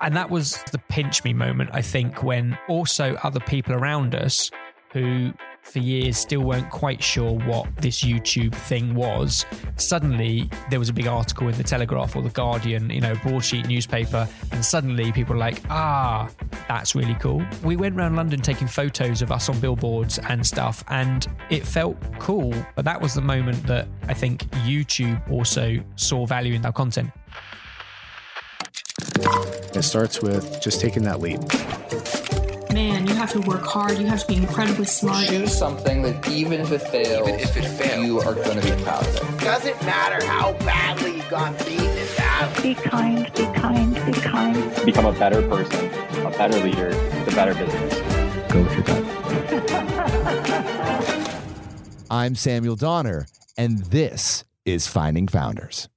And 0.00 0.16
that 0.16 0.30
was 0.30 0.62
the 0.72 0.78
pinch 0.88 1.24
me 1.24 1.32
moment, 1.32 1.70
I 1.72 1.82
think, 1.82 2.22
when 2.22 2.58
also 2.68 3.14
other 3.22 3.40
people 3.40 3.74
around 3.74 4.14
us 4.14 4.50
who 4.92 5.32
for 5.64 5.78
years 5.78 6.18
still 6.18 6.42
weren't 6.42 6.70
quite 6.70 7.02
sure 7.02 7.32
what 7.32 7.66
this 7.78 8.02
YouTube 8.04 8.54
thing 8.54 8.94
was. 8.94 9.44
Suddenly, 9.76 10.48
there 10.70 10.78
was 10.78 10.88
a 10.88 10.92
big 10.92 11.06
article 11.06 11.48
in 11.48 11.56
the 11.56 11.64
Telegraph 11.64 12.14
or 12.14 12.22
the 12.22 12.30
Guardian, 12.30 12.90
you 12.90 13.00
know, 13.00 13.14
broadsheet 13.16 13.66
newspaper, 13.66 14.28
and 14.52 14.64
suddenly 14.64 15.10
people 15.10 15.34
were 15.34 15.40
like, 15.40 15.60
ah, 15.70 16.28
that's 16.68 16.94
really 16.94 17.14
cool. 17.14 17.44
We 17.64 17.76
went 17.76 17.96
around 17.96 18.14
London 18.14 18.40
taking 18.40 18.68
photos 18.68 19.22
of 19.22 19.32
us 19.32 19.48
on 19.48 19.58
billboards 19.58 20.18
and 20.18 20.46
stuff, 20.46 20.84
and 20.88 21.26
it 21.50 21.66
felt 21.66 21.96
cool. 22.18 22.54
But 22.76 22.84
that 22.84 23.00
was 23.00 23.14
the 23.14 23.22
moment 23.22 23.66
that 23.66 23.88
I 24.06 24.14
think 24.14 24.44
YouTube 24.66 25.30
also 25.30 25.82
saw 25.96 26.26
value 26.26 26.54
in 26.54 26.64
our 26.64 26.72
content. 26.72 27.10
It 29.76 29.82
starts 29.82 30.22
with 30.22 30.60
just 30.60 30.80
taking 30.80 31.02
that 31.04 31.20
leap 31.20 31.40
man, 32.74 33.06
you 33.06 33.14
have 33.14 33.30
to 33.32 33.40
work 33.42 33.64
hard. 33.64 33.98
You 33.98 34.06
have 34.06 34.20
to 34.22 34.26
be 34.26 34.36
incredibly 34.36 34.84
smart. 34.84 35.28
Choose 35.28 35.56
something 35.56 36.02
that 36.02 36.28
even 36.28 36.60
if 36.60 36.72
it 36.72 36.82
fails, 36.82 37.28
even 37.28 37.40
if 37.40 37.56
it 37.56 37.64
fails, 37.64 38.04
you 38.04 38.18
are 38.20 38.34
going 38.34 38.60
to 38.60 38.76
be 38.76 38.82
proud 38.82 39.06
of 39.06 39.16
it. 39.16 39.40
Doesn't 39.40 39.80
matter 39.86 40.26
how 40.26 40.52
badly 40.54 41.16
you 41.16 41.22
got 41.30 41.56
beaten 41.60 41.86
in 41.86 42.08
that. 42.16 42.60
Be 42.62 42.74
kind, 42.74 43.32
be 43.34 43.46
kind, 43.58 43.94
be 44.06 44.12
kind. 44.12 44.84
Become 44.84 45.06
a 45.06 45.12
better 45.12 45.40
person, 45.48 45.86
a 46.26 46.30
better 46.30 46.58
leader, 46.64 46.88
a 46.88 47.30
better 47.30 47.54
business. 47.54 47.94
Go 48.52 48.62
with 48.62 48.74
your 48.74 48.82
gut. 48.82 49.04
I'm 52.10 52.34
Samuel 52.34 52.76
Donner, 52.76 53.28
and 53.56 53.78
this 53.84 54.44
is 54.64 54.88
Finding 54.88 55.28
Founders. 55.28 55.88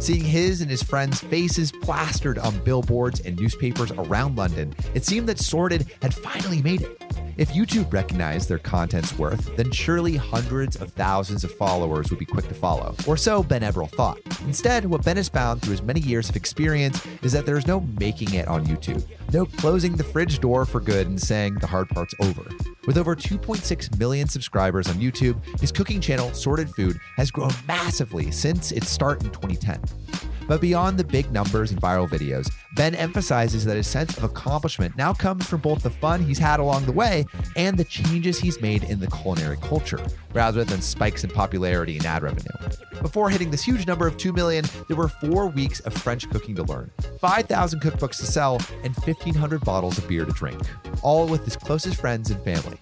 Seeing 0.00 0.24
his 0.24 0.60
and 0.60 0.70
his 0.70 0.82
friends' 0.82 1.20
faces 1.20 1.72
plastered 1.72 2.38
on 2.38 2.58
billboards 2.64 3.20
and 3.20 3.38
newspapers 3.38 3.90
around 3.92 4.36
London, 4.36 4.74
it 4.94 5.04
seemed 5.04 5.28
that 5.28 5.38
Sorted 5.38 5.90
had 6.02 6.14
finally 6.14 6.62
made 6.62 6.82
it. 6.82 7.07
If 7.38 7.52
YouTube 7.52 7.92
recognized 7.92 8.48
their 8.48 8.58
content's 8.58 9.16
worth, 9.16 9.54
then 9.54 9.70
surely 9.70 10.16
hundreds 10.16 10.74
of 10.74 10.92
thousands 10.94 11.44
of 11.44 11.52
followers 11.52 12.10
would 12.10 12.18
be 12.18 12.24
quick 12.24 12.48
to 12.48 12.54
follow. 12.54 12.96
Or 13.06 13.16
so 13.16 13.44
Ben 13.44 13.62
Ebbrell 13.62 13.88
thought. 13.92 14.18
Instead, 14.40 14.84
what 14.84 15.04
Ben 15.04 15.16
has 15.16 15.28
found 15.28 15.62
through 15.62 15.70
his 15.70 15.82
many 15.82 16.00
years 16.00 16.28
of 16.28 16.34
experience 16.34 17.00
is 17.22 17.30
that 17.30 17.46
there's 17.46 17.64
no 17.64 17.78
making 18.00 18.34
it 18.34 18.48
on 18.48 18.66
YouTube, 18.66 19.04
no 19.32 19.46
closing 19.46 19.94
the 19.94 20.02
fridge 20.02 20.40
door 20.40 20.64
for 20.64 20.80
good 20.80 21.06
and 21.06 21.22
saying 21.22 21.54
the 21.60 21.66
hard 21.68 21.88
part's 21.90 22.14
over. 22.20 22.42
With 22.88 22.98
over 22.98 23.14
2.6 23.14 23.96
million 24.00 24.28
subscribers 24.28 24.88
on 24.88 24.96
YouTube, 24.96 25.40
his 25.60 25.70
cooking 25.70 26.00
channel, 26.00 26.34
Sorted 26.34 26.68
Food, 26.70 26.98
has 27.16 27.30
grown 27.30 27.52
massively 27.68 28.32
since 28.32 28.72
its 28.72 28.90
start 28.90 29.22
in 29.22 29.30
2010. 29.30 30.27
But 30.48 30.62
beyond 30.62 30.98
the 30.98 31.04
big 31.04 31.30
numbers 31.30 31.70
and 31.70 31.80
viral 31.80 32.08
videos, 32.08 32.50
Ben 32.74 32.94
emphasizes 32.94 33.66
that 33.66 33.76
his 33.76 33.86
sense 33.86 34.16
of 34.16 34.24
accomplishment 34.24 34.96
now 34.96 35.12
comes 35.12 35.46
from 35.46 35.60
both 35.60 35.82
the 35.82 35.90
fun 35.90 36.22
he's 36.22 36.38
had 36.38 36.58
along 36.58 36.86
the 36.86 36.92
way 36.92 37.26
and 37.54 37.76
the 37.76 37.84
changes 37.84 38.38
he's 38.38 38.60
made 38.62 38.84
in 38.84 38.98
the 38.98 39.08
culinary 39.08 39.58
culture, 39.58 40.00
rather 40.32 40.64
than 40.64 40.80
spikes 40.80 41.22
in 41.22 41.28
popularity 41.28 41.98
and 41.98 42.06
ad 42.06 42.22
revenue. 42.22 42.50
Before 43.02 43.28
hitting 43.28 43.50
this 43.50 43.62
huge 43.62 43.86
number 43.86 44.06
of 44.06 44.16
2 44.16 44.32
million, 44.32 44.64
there 44.88 44.96
were 44.96 45.08
four 45.08 45.48
weeks 45.48 45.80
of 45.80 45.92
French 45.92 46.28
cooking 46.30 46.54
to 46.56 46.62
learn, 46.62 46.90
5,000 47.20 47.80
cookbooks 47.80 48.16
to 48.16 48.26
sell, 48.26 48.54
and 48.82 48.96
1,500 48.96 49.60
bottles 49.60 49.98
of 49.98 50.08
beer 50.08 50.24
to 50.24 50.32
drink, 50.32 50.58
all 51.02 51.26
with 51.26 51.44
his 51.44 51.56
closest 51.56 52.00
friends 52.00 52.30
and 52.30 52.42
family. 52.42 52.78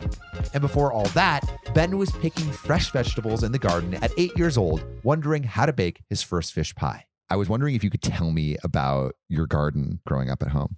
And 0.54 0.60
before 0.60 0.92
all 0.92 1.06
that, 1.06 1.42
Ben 1.74 1.98
was 1.98 2.12
picking 2.12 2.50
fresh 2.52 2.92
vegetables 2.92 3.42
in 3.42 3.50
the 3.50 3.58
garden 3.58 3.94
at 3.94 4.12
eight 4.16 4.36
years 4.36 4.56
old, 4.56 4.84
wondering 5.02 5.42
how 5.42 5.66
to 5.66 5.72
bake 5.72 6.02
his 6.08 6.22
first 6.22 6.52
fish 6.52 6.72
pie. 6.72 7.06
I 7.28 7.36
was 7.36 7.48
wondering 7.48 7.74
if 7.74 7.82
you 7.82 7.90
could 7.90 8.02
tell 8.02 8.30
me 8.30 8.56
about 8.62 9.16
your 9.28 9.46
garden 9.46 10.00
growing 10.06 10.30
up 10.30 10.42
at 10.42 10.48
home. 10.48 10.76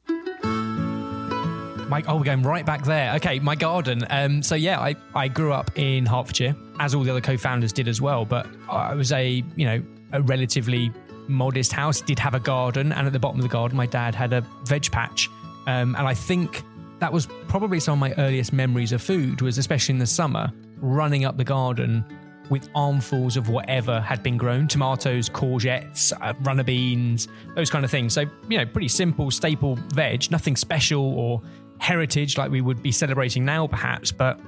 My, 1.88 2.02
oh, 2.06 2.16
we're 2.16 2.24
going 2.24 2.42
right 2.42 2.64
back 2.64 2.84
there. 2.84 3.14
Okay, 3.16 3.38
my 3.38 3.54
garden. 3.54 4.06
Um, 4.10 4.42
so 4.42 4.54
yeah, 4.54 4.78
I, 4.80 4.94
I 5.14 5.28
grew 5.28 5.52
up 5.52 5.70
in 5.76 6.06
Hertfordshire, 6.06 6.54
as 6.78 6.94
all 6.94 7.02
the 7.02 7.10
other 7.10 7.20
co-founders 7.20 7.72
did 7.72 7.88
as 7.88 8.00
well. 8.00 8.24
But 8.24 8.46
I 8.68 8.94
was 8.94 9.12
a 9.12 9.42
you 9.56 9.66
know 9.66 9.82
a 10.12 10.22
relatively 10.22 10.92
modest 11.28 11.72
house. 11.72 12.00
Did 12.00 12.18
have 12.18 12.34
a 12.34 12.40
garden, 12.40 12.92
and 12.92 13.06
at 13.06 13.12
the 13.12 13.18
bottom 13.18 13.40
of 13.40 13.42
the 13.42 13.52
garden, 13.52 13.76
my 13.76 13.86
dad 13.86 14.14
had 14.14 14.32
a 14.32 14.42
veg 14.64 14.90
patch. 14.90 15.28
Um, 15.66 15.94
and 15.96 16.06
I 16.06 16.14
think 16.14 16.62
that 16.98 17.12
was 17.12 17.26
probably 17.48 17.80
some 17.80 17.94
of 17.94 17.98
my 17.98 18.12
earliest 18.22 18.52
memories 18.52 18.92
of 18.92 19.02
food. 19.02 19.40
Was 19.40 19.56
especially 19.56 19.94
in 19.94 19.98
the 19.98 20.06
summer, 20.06 20.50
running 20.76 21.24
up 21.24 21.38
the 21.38 21.44
garden 21.44 22.04
with 22.50 22.68
armfuls 22.74 23.36
of 23.36 23.48
whatever 23.48 24.00
had 24.00 24.22
been 24.22 24.36
grown 24.36 24.68
tomatoes, 24.68 25.28
courgettes, 25.28 26.12
uh, 26.20 26.34
runner 26.42 26.64
beans, 26.64 27.28
those 27.54 27.70
kind 27.70 27.84
of 27.84 27.90
things. 27.90 28.14
So, 28.14 28.22
you 28.48 28.58
know, 28.58 28.66
pretty 28.66 28.88
simple, 28.88 29.30
staple 29.30 29.76
veg, 29.94 30.30
nothing 30.30 30.56
special 30.56 31.18
or 31.18 31.42
heritage 31.78 32.36
like 32.36 32.50
we 32.50 32.60
would 32.60 32.82
be 32.82 32.92
celebrating 32.92 33.44
now, 33.44 33.66
perhaps. 33.66 34.12
But 34.12 34.40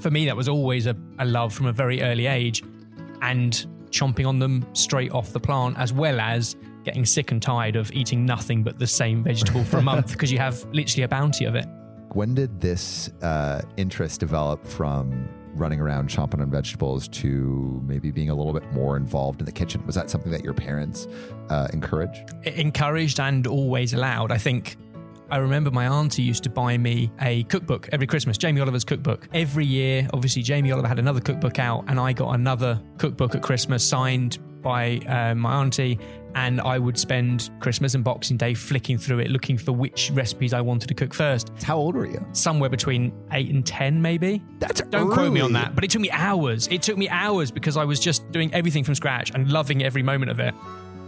for 0.00 0.10
me, 0.10 0.26
that 0.26 0.36
was 0.36 0.48
always 0.48 0.86
a, 0.86 0.96
a 1.18 1.24
love 1.24 1.52
from 1.52 1.66
a 1.66 1.72
very 1.72 2.02
early 2.02 2.26
age 2.26 2.62
and 3.22 3.66
chomping 3.90 4.26
on 4.26 4.38
them 4.38 4.66
straight 4.72 5.12
off 5.12 5.32
the 5.32 5.40
plant, 5.40 5.78
as 5.78 5.92
well 5.92 6.20
as 6.20 6.56
getting 6.84 7.04
sick 7.04 7.30
and 7.30 7.42
tired 7.42 7.76
of 7.76 7.90
eating 7.92 8.26
nothing 8.26 8.62
but 8.62 8.78
the 8.78 8.86
same 8.86 9.22
vegetable 9.22 9.64
for 9.64 9.78
a 9.78 9.82
month 9.82 10.08
because 10.12 10.30
you 10.30 10.38
have 10.38 10.64
literally 10.72 11.02
a 11.02 11.08
bounty 11.08 11.44
of 11.44 11.54
it. 11.54 11.66
When 12.12 12.34
did 12.34 12.60
this 12.60 13.10
uh, 13.22 13.62
interest 13.76 14.20
develop 14.20 14.64
from 14.66 15.28
running 15.54 15.80
around 15.80 16.08
chomping 16.08 16.40
on 16.40 16.50
vegetables 16.50 17.08
to 17.08 17.80
maybe 17.86 18.10
being 18.10 18.30
a 18.30 18.34
little 18.34 18.52
bit 18.52 18.70
more 18.72 18.96
involved 18.96 19.40
in 19.40 19.46
the 19.46 19.52
kitchen? 19.52 19.84
Was 19.86 19.94
that 19.94 20.10
something 20.10 20.32
that 20.32 20.42
your 20.42 20.54
parents 20.54 21.06
uh, 21.50 21.68
encouraged? 21.72 22.32
Encouraged 22.44 23.20
and 23.20 23.46
always 23.46 23.94
allowed. 23.94 24.32
I 24.32 24.38
think 24.38 24.76
I 25.34 25.38
remember 25.38 25.72
my 25.72 25.88
auntie 25.88 26.22
used 26.22 26.44
to 26.44 26.48
buy 26.48 26.78
me 26.78 27.10
a 27.20 27.42
cookbook 27.42 27.88
every 27.90 28.06
Christmas, 28.06 28.38
Jamie 28.38 28.60
Oliver's 28.60 28.84
cookbook. 28.84 29.28
Every 29.34 29.66
year, 29.66 30.08
obviously, 30.12 30.42
Jamie 30.42 30.70
Oliver 30.70 30.86
had 30.86 31.00
another 31.00 31.18
cookbook 31.18 31.58
out, 31.58 31.86
and 31.88 31.98
I 31.98 32.12
got 32.12 32.36
another 32.36 32.80
cookbook 32.98 33.34
at 33.34 33.42
Christmas 33.42 33.84
signed 33.84 34.38
by 34.62 34.98
uh, 34.98 35.34
my 35.34 35.54
auntie 35.60 35.98
and 36.36 36.60
I 36.60 36.78
would 36.78 36.96
spend 36.96 37.50
Christmas 37.58 37.96
and 37.96 38.04
Boxing 38.04 38.36
Day 38.36 38.54
flicking 38.54 38.96
through 38.96 39.18
it, 39.18 39.30
looking 39.30 39.58
for 39.58 39.72
which 39.72 40.12
recipes 40.12 40.52
I 40.52 40.60
wanted 40.60 40.86
to 40.86 40.94
cook 40.94 41.12
first. 41.12 41.50
How 41.64 41.76
old 41.76 41.96
were 41.96 42.06
you? 42.06 42.24
Somewhere 42.32 42.70
between 42.70 43.12
eight 43.32 43.50
and 43.50 43.66
ten, 43.66 44.00
maybe. 44.00 44.40
That's 44.60 44.82
don't 44.82 45.08
early. 45.08 45.14
quote 45.14 45.32
me 45.32 45.40
on 45.40 45.52
that, 45.54 45.74
but 45.74 45.82
it 45.82 45.90
took 45.90 46.00
me 46.00 46.12
hours. 46.12 46.68
It 46.68 46.80
took 46.80 46.96
me 46.96 47.08
hours 47.08 47.50
because 47.50 47.76
I 47.76 47.84
was 47.84 47.98
just 47.98 48.30
doing 48.30 48.54
everything 48.54 48.84
from 48.84 48.94
scratch 48.94 49.32
and 49.34 49.50
loving 49.50 49.82
every 49.82 50.04
moment 50.04 50.30
of 50.30 50.38
it. 50.38 50.54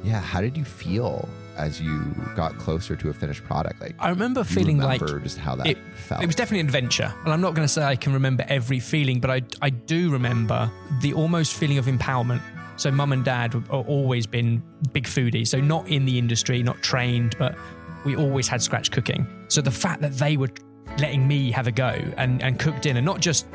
Yeah, 0.03 0.21
how 0.21 0.41
did 0.41 0.57
you 0.57 0.65
feel 0.65 1.29
as 1.57 1.81
you 1.81 2.15
got 2.35 2.57
closer 2.59 2.97
to 2.97 3.09
a 3.09 3.13
finished 3.15 3.45
product? 3.45 3.81
Like 3.81 3.97
I 3.99 4.11
remember 4.11 4.45
feeling 4.45 4.79
remember 4.79 5.07
like 5.07 5.23
just 5.23 5.39
how 5.39 5.57
that 5.57 5.67
it, 5.67 5.79
felt. 5.95 6.23
It 6.23 6.27
was 6.27 6.37
definitely 6.37 6.61
an 6.61 6.67
adventure. 6.67 7.13
And 7.25 7.33
I'm 7.33 7.41
not 7.41 7.55
going 7.55 7.67
to 7.67 7.73
say 7.73 7.83
I 7.83 7.97
can 7.97 8.13
remember 8.13 8.45
every 8.49 8.81
feeling, 8.81 9.21
but 9.21 9.31
I 9.31 9.43
I 9.61 9.71
do 9.71 10.11
remember 10.11 10.71
the 11.01 11.15
almost 11.15 11.55
feeling 11.55 11.79
of 11.79 11.87
empowerment 11.87 12.43
so 12.77 12.91
mum 12.91 13.13
and 13.13 13.25
dad 13.25 13.55
have 13.55 13.71
always 13.71 14.27
been 14.27 14.63
big 14.93 15.05
foodies. 15.05 15.49
So 15.49 15.61
not 15.61 15.89
in 15.89 16.05
the 16.05 16.19
industry, 16.19 16.63
not 16.63 16.83
trained, 16.83 17.37
but 17.39 17.57
we 18.05 18.17
always 18.17 18.47
had 18.47 18.63
scratch 18.63 18.91
cooking. 18.91 19.27
So 19.49 19.61
the 19.61 19.71
fact 19.71 20.03
that 20.03 20.13
they 20.13 20.37
were 20.37 20.51
letting 20.99 21.27
me 21.27 21.51
have 21.51 21.67
a 21.67 21.73
go 21.73 21.99
and, 22.17 22.43
and 22.43 22.59
cook 22.59 22.81
dinner, 22.81 23.01
not 23.01 23.21
just 23.21 23.47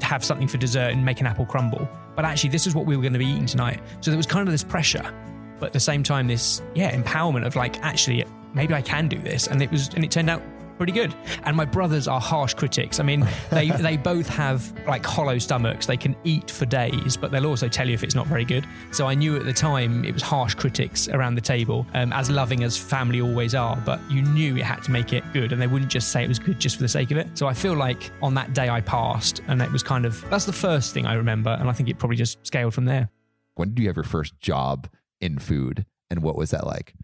have 0.00 0.24
something 0.24 0.48
for 0.48 0.58
dessert 0.58 0.92
and 0.92 1.04
make 1.04 1.20
an 1.20 1.26
apple 1.26 1.46
crumble, 1.46 1.88
but 2.16 2.24
actually 2.24 2.50
this 2.50 2.66
is 2.66 2.74
what 2.74 2.86
we 2.86 2.96
were 2.96 3.02
going 3.02 3.12
to 3.12 3.18
be 3.18 3.26
eating 3.26 3.46
tonight. 3.46 3.80
So 4.00 4.10
there 4.10 4.18
was 4.18 4.26
kind 4.26 4.48
of 4.48 4.52
this 4.52 4.64
pressure, 4.64 5.14
but 5.60 5.66
at 5.66 5.72
the 5.72 5.80
same 5.80 6.02
time, 6.02 6.26
this, 6.26 6.62
yeah, 6.74 6.94
empowerment 6.94 7.46
of 7.46 7.54
like, 7.54 7.80
actually, 7.82 8.24
maybe 8.54 8.74
I 8.74 8.82
can 8.82 9.06
do 9.08 9.18
this. 9.18 9.46
And 9.46 9.62
it 9.62 9.70
was, 9.70 9.88
and 9.94 10.04
it 10.04 10.10
turned 10.10 10.30
out 10.30 10.42
pretty 10.80 10.92
good. 10.92 11.14
And 11.44 11.54
my 11.54 11.66
brothers 11.66 12.08
are 12.08 12.18
harsh 12.18 12.54
critics. 12.54 13.00
I 13.00 13.02
mean, 13.02 13.28
they 13.50 13.68
they 13.82 13.98
both 13.98 14.26
have 14.30 14.72
like 14.86 15.04
hollow 15.04 15.38
stomachs. 15.38 15.84
They 15.84 15.98
can 15.98 16.16
eat 16.24 16.50
for 16.50 16.64
days, 16.64 17.18
but 17.18 17.30
they'll 17.30 17.44
also 17.44 17.68
tell 17.68 17.86
you 17.86 17.92
if 17.92 18.02
it's 18.02 18.14
not 18.14 18.26
very 18.26 18.46
good. 18.46 18.66
So 18.90 19.06
I 19.06 19.12
knew 19.12 19.36
at 19.36 19.44
the 19.44 19.52
time 19.52 20.06
it 20.06 20.14
was 20.14 20.22
harsh 20.22 20.54
critics 20.54 21.06
around 21.08 21.34
the 21.34 21.42
table, 21.42 21.86
um, 21.92 22.14
as 22.14 22.30
loving 22.30 22.64
as 22.64 22.78
family 22.78 23.20
always 23.20 23.54
are. 23.54 23.76
But 23.84 24.00
you 24.10 24.22
knew 24.22 24.56
it 24.56 24.62
had 24.62 24.82
to 24.84 24.90
make 24.90 25.12
it 25.12 25.22
good, 25.34 25.52
and 25.52 25.60
they 25.60 25.66
wouldn't 25.66 25.90
just 25.90 26.12
say 26.12 26.24
it 26.24 26.28
was 26.28 26.38
good 26.38 26.58
just 26.58 26.76
for 26.76 26.82
the 26.82 26.88
sake 26.88 27.10
of 27.10 27.18
it. 27.18 27.36
So 27.36 27.46
I 27.46 27.52
feel 27.52 27.74
like 27.74 28.10
on 28.22 28.32
that 28.34 28.54
day 28.54 28.70
I 28.70 28.80
passed, 28.80 29.42
and 29.48 29.60
it 29.60 29.70
was 29.70 29.82
kind 29.82 30.06
of 30.06 30.24
that's 30.30 30.46
the 30.46 30.52
first 30.54 30.94
thing 30.94 31.04
I 31.04 31.12
remember, 31.12 31.50
and 31.60 31.68
I 31.68 31.72
think 31.74 31.90
it 31.90 31.98
probably 31.98 32.16
just 32.16 32.38
scaled 32.46 32.72
from 32.72 32.86
there. 32.86 33.10
When 33.56 33.74
did 33.74 33.82
you 33.82 33.88
have 33.88 33.96
your 33.96 34.04
first 34.04 34.40
job 34.40 34.88
in 35.20 35.38
food, 35.38 35.86
and 36.10 36.22
what 36.22 36.36
was 36.36 36.50
that 36.50 36.66
like? 36.66 36.94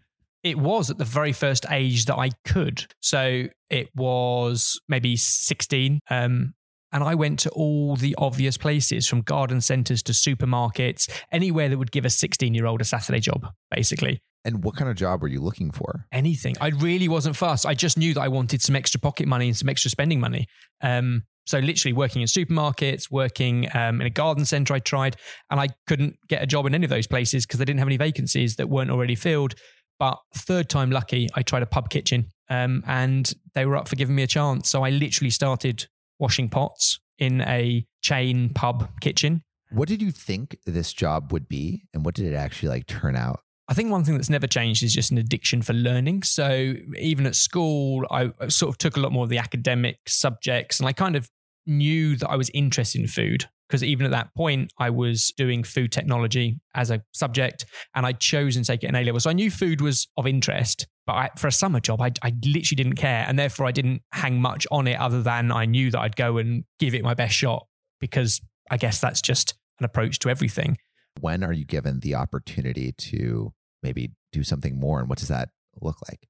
it 0.43 0.57
was 0.57 0.89
at 0.89 0.97
the 0.97 1.05
very 1.05 1.33
first 1.33 1.65
age 1.69 2.05
that 2.05 2.15
I 2.15 2.29
could. 2.45 2.85
So 3.01 3.47
it 3.69 3.89
was 3.95 4.79
maybe 4.87 5.15
16. 5.17 5.99
Um, 6.09 6.53
and 6.91 7.03
I 7.03 7.15
went 7.15 7.39
to 7.39 7.49
all 7.49 7.95
the 7.95 8.15
obvious 8.17 8.57
places 8.57 9.07
from 9.07 9.21
garden 9.21 9.59
centers 9.59 10.01
to 10.03 10.13
supermarkets, 10.13 11.09
anywhere 11.31 11.67
that 11.67 11.77
would 11.77 11.91
give 11.91 12.05
a 12.05 12.09
16 12.09 12.53
year 12.53 12.65
old 12.65 12.81
a 12.81 12.85
Saturday 12.85 13.19
job, 13.19 13.47
basically. 13.69 14.21
And 14.45 14.63
what 14.63 14.77
kind 14.77 14.89
of 14.89 14.95
job 14.95 15.21
were 15.21 15.27
you 15.27 15.41
looking 15.41 15.71
for? 15.71 16.05
Anything. 16.13 16.55
I 16.61 16.69
really 16.69 17.09
wasn't 17.09 17.35
fussed. 17.35 17.65
I 17.65 17.73
just 17.73 17.97
knew 17.97 18.13
that 18.13 18.21
I 18.21 18.29
wanted 18.29 18.61
some 18.61 18.77
extra 18.77 19.01
pocket 19.01 19.27
money 19.27 19.47
and 19.47 19.57
some 19.57 19.67
extra 19.67 19.91
spending 19.91 20.21
money. 20.21 20.47
Um, 20.81 21.23
so 21.47 21.59
literally 21.59 21.93
working 21.93 22.21
in 22.21 22.27
supermarkets, 22.27 23.09
working 23.09 23.69
um, 23.73 24.01
in 24.01 24.07
a 24.07 24.11
garden 24.11 24.45
center, 24.45 24.73
I 24.73 24.79
tried, 24.79 25.15
and 25.49 25.59
I 25.59 25.69
couldn't 25.87 26.17
get 26.27 26.43
a 26.43 26.45
job 26.45 26.65
in 26.65 26.75
any 26.75 26.83
of 26.83 26.89
those 26.89 27.07
places 27.07 27.45
because 27.45 27.59
they 27.59 27.65
didn't 27.65 27.79
have 27.79 27.87
any 27.87 27.97
vacancies 27.97 28.57
that 28.57 28.67
weren't 28.67 28.91
already 28.91 29.15
filled. 29.15 29.55
But 29.97 30.17
third 30.35 30.69
time 30.69 30.91
lucky, 30.91 31.27
I 31.33 31.41
tried 31.41 31.63
a 31.63 31.67
pub 31.67 31.89
kitchen 31.89 32.27
um, 32.49 32.83
and 32.85 33.33
they 33.55 33.65
were 33.65 33.77
up 33.77 33.87
for 33.87 33.95
giving 33.95 34.15
me 34.15 34.23
a 34.23 34.27
chance. 34.27 34.69
So 34.69 34.83
I 34.83 34.89
literally 34.89 35.31
started 35.31 35.87
washing 36.19 36.49
pots 36.49 36.99
in 37.17 37.41
a 37.41 37.85
chain 38.01 38.49
pub 38.53 38.89
kitchen. 39.01 39.41
What 39.71 39.87
did 39.87 40.01
you 40.01 40.11
think 40.11 40.57
this 40.65 40.93
job 40.93 41.31
would 41.31 41.47
be, 41.47 41.83
and 41.93 42.05
what 42.05 42.15
did 42.15 42.25
it 42.25 42.35
actually 42.35 42.69
like 42.69 42.87
turn 42.87 43.15
out? 43.15 43.41
I 43.69 43.73
think 43.73 43.91
one 43.91 44.05
thing 44.05 44.15
that's 44.15 44.29
never 44.29 44.47
changed 44.47 44.81
is 44.81 44.93
just 44.93 45.11
an 45.11 45.17
addiction 45.17 45.61
for 45.61 45.73
learning. 45.73 46.23
So 46.23 46.75
even 46.97 47.25
at 47.25 47.35
school, 47.35 48.05
I 48.09 48.31
sort 48.47 48.69
of 48.69 48.77
took 48.77 48.95
a 48.95 49.01
lot 49.01 49.11
more 49.11 49.23
of 49.23 49.29
the 49.29 49.39
academic 49.39 49.97
subjects 50.07 50.79
and 50.79 50.87
I 50.87 50.93
kind 50.93 51.17
of 51.17 51.29
knew 51.67 52.15
that 52.15 52.29
I 52.29 52.35
was 52.35 52.49
interested 52.53 53.01
in 53.01 53.07
food 53.07 53.45
because 53.67 53.83
even 53.83 54.05
at 54.05 54.11
that 54.11 54.33
point, 54.33 54.71
I 54.77 54.89
was 54.89 55.33
doing 55.35 55.63
food 55.63 55.91
technology 55.91 56.59
as 56.73 56.89
a 56.89 57.03
subject 57.13 57.65
and 57.93 58.05
I'd 58.05 58.19
chosen 58.19 58.63
to 58.63 58.67
take 58.67 58.83
it 58.83 58.87
in 58.87 58.95
A 58.95 59.03
level. 59.03 59.19
So 59.19 59.29
I 59.29 59.33
knew 59.33 59.51
food 59.51 59.81
was 59.81 60.07
of 60.15 60.25
interest, 60.25 60.87
but 61.05 61.13
I, 61.13 61.29
for 61.37 61.47
a 61.47 61.51
summer 61.51 61.79
job, 61.79 62.01
I, 62.01 62.11
I 62.21 62.33
literally 62.45 62.75
didn't 62.75 62.95
care. 62.95 63.25
And 63.27 63.37
therefore, 63.37 63.65
I 63.65 63.71
didn't 63.71 64.03
hang 64.13 64.41
much 64.41 64.65
on 64.71 64.87
it 64.87 64.97
other 64.99 65.21
than 65.21 65.51
I 65.51 65.65
knew 65.65 65.91
that 65.91 65.99
I'd 65.99 66.15
go 66.15 66.37
and 66.37 66.63
give 66.79 66.95
it 66.95 67.03
my 67.03 67.13
best 67.13 67.35
shot 67.35 67.67
because 67.99 68.41
I 68.71 68.77
guess 68.77 69.01
that's 69.01 69.21
just 69.21 69.55
an 69.79 69.85
approach 69.85 70.19
to 70.19 70.29
everything. 70.29 70.77
When 71.19 71.43
are 71.43 71.53
you 71.53 71.65
given 71.65 71.99
the 71.99 72.15
opportunity 72.15 72.93
to 72.93 73.53
maybe 73.83 74.11
do 74.31 74.43
something 74.43 74.79
more? 74.79 74.99
And 74.99 75.09
what 75.09 75.17
does 75.17 75.29
that 75.29 75.49
look 75.81 75.97
like? 76.07 76.27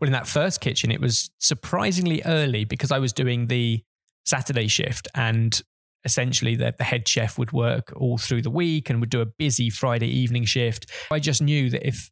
Well, 0.00 0.06
in 0.06 0.12
that 0.12 0.26
first 0.26 0.60
kitchen, 0.60 0.90
it 0.90 1.00
was 1.00 1.30
surprisingly 1.38 2.22
early 2.24 2.64
because 2.64 2.92
I 2.92 2.98
was 2.98 3.12
doing 3.12 3.46
the 3.46 3.82
Saturday 4.24 4.68
shift 4.68 5.08
and 5.14 5.62
essentially 6.04 6.54
the, 6.54 6.74
the 6.76 6.84
head 6.84 7.06
chef 7.08 7.38
would 7.38 7.52
work 7.52 7.92
all 7.96 8.18
through 8.18 8.42
the 8.42 8.50
week 8.50 8.88
and 8.88 9.00
would 9.00 9.10
do 9.10 9.20
a 9.20 9.26
busy 9.26 9.70
Friday 9.70 10.08
evening 10.08 10.44
shift. 10.44 10.90
I 11.10 11.18
just 11.18 11.42
knew 11.42 11.70
that 11.70 11.86
if 11.86 12.10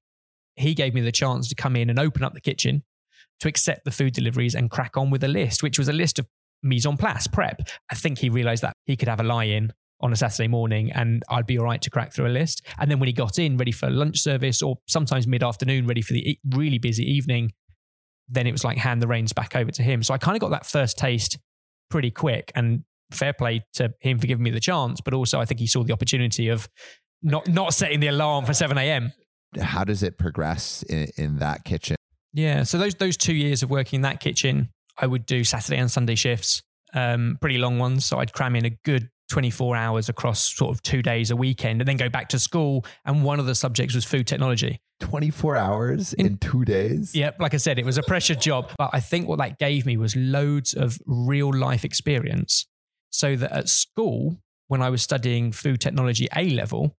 he 0.57 0.75
gave 0.75 0.95
me 0.95 1.01
the 1.01 1.13
chance 1.13 1.49
to 1.49 1.55
come 1.55 1.77
in 1.77 1.91
and 1.91 1.99
open 1.99 2.25
up 2.25 2.35
the 2.35 2.41
kitchen, 2.41 2.83
to 3.41 3.49
accept 3.49 3.85
the 3.85 3.91
food 3.91 4.15
deliveries 4.15 4.55
and 4.55 4.71
crack 4.71 4.97
on 4.97 5.11
with 5.11 5.23
a 5.23 5.29
list, 5.29 5.63
which 5.63 5.79
was 5.79 5.89
a 5.89 5.93
list 5.93 6.19
of 6.19 6.27
mise 6.63 6.87
en 6.87 6.97
place, 6.97 7.27
prep. 7.27 7.61
I 7.91 7.95
think 7.95 8.19
he 8.19 8.31
realized 8.31 8.63
that 8.63 8.73
he 8.87 8.97
could 8.97 9.09
have 9.09 9.21
a 9.21 9.25
lie 9.25 9.45
in 9.45 9.73
on 10.01 10.13
a 10.13 10.17
Saturday 10.17 10.49
morning 10.49 10.93
and 10.93 11.23
I'd 11.29 11.47
be 11.47 11.59
all 11.59 11.65
right 11.65 11.81
to 11.83 11.91
crack 11.91 12.13
through 12.13 12.27
a 12.27 12.29
list. 12.29 12.63
And 12.79 12.91
then 12.91 12.99
when 12.99 13.07
he 13.07 13.13
got 13.13 13.39
in, 13.39 13.57
ready 13.57 13.73
for 13.73 13.91
lunch 13.91 14.19
service 14.19 14.63
or 14.63 14.79
sometimes 14.87 15.27
mid 15.27 15.43
afternoon, 15.43 15.87
ready 15.87 16.03
for 16.03 16.13
the 16.13 16.39
really 16.55 16.79
busy 16.79 17.05
evening, 17.05 17.53
then 18.29 18.47
it 18.47 18.53
was 18.53 18.65
like 18.65 18.79
hand 18.79 19.01
the 19.01 19.07
reins 19.07 19.33
back 19.33 19.55
over 19.55 19.71
to 19.71 19.83
him. 19.83 20.03
So 20.03 20.13
I 20.13 20.19
kind 20.19 20.37
of 20.37 20.41
got 20.41 20.51
that 20.51 20.67
first 20.67 20.99
taste 20.99 21.39
pretty 21.91 22.11
quick 22.11 22.53
and 22.55 22.85
fair 23.11 23.33
play 23.33 23.65
to 23.75 23.93
him 24.01 24.19
for 24.19 24.27
giving 24.27 24.43
me 24.43 24.51
the 24.51 24.61
chance. 24.61 25.01
But 25.01 25.15
also, 25.15 25.41
I 25.41 25.45
think 25.45 25.61
he 25.61 25.67
saw 25.67 25.83
the 25.83 25.93
opportunity 25.93 26.49
of 26.49 26.69
not, 27.23 27.49
not 27.49 27.75
setting 27.75 28.01
the 28.01 28.09
alarm 28.09 28.45
for 28.45 28.55
7 28.55 28.77
a.m. 28.79 29.13
How 29.61 29.85
does 29.85 30.03
it 30.03 30.19
progress 30.19 30.83
in, 30.85 31.09
in 31.17 31.39
that 31.39 31.65
kitchen? 31.65 31.97
Yeah. 32.33 32.65
So 32.65 32.79
those, 32.79 32.95
those 32.97 33.17
two 33.17 33.35
years 33.35 33.63
of 33.63 33.71
working 33.71 33.99
in 33.99 34.03
that 34.03 34.21
kitchen, 34.21 34.71
I 34.99 35.07
would 35.07 35.27
do 35.27 35.45
Saturday 35.45 35.79
and 35.79 35.91
Sunday 35.91 36.15
shifts, 36.15 36.63
um, 36.95 37.39
pretty 37.41 37.59
long 37.59 37.79
ones. 37.79 38.05
So 38.05 38.19
I'd 38.19 38.33
cram 38.33 38.57
in 38.57 38.67
a 38.67 38.71
good 38.85 39.09
24 39.29 39.77
hours 39.77 40.09
across 40.09 40.55
sort 40.55 40.75
of 40.75 40.83
two 40.83 41.03
days 41.03 41.31
a 41.31 41.37
weekend 41.37 41.81
and 41.81 41.89
then 41.89 41.97
go 41.97 42.09
back 42.09 42.29
to 42.29 42.39
school. 42.39 42.85
And 43.05 43.25
one 43.25 43.41
of 43.41 43.47
the 43.47 43.55
subjects 43.55 43.95
was 43.95 44.05
food 44.05 44.27
technology. 44.27 44.81
24 45.01 45.57
hours 45.57 46.13
in, 46.15 46.27
in 46.27 46.39
two 46.39 46.65
days? 46.65 47.15
Yep. 47.15 47.37
Like 47.41 47.55
I 47.55 47.59
said, 47.59 47.79
it 47.79 47.85
was 47.85 47.99
a 47.99 48.03
pressure 48.03 48.35
job. 48.35 48.71
But 48.79 48.91
I 48.93 49.01
think 49.01 49.29
what 49.29 49.39
that 49.39 49.59
gave 49.59 49.85
me 49.85 49.97
was 49.97 50.17
loads 50.17 50.75
of 50.75 50.99
real 51.07 51.53
life 51.53 51.85
experience. 51.85 52.67
So 53.11 53.37
that 53.37 53.53
at 53.53 53.69
school, 53.69 54.37
when 54.69 54.83
I 54.83 54.91
was 54.91 55.03
studying 55.03 55.53
food 55.53 55.81
technology 55.81 56.29
A 56.35 56.51
level, 56.51 56.97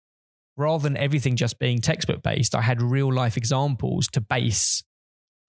rather 0.55 0.83
than 0.83 0.97
everything 0.97 1.35
just 1.35 1.59
being 1.59 1.79
textbook 1.79 2.23
based, 2.23 2.55
I 2.55 2.61
had 2.61 2.81
real 2.81 3.13
life 3.13 3.37
examples 3.37 4.07
to 4.09 4.21
base 4.21 4.83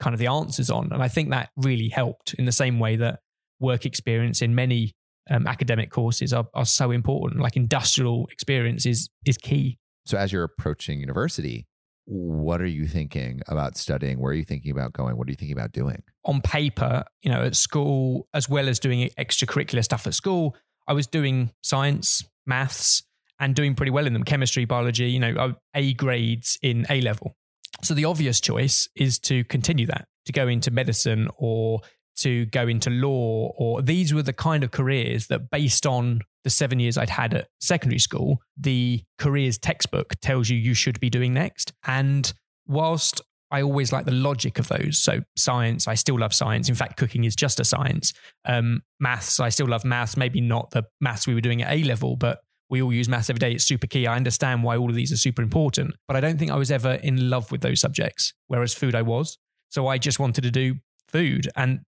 kind 0.00 0.14
of 0.14 0.20
the 0.20 0.26
answers 0.26 0.70
on. 0.70 0.92
And 0.92 1.02
I 1.02 1.08
think 1.08 1.30
that 1.30 1.50
really 1.56 1.88
helped 1.88 2.34
in 2.34 2.44
the 2.44 2.52
same 2.52 2.78
way 2.78 2.96
that 2.96 3.20
work 3.60 3.84
experience 3.84 4.42
in 4.42 4.54
many 4.54 4.92
um, 5.30 5.46
academic 5.46 5.90
courses 5.90 6.32
are, 6.32 6.46
are 6.54 6.66
so 6.66 6.90
important. 6.90 7.40
Like 7.40 7.56
industrial 7.56 8.26
experience 8.30 8.86
is, 8.86 9.08
is 9.26 9.36
key. 9.36 9.78
So 10.06 10.16
as 10.16 10.32
you're 10.32 10.44
approaching 10.44 11.00
university, 11.00 11.66
what 12.06 12.62
are 12.62 12.66
you 12.66 12.86
thinking 12.86 13.42
about 13.48 13.76
studying? 13.76 14.18
Where 14.18 14.32
are 14.32 14.34
you 14.34 14.44
thinking 14.44 14.70
about 14.70 14.94
going? 14.94 15.18
What 15.18 15.28
are 15.28 15.30
you 15.30 15.36
thinking 15.36 15.56
about 15.56 15.72
doing? 15.72 16.02
On 16.24 16.40
paper, 16.40 17.04
you 17.22 17.30
know, 17.30 17.42
at 17.42 17.54
school, 17.54 18.26
as 18.32 18.48
well 18.48 18.68
as 18.68 18.78
doing 18.78 19.10
extracurricular 19.18 19.84
stuff 19.84 20.06
at 20.06 20.14
school, 20.14 20.56
I 20.86 20.94
was 20.94 21.06
doing 21.06 21.50
science, 21.62 22.24
maths, 22.46 23.02
and 23.38 23.54
doing 23.54 23.74
pretty 23.74 23.90
well 23.90 24.06
in 24.06 24.14
them 24.14 24.24
chemistry, 24.24 24.64
biology, 24.64 25.10
you 25.10 25.20
know, 25.20 25.54
A 25.74 25.92
grades 25.92 26.58
in 26.62 26.86
A 26.88 27.02
level. 27.02 27.36
So 27.82 27.94
the 27.94 28.06
obvious 28.06 28.40
choice 28.40 28.88
is 28.96 29.18
to 29.20 29.44
continue 29.44 29.86
that, 29.86 30.08
to 30.24 30.32
go 30.32 30.48
into 30.48 30.70
medicine 30.70 31.28
or 31.36 31.82
to 32.18 32.46
go 32.46 32.68
into 32.68 32.90
law, 32.90 33.52
or 33.56 33.82
these 33.82 34.12
were 34.14 34.22
the 34.22 34.32
kind 34.32 34.64
of 34.64 34.70
careers 34.70 35.26
that, 35.28 35.50
based 35.50 35.86
on 35.86 36.20
the 36.44 36.50
seven 36.50 36.80
years 36.80 36.96
I'd 36.96 37.10
had 37.10 37.34
at 37.34 37.48
secondary 37.60 37.98
school, 37.98 38.40
the 38.56 39.02
careers 39.18 39.58
textbook 39.58 40.14
tells 40.20 40.48
you 40.48 40.56
you 40.56 40.74
should 40.74 41.00
be 41.00 41.10
doing 41.10 41.34
next. 41.34 41.72
And 41.86 42.32
whilst 42.66 43.20
I 43.50 43.62
always 43.62 43.92
like 43.92 44.04
the 44.04 44.12
logic 44.12 44.58
of 44.58 44.68
those. 44.68 44.98
So 44.98 45.20
science, 45.36 45.88
I 45.88 45.94
still 45.94 46.18
love 46.18 46.34
science. 46.34 46.68
In 46.68 46.74
fact, 46.74 46.96
cooking 46.98 47.24
is 47.24 47.34
just 47.34 47.60
a 47.60 47.64
science. 47.64 48.12
Um, 48.44 48.82
maths, 49.00 49.40
I 49.40 49.48
still 49.48 49.66
love 49.66 49.84
maths. 49.84 50.16
Maybe 50.16 50.40
not 50.40 50.70
the 50.70 50.84
maths 51.00 51.26
we 51.26 51.34
were 51.34 51.40
doing 51.40 51.62
at 51.62 51.72
A 51.72 51.82
level, 51.84 52.16
but 52.16 52.40
we 52.68 52.82
all 52.82 52.92
use 52.92 53.08
maths 53.08 53.30
every 53.30 53.38
day. 53.38 53.52
It's 53.52 53.64
super 53.64 53.86
key. 53.86 54.06
I 54.06 54.16
understand 54.16 54.62
why 54.62 54.76
all 54.76 54.90
of 54.90 54.94
these 54.94 55.12
are 55.12 55.16
super 55.16 55.40
important, 55.40 55.94
but 56.06 56.16
I 56.16 56.20
don't 56.20 56.38
think 56.38 56.50
I 56.50 56.56
was 56.56 56.70
ever 56.70 56.94
in 56.94 57.30
love 57.30 57.50
with 57.50 57.62
those 57.62 57.80
subjects. 57.80 58.34
Whereas 58.48 58.74
food, 58.74 58.94
I 58.94 59.02
was. 59.02 59.38
So 59.70 59.86
I 59.86 59.96
just 59.96 60.18
wanted 60.18 60.42
to 60.42 60.50
do 60.50 60.76
food, 61.08 61.48
and 61.56 61.80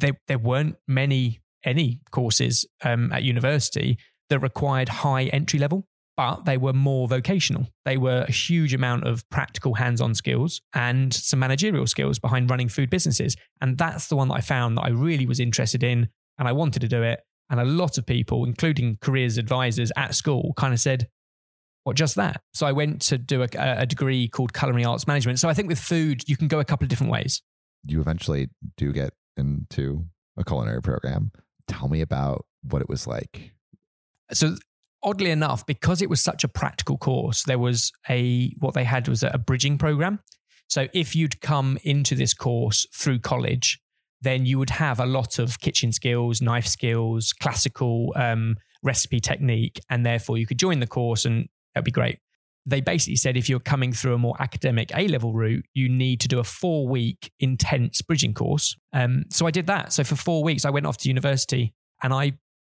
there, 0.00 0.18
there 0.28 0.38
weren't 0.38 0.76
many 0.86 1.40
any 1.64 2.00
courses 2.10 2.66
um, 2.84 3.12
at 3.12 3.22
university 3.22 3.96
that 4.30 4.40
required 4.40 4.88
high 4.88 5.24
entry 5.24 5.58
level, 5.58 5.86
but 6.16 6.44
they 6.44 6.56
were 6.56 6.72
more 6.72 7.06
vocational. 7.06 7.68
They 7.84 7.96
were 7.96 8.24
a 8.28 8.32
huge 8.32 8.74
amount 8.74 9.06
of 9.06 9.28
practical 9.30 9.74
hands 9.74 10.00
on 10.00 10.14
skills 10.14 10.60
and 10.74 11.12
some 11.12 11.38
managerial 11.38 11.86
skills 11.86 12.18
behind 12.18 12.50
running 12.50 12.68
food 12.68 12.90
businesses. 12.90 13.36
And 13.60 13.78
that's 13.78 14.08
the 14.08 14.16
one 14.16 14.28
that 14.28 14.34
I 14.34 14.40
found 14.40 14.76
that 14.76 14.82
I 14.82 14.88
really 14.88 15.26
was 15.26 15.40
interested 15.40 15.82
in 15.82 16.08
and 16.38 16.48
I 16.48 16.52
wanted 16.52 16.80
to 16.80 16.88
do 16.88 17.02
it. 17.02 17.20
And 17.50 17.60
a 17.60 17.64
lot 17.64 17.98
of 17.98 18.06
people, 18.06 18.44
including 18.44 18.98
careers 19.00 19.38
advisors 19.38 19.92
at 19.96 20.14
school, 20.14 20.54
kind 20.56 20.72
of 20.72 20.80
said, 20.80 21.08
what 21.84 21.96
just 21.96 22.14
that? 22.16 22.40
So 22.54 22.66
I 22.66 22.72
went 22.72 23.02
to 23.02 23.18
do 23.18 23.42
a, 23.42 23.48
a 23.54 23.86
degree 23.86 24.28
called 24.28 24.54
culinary 24.54 24.84
arts 24.84 25.06
management. 25.06 25.38
So 25.38 25.48
I 25.48 25.54
think 25.54 25.68
with 25.68 25.78
food, 25.78 26.28
you 26.28 26.36
can 26.36 26.48
go 26.48 26.60
a 26.60 26.64
couple 26.64 26.84
of 26.84 26.88
different 26.88 27.12
ways. 27.12 27.42
You 27.84 28.00
eventually 28.00 28.48
do 28.76 28.92
get 28.92 29.12
into 29.36 30.06
a 30.36 30.44
culinary 30.44 30.82
program. 30.82 31.32
Tell 31.68 31.88
me 31.88 32.00
about 32.00 32.46
what 32.62 32.82
it 32.82 32.88
was 32.88 33.06
like. 33.06 33.52
So 34.32 34.56
oddly 35.02 35.30
enough, 35.30 35.66
because 35.66 36.00
it 36.02 36.10
was 36.10 36.22
such 36.22 36.44
a 36.44 36.48
practical 36.48 36.96
course, 36.96 37.44
there 37.44 37.58
was 37.58 37.92
a 38.08 38.54
what 38.58 38.74
they 38.74 38.84
had 38.84 39.08
was 39.08 39.22
a 39.22 39.38
bridging 39.38 39.78
program. 39.78 40.20
So 40.68 40.88
if 40.94 41.14
you'd 41.14 41.40
come 41.40 41.78
into 41.82 42.14
this 42.14 42.32
course 42.32 42.86
through 42.94 43.18
college, 43.18 43.80
then 44.20 44.46
you 44.46 44.58
would 44.58 44.70
have 44.70 45.00
a 45.00 45.06
lot 45.06 45.38
of 45.38 45.60
kitchen 45.60 45.92
skills, 45.92 46.40
knife 46.40 46.66
skills, 46.66 47.32
classical 47.32 48.12
um, 48.16 48.56
recipe 48.82 49.20
technique, 49.20 49.80
and 49.90 50.06
therefore 50.06 50.38
you 50.38 50.46
could 50.46 50.58
join 50.58 50.80
the 50.80 50.86
course 50.86 51.24
and 51.24 51.48
that'd 51.74 51.84
be 51.84 51.90
great 51.90 52.18
they 52.64 52.80
basically 52.80 53.16
said 53.16 53.36
if 53.36 53.48
you're 53.48 53.60
coming 53.60 53.92
through 53.92 54.14
a 54.14 54.18
more 54.18 54.36
academic 54.40 54.92
A 54.94 55.08
level 55.08 55.32
route, 55.32 55.64
you 55.74 55.88
need 55.88 56.20
to 56.20 56.28
do 56.28 56.38
a 56.38 56.44
four 56.44 56.86
week 56.86 57.32
intense 57.40 58.02
bridging 58.02 58.34
course. 58.34 58.76
Um, 58.92 59.24
so 59.30 59.46
I 59.46 59.50
did 59.50 59.66
that. 59.66 59.92
So 59.92 60.04
for 60.04 60.16
four 60.16 60.44
weeks, 60.44 60.64
I 60.64 60.70
went 60.70 60.86
off 60.86 60.96
to 60.98 61.08
university 61.08 61.74
and 62.02 62.12
I, 62.12 62.32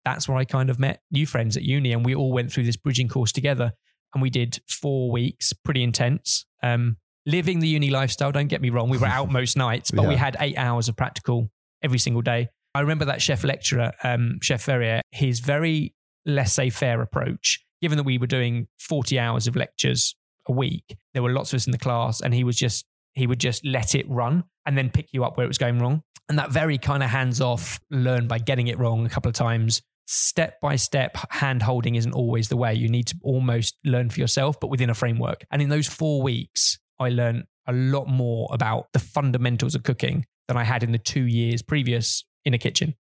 that's 0.04 0.28
where 0.28 0.38
I 0.38 0.44
kind 0.44 0.70
of 0.70 0.78
met 0.78 1.00
new 1.10 1.26
friends 1.26 1.56
at 1.56 1.62
uni 1.62 1.92
and 1.92 2.04
we 2.04 2.14
all 2.14 2.32
went 2.32 2.52
through 2.52 2.64
this 2.64 2.76
bridging 2.76 3.08
course 3.08 3.32
together 3.32 3.72
and 4.14 4.22
we 4.22 4.30
did 4.30 4.60
four 4.68 5.10
weeks, 5.10 5.52
pretty 5.52 5.82
intense. 5.82 6.44
Um, 6.62 6.96
living 7.26 7.60
the 7.60 7.68
uni 7.68 7.90
lifestyle, 7.90 8.30
don't 8.30 8.48
get 8.48 8.60
me 8.60 8.70
wrong, 8.70 8.88
we 8.88 8.98
were 8.98 9.06
out 9.06 9.30
most 9.32 9.56
nights, 9.56 9.90
but 9.90 10.02
yeah. 10.02 10.08
we 10.08 10.16
had 10.16 10.36
eight 10.38 10.56
hours 10.58 10.88
of 10.88 10.96
practical 10.96 11.50
every 11.82 11.98
single 11.98 12.22
day. 12.22 12.48
I 12.74 12.80
remember 12.80 13.04
that 13.06 13.20
chef 13.20 13.44
lecturer, 13.44 13.92
um, 14.02 14.38
Chef 14.40 14.62
Ferrier, 14.62 15.02
his 15.10 15.40
very 15.40 15.94
laissez 16.24 16.70
faire 16.70 17.02
approach 17.02 17.64
given 17.82 17.98
that 17.98 18.04
we 18.04 18.16
were 18.16 18.26
doing 18.26 18.68
40 18.78 19.18
hours 19.18 19.46
of 19.46 19.56
lectures 19.56 20.14
a 20.48 20.52
week, 20.52 20.96
there 21.12 21.22
were 21.22 21.32
lots 21.32 21.52
of 21.52 21.58
us 21.58 21.66
in 21.66 21.72
the 21.72 21.78
class, 21.78 22.20
and 22.20 22.32
he 22.32 22.44
was 22.44 22.56
just 22.56 22.86
he 23.14 23.26
would 23.26 23.40
just 23.40 23.62
let 23.66 23.94
it 23.94 24.08
run 24.08 24.44
and 24.64 24.78
then 24.78 24.88
pick 24.88 25.08
you 25.12 25.22
up 25.22 25.36
where 25.36 25.44
it 25.44 25.48
was 25.48 25.58
going 25.58 25.78
wrong. 25.78 26.02
And 26.28 26.38
that 26.38 26.50
very 26.50 26.78
kind 26.78 27.02
of 27.02 27.10
hands 27.10 27.42
off, 27.42 27.78
learn 27.90 28.26
by 28.26 28.38
getting 28.38 28.68
it 28.68 28.78
wrong 28.78 29.04
a 29.04 29.10
couple 29.10 29.28
of 29.28 29.34
times. 29.34 29.82
Step 30.06 30.60
by 30.60 30.76
step, 30.76 31.18
hand 31.30 31.62
holding 31.62 31.94
isn't 31.94 32.12
always 32.12 32.48
the 32.48 32.56
way. 32.56 32.72
You 32.72 32.88
need 32.88 33.06
to 33.08 33.16
almost 33.22 33.76
learn 33.84 34.08
for 34.08 34.20
yourself, 34.20 34.58
but 34.58 34.68
within 34.68 34.88
a 34.88 34.94
framework. 34.94 35.44
And 35.50 35.60
in 35.60 35.68
those 35.68 35.86
four 35.86 36.22
weeks, 36.22 36.78
I 36.98 37.10
learned 37.10 37.44
a 37.66 37.72
lot 37.72 38.08
more 38.08 38.48
about 38.50 38.86
the 38.92 38.98
fundamentals 38.98 39.74
of 39.74 39.82
cooking 39.82 40.24
than 40.48 40.56
I 40.56 40.64
had 40.64 40.82
in 40.82 40.92
the 40.92 40.98
two 40.98 41.24
years 41.24 41.60
previous 41.62 42.24
in 42.44 42.54
a 42.54 42.58
kitchen. 42.58 42.94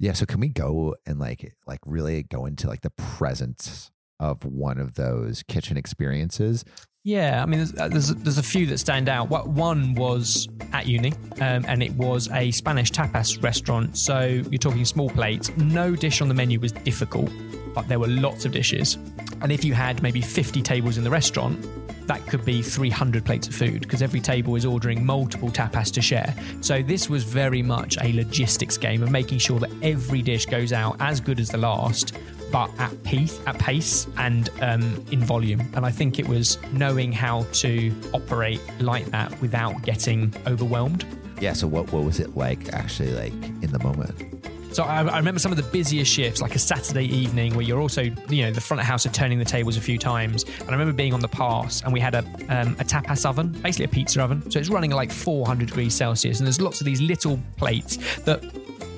Yeah. 0.00 0.14
So 0.14 0.26
can 0.26 0.40
we 0.40 0.48
go 0.48 0.96
and 1.06 1.20
like 1.20 1.54
like 1.68 1.80
really 1.86 2.24
go 2.24 2.46
into 2.46 2.66
like 2.66 2.80
the 2.80 2.90
presence 2.90 3.92
of 4.18 4.44
one 4.44 4.78
of 4.78 4.94
those 4.94 5.44
kitchen 5.44 5.76
experiences? 5.76 6.64
Yeah, 7.02 7.42
I 7.42 7.46
mean, 7.46 7.60
there's, 7.60 7.74
uh, 7.78 7.88
there's, 7.88 8.14
there's 8.16 8.36
a 8.36 8.42
few 8.42 8.66
that 8.66 8.76
stand 8.76 9.08
out. 9.08 9.30
One 9.30 9.94
was 9.94 10.48
at 10.74 10.86
uni, 10.86 11.14
um, 11.40 11.64
and 11.66 11.82
it 11.82 11.92
was 11.92 12.28
a 12.30 12.50
Spanish 12.50 12.92
tapas 12.92 13.42
restaurant. 13.42 13.96
So 13.96 14.42
you're 14.50 14.58
talking 14.58 14.84
small 14.84 15.08
plates. 15.08 15.50
No 15.56 15.96
dish 15.96 16.20
on 16.20 16.28
the 16.28 16.34
menu 16.34 16.60
was 16.60 16.72
difficult, 16.72 17.30
but 17.74 17.88
there 17.88 17.98
were 17.98 18.08
lots 18.08 18.44
of 18.44 18.52
dishes. 18.52 18.96
And 19.42 19.50
if 19.50 19.64
you 19.64 19.74
had 19.74 20.02
maybe 20.02 20.20
50 20.20 20.62
tables 20.62 20.98
in 20.98 21.04
the 21.04 21.10
restaurant, 21.10 21.66
that 22.06 22.26
could 22.26 22.44
be 22.44 22.60
300 22.60 23.24
plates 23.24 23.46
of 23.46 23.54
food 23.54 23.82
because 23.82 24.02
every 24.02 24.20
table 24.20 24.56
is 24.56 24.64
ordering 24.64 25.06
multiple 25.06 25.48
tapas 25.48 25.92
to 25.92 26.02
share. 26.02 26.34
So 26.60 26.82
this 26.82 27.08
was 27.08 27.22
very 27.22 27.62
much 27.62 27.96
a 28.00 28.12
logistics 28.12 28.76
game 28.76 29.02
of 29.02 29.12
making 29.12 29.38
sure 29.38 29.60
that 29.60 29.70
every 29.82 30.20
dish 30.20 30.44
goes 30.46 30.72
out 30.72 30.96
as 30.98 31.20
good 31.20 31.38
as 31.38 31.50
the 31.50 31.58
last, 31.58 32.18
but 32.50 32.68
at 32.80 33.00
pace, 33.04 33.38
at 33.46 33.58
pace 33.60 34.08
and 34.16 34.50
um, 34.60 35.04
in 35.12 35.20
volume. 35.20 35.60
And 35.74 35.86
I 35.86 35.92
think 35.92 36.18
it 36.18 36.26
was 36.26 36.58
knowing 36.72 37.12
how 37.12 37.44
to 37.52 37.94
operate 38.12 38.60
like 38.80 39.06
that 39.12 39.40
without 39.40 39.80
getting 39.82 40.34
overwhelmed. 40.48 41.04
Yeah. 41.40 41.52
So 41.52 41.68
what 41.68 41.92
what 41.92 42.02
was 42.02 42.18
it 42.18 42.36
like 42.36 42.72
actually 42.72 43.12
like 43.12 43.32
in 43.32 43.70
the 43.70 43.78
moment? 43.78 44.49
So 44.72 44.84
I, 44.84 45.02
I, 45.02 45.16
remember 45.18 45.40
some 45.40 45.50
of 45.50 45.56
the 45.56 45.64
busiest 45.64 46.12
shifts, 46.12 46.40
like 46.40 46.54
a 46.54 46.58
Saturday 46.58 47.04
evening, 47.04 47.54
where 47.54 47.64
you're 47.64 47.80
also, 47.80 48.02
you 48.02 48.42
know, 48.44 48.52
the 48.52 48.60
front 48.60 48.80
of 48.80 48.86
house 48.86 49.04
are 49.04 49.10
turning 49.10 49.38
the 49.38 49.44
tables 49.44 49.76
a 49.76 49.80
few 49.80 49.98
times. 49.98 50.44
And 50.44 50.68
I 50.68 50.72
remember 50.72 50.92
being 50.92 51.12
on 51.12 51.20
the 51.20 51.28
pass, 51.28 51.82
and 51.82 51.92
we 51.92 51.98
had 51.98 52.14
a 52.14 52.20
um, 52.48 52.76
a 52.78 52.84
tapas 52.84 53.26
oven, 53.26 53.48
basically 53.48 53.86
a 53.86 53.88
pizza 53.88 54.22
oven. 54.22 54.48
So 54.50 54.58
it's 54.58 54.68
running 54.68 54.92
at 54.92 54.96
like 54.96 55.10
400 55.10 55.68
degrees 55.68 55.94
Celsius, 55.94 56.38
and 56.38 56.46
there's 56.46 56.60
lots 56.60 56.80
of 56.80 56.84
these 56.84 57.00
little 57.00 57.38
plates 57.56 57.96
that 58.20 58.42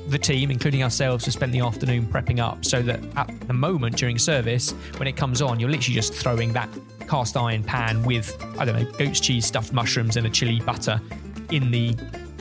the 0.09 0.19
team, 0.19 0.51
including 0.51 0.83
ourselves, 0.83 1.25
have 1.25 1.33
spent 1.33 1.53
the 1.53 1.61
afternoon 1.61 2.05
prepping 2.07 2.39
up, 2.39 2.65
so 2.65 2.83
that 2.83 3.01
at 3.17 3.49
the 3.49 3.55
moment 3.55 3.97
during 3.97 4.19
service, 4.19 4.73
when 4.99 5.09
it 5.09 5.17
comes 5.17 5.41
on, 5.41 5.59
you're 5.59 5.71
literally 5.71 5.95
just 5.95 6.13
throwing 6.13 6.53
that 6.53 6.69
cast 7.09 7.37
iron 7.37 7.63
pan 7.63 8.03
with 8.03 8.37
I 8.59 8.65
don't 8.65 8.79
know 8.79 8.91
goat's 8.93 9.21
cheese, 9.21 9.47
stuffed 9.47 9.73
mushrooms, 9.73 10.17
and 10.17 10.27
a 10.27 10.31
chili 10.31 10.61
butter 10.61 11.01
in 11.51 11.71
the 11.71 11.97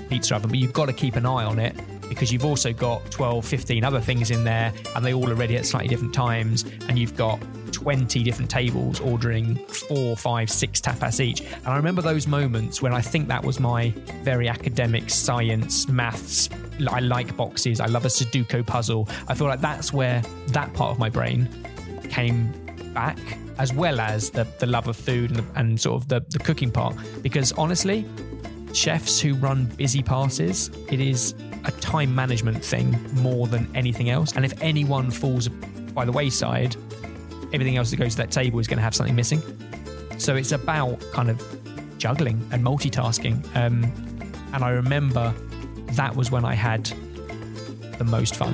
pizza 0.10 0.36
oven. 0.36 0.50
But 0.50 0.60
you've 0.60 0.74
got 0.74 0.88
to 0.88 0.94
keep 0.94 1.16
an 1.16 1.26
eye 1.26 1.46
on 1.46 1.60
it 1.60 1.76
because 2.12 2.30
you've 2.30 2.44
also 2.44 2.74
got 2.74 3.10
12, 3.10 3.46
15 3.46 3.86
other 3.86 4.02
things 4.02 4.32
in 4.32 4.44
there 4.44 4.74
and 4.98 5.06
they 5.06 5.14
all 5.14 5.30
are 5.32 5.34
ready 5.34 5.56
at 5.56 5.66
slightly 5.66 5.88
different 5.88 6.14
times. 6.14 6.66
And 6.90 7.00
you've 7.00 7.16
got 7.16 7.40
20 7.72 8.22
different 8.22 8.52
tables 8.52 9.00
ordering 9.00 9.56
four, 9.68 10.18
five, 10.18 10.50
six 10.50 10.82
tapas 10.82 11.22
each. 11.22 11.40
And 11.40 11.68
I 11.68 11.78
remember 11.78 12.02
those 12.02 12.28
moments 12.28 12.82
when 12.82 12.94
I 12.94 13.00
think 13.00 13.30
that 13.30 13.42
was 13.42 13.62
my 13.62 13.92
very 14.24 14.50
academic 14.50 15.10
science, 15.10 15.88
maths. 15.88 16.50
I 16.86 17.00
like 17.00 17.34
boxes. 17.38 17.80
I 17.80 17.86
love 17.86 18.04
a 18.04 18.10
Sudoku 18.10 18.68
puzzle. 18.68 19.08
I 19.30 19.34
feel 19.34 19.48
like 19.48 19.62
that's 19.62 19.94
where 19.94 20.22
that 20.48 20.74
part 20.74 20.92
of 20.92 21.00
my 21.00 21.10
brain 21.10 21.48
came 22.10 22.52
back, 22.94 23.20
as 23.58 23.74
well 23.74 24.02
as 24.02 24.32
the, 24.32 24.46
the 24.60 24.66
love 24.66 24.90
of 24.90 24.98
food 24.98 25.32
and, 25.32 25.48
and 25.56 25.80
sort 25.80 26.02
of 26.02 26.10
the, 26.10 26.20
the 26.28 26.40
cooking 26.40 26.72
part. 26.72 26.94
Because 27.22 27.54
honestly, 27.54 28.06
chefs 28.74 29.22
who 29.22 29.34
run 29.36 29.68
busy 29.78 30.04
passes, 30.04 30.72
it 30.90 31.00
is 31.00 31.36
a 31.66 31.72
time 31.72 32.14
management 32.14 32.64
thing 32.64 32.98
more 33.22 33.48
than 33.48 33.70
anything 33.76 34.10
else. 34.10 34.34
And 34.36 34.46
if 34.46 34.54
anyone 34.62 35.12
falls 35.12 35.48
by 35.48 36.06
the 36.06 36.12
wayside, 36.12 36.76
everything 37.54 37.78
else 37.78 37.92
that 37.92 37.98
goes 37.98 38.14
to 38.14 38.18
that 38.18 38.32
table 38.32 38.60
is 38.60 38.68
going 38.68 38.78
to 38.78 38.84
have 38.84 38.96
something 38.96 39.16
missing. 39.16 39.42
So 40.18 40.36
it's 40.36 40.52
about 40.52 41.00
kind 41.12 41.30
of 41.30 41.42
juggling 41.98 42.48
and 42.52 42.64
multitasking. 42.64 43.44
Um, 43.56 43.84
and 44.54 44.64
I 44.64 44.72
remember 44.72 45.34
that 45.94 46.16
was 46.16 46.32
when 46.32 46.46
I 46.46 46.56
had 46.56 46.86
the 47.98 48.04
most 48.04 48.36
fun. 48.36 48.54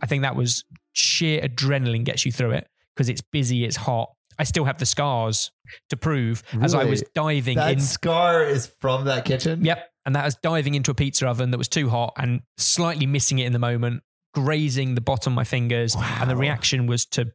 I 0.00 0.06
think 0.06 0.22
that 0.22 0.34
was 0.34 0.64
sheer 0.92 1.40
adrenaline 1.40 2.04
gets 2.04 2.26
you 2.26 2.32
through 2.32 2.52
it 2.52 2.68
because 2.94 3.08
it's 3.08 3.20
busy, 3.20 3.64
it's 3.64 3.76
hot. 3.76 4.10
I 4.38 4.44
still 4.44 4.64
have 4.64 4.78
the 4.78 4.86
scars 4.86 5.52
to 5.90 5.96
prove 5.96 6.42
as 6.60 6.74
I 6.74 6.84
was 6.84 7.04
diving 7.14 7.56
that 7.56 7.72
in. 7.74 7.80
scar 7.80 8.44
is 8.44 8.66
from 8.80 9.04
that 9.04 9.24
kitchen. 9.24 9.64
Yep. 9.64 9.91
And 10.04 10.16
that 10.16 10.24
was 10.24 10.36
diving 10.42 10.74
into 10.74 10.90
a 10.90 10.94
pizza 10.94 11.28
oven 11.28 11.50
that 11.52 11.58
was 11.58 11.68
too 11.68 11.88
hot 11.88 12.14
and 12.16 12.42
slightly 12.56 13.06
missing 13.06 13.38
it 13.38 13.46
in 13.46 13.52
the 13.52 13.58
moment, 13.58 14.02
grazing 14.34 14.94
the 14.94 15.00
bottom 15.00 15.32
of 15.32 15.36
my 15.36 15.44
fingers. 15.44 15.94
And 15.96 16.28
the 16.28 16.36
reaction 16.36 16.86
was 16.86 17.06
to 17.06 17.32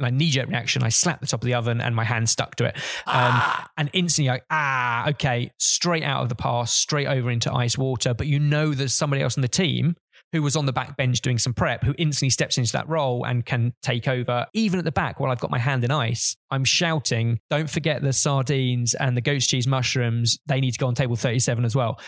like 0.00 0.14
knee 0.14 0.30
jerk 0.30 0.48
reaction. 0.48 0.82
I 0.82 0.88
slapped 0.88 1.20
the 1.20 1.26
top 1.26 1.42
of 1.42 1.44
the 1.44 1.54
oven 1.54 1.80
and 1.80 1.94
my 1.94 2.04
hand 2.04 2.28
stuck 2.30 2.56
to 2.56 2.64
it. 2.64 2.76
Um, 3.06 3.40
And 3.76 3.90
instantly, 3.92 4.30
like, 4.30 4.44
ah, 4.50 5.08
okay, 5.10 5.52
straight 5.58 6.02
out 6.02 6.22
of 6.22 6.28
the 6.28 6.34
pass, 6.34 6.72
straight 6.72 7.06
over 7.06 7.30
into 7.30 7.52
ice 7.52 7.78
water. 7.78 8.14
But 8.14 8.26
you 8.26 8.38
know, 8.38 8.74
there's 8.74 8.94
somebody 8.94 9.22
else 9.22 9.36
on 9.38 9.42
the 9.42 9.48
team 9.48 9.96
who 10.32 10.42
was 10.42 10.56
on 10.56 10.66
the 10.66 10.72
back 10.72 10.96
bench 10.96 11.20
doing 11.20 11.38
some 11.38 11.54
prep 11.54 11.82
who 11.84 11.94
instantly 11.98 12.30
steps 12.30 12.58
into 12.58 12.72
that 12.72 12.88
role 12.88 13.24
and 13.24 13.44
can 13.44 13.72
take 13.82 14.08
over. 14.08 14.46
Even 14.54 14.78
at 14.78 14.84
the 14.84 14.92
back, 14.92 15.20
while 15.20 15.30
I've 15.30 15.40
got 15.40 15.50
my 15.50 15.58
hand 15.58 15.84
in 15.84 15.90
ice, 15.90 16.36
I'm 16.50 16.64
shouting, 16.64 17.40
don't 17.50 17.70
forget 17.70 18.02
the 18.02 18.12
sardines 18.12 18.94
and 18.94 19.16
the 19.16 19.20
goat's 19.20 19.46
cheese 19.46 19.66
mushrooms. 19.66 20.38
They 20.46 20.60
need 20.60 20.72
to 20.72 20.78
go 20.78 20.86
on 20.86 20.94
table 20.94 21.16
37 21.16 21.64
as 21.64 21.74
well. 21.74 22.00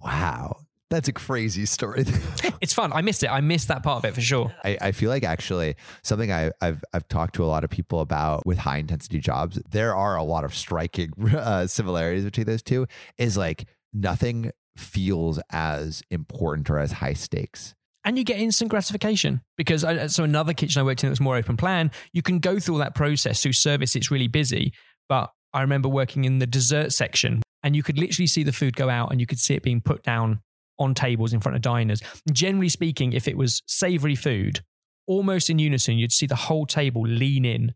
Wow. 0.00 0.56
That's 0.88 1.08
a 1.08 1.12
crazy 1.12 1.66
story. 1.66 2.04
It's 2.62 2.72
fun. 2.72 2.90
I 2.92 3.02
missed 3.02 3.22
it. 3.22 3.28
I 3.28 3.42
missed 3.42 3.68
that 3.68 3.82
part 3.82 3.98
of 3.98 4.08
it 4.08 4.14
for 4.14 4.22
sure. 4.22 4.54
I, 4.64 4.78
I 4.80 4.92
feel 4.92 5.10
like 5.10 5.24
actually 5.24 5.76
something 6.02 6.32
I, 6.32 6.52
I've 6.62 6.82
I've 6.94 7.06
talked 7.06 7.34
to 7.34 7.44
a 7.44 7.46
lot 7.46 7.64
of 7.64 7.70
people 7.70 8.00
about 8.00 8.46
with 8.46 8.56
high 8.56 8.78
intensity 8.78 9.18
jobs. 9.18 9.60
There 9.70 9.94
are 9.94 10.16
a 10.16 10.22
lot 10.22 10.42
of 10.42 10.54
striking 10.54 11.12
uh, 11.36 11.66
similarities 11.66 12.24
between 12.24 12.46
those 12.46 12.62
two. 12.62 12.86
Is 13.18 13.36
like 13.36 13.66
nothing 13.92 14.52
feels 14.78 15.40
as 15.50 16.02
important 16.10 16.70
or 16.70 16.78
as 16.78 16.92
high 16.92 17.14
stakes. 17.14 17.74
and 18.04 18.16
you 18.16 18.22
get 18.24 18.38
instant 18.38 18.70
gratification 18.70 19.42
because 19.56 19.82
I, 19.82 20.06
so 20.06 20.22
another 20.22 20.52
kitchen 20.54 20.80
I 20.80 20.84
worked 20.84 21.02
in 21.02 21.08
that 21.08 21.12
was 21.12 21.20
more 21.20 21.36
open 21.36 21.56
plan. 21.56 21.90
You 22.12 22.22
can 22.22 22.38
go 22.38 22.60
through 22.60 22.74
all 22.74 22.78
that 22.80 22.94
process 22.94 23.42
through 23.42 23.54
service. 23.54 23.96
It's 23.96 24.12
really 24.12 24.28
busy, 24.28 24.72
but 25.08 25.30
I 25.52 25.60
remember 25.60 25.88
working 25.88 26.24
in 26.24 26.38
the 26.38 26.46
dessert 26.46 26.92
section, 26.92 27.42
and 27.64 27.74
you 27.74 27.82
could 27.82 27.98
literally 27.98 28.28
see 28.28 28.44
the 28.44 28.52
food 28.52 28.76
go 28.76 28.88
out, 28.88 29.10
and 29.10 29.20
you 29.20 29.26
could 29.26 29.40
see 29.40 29.54
it 29.54 29.62
being 29.62 29.80
put 29.80 30.04
down 30.04 30.40
on 30.78 30.94
tables 30.94 31.32
in 31.32 31.40
front 31.40 31.56
of 31.56 31.62
diners. 31.62 32.00
Generally 32.30 32.68
speaking, 32.68 33.12
if 33.12 33.26
it 33.26 33.36
was 33.36 33.62
savory 33.66 34.14
food, 34.14 34.60
almost 35.08 35.50
in 35.50 35.58
unison, 35.58 35.98
you'd 35.98 36.12
see 36.12 36.26
the 36.26 36.36
whole 36.36 36.66
table 36.66 37.02
lean 37.02 37.44
in 37.44 37.72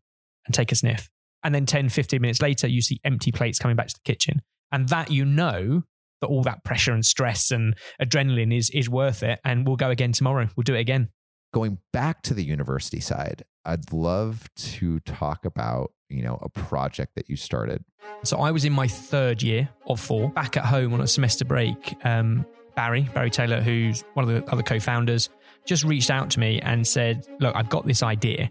and 0.47 0.55
take 0.55 0.71
a 0.71 0.75
sniff. 0.75 1.09
And 1.43 1.55
then 1.55 1.65
10, 1.65 1.89
15 1.89 2.21
minutes 2.21 2.43
later, 2.43 2.69
you 2.69 2.83
see 2.83 3.01
empty 3.03 3.33
plates 3.33 3.59
coming 3.59 3.77
back 3.77 3.89
to 3.89 3.95
the 3.95 4.13
kitchen. 4.13 4.43
And 4.71 4.91
that 4.91 5.11
you 5.11 5.25
know 5.25 5.85
that 6.21 6.27
all 6.29 6.43
that 6.43 6.65
pressure 6.65 6.93
and 6.93 7.05
stress 7.05 7.51
and 7.51 7.75
adrenaline 8.01 8.57
is 8.57 8.71
is 8.71 8.89
worth 8.89 9.23
it. 9.23 9.41
And 9.45 9.67
we'll 9.67 9.77
go 9.77 9.91
again 9.91 10.13
tomorrow. 10.13 10.49
We'll 10.57 10.65
do 10.65 10.75
it 10.75 10.81
again. 10.81 11.09
Going 11.53 11.79
back 11.93 12.23
to 12.23 12.35
the 12.35 12.45
university 12.45 13.01
side, 13.01 13.43
I'd 13.65 13.93
love 13.93 14.49
to 14.57 15.01
talk 15.01 15.45
about 15.45 15.93
you 16.09 16.23
know 16.23 16.39
a 16.43 16.49
project 16.49 17.15
that 17.17 17.29
you 17.29 17.37
started. 17.37 17.85
So 18.25 18.39
I 18.39 18.51
was 18.51 18.65
in 18.65 18.73
my 18.73 18.87
third 18.87 19.43
year 19.43 19.69
of 19.87 20.01
four, 20.01 20.31
back 20.31 20.57
at 20.57 20.65
home 20.65 20.93
on 20.95 21.01
a 21.01 21.07
semester 21.07 21.45
break. 21.45 21.97
Um, 22.05 22.47
Barry, 22.77 23.03
Barry 23.15 23.31
Taylor, 23.31 23.61
who's 23.61 24.05
one 24.15 24.29
of 24.29 24.35
the 24.35 24.51
other 24.53 24.63
co-founders, 24.63 25.29
just 25.67 25.85
reached 25.85 26.11
out 26.11 26.31
to 26.31 26.41
me 26.41 26.61
and 26.61 26.87
said, 26.87 27.27
"Look, 27.41 27.55
I've 27.57 27.69
got 27.69 27.87
this 27.87 28.03
idea." 28.03 28.51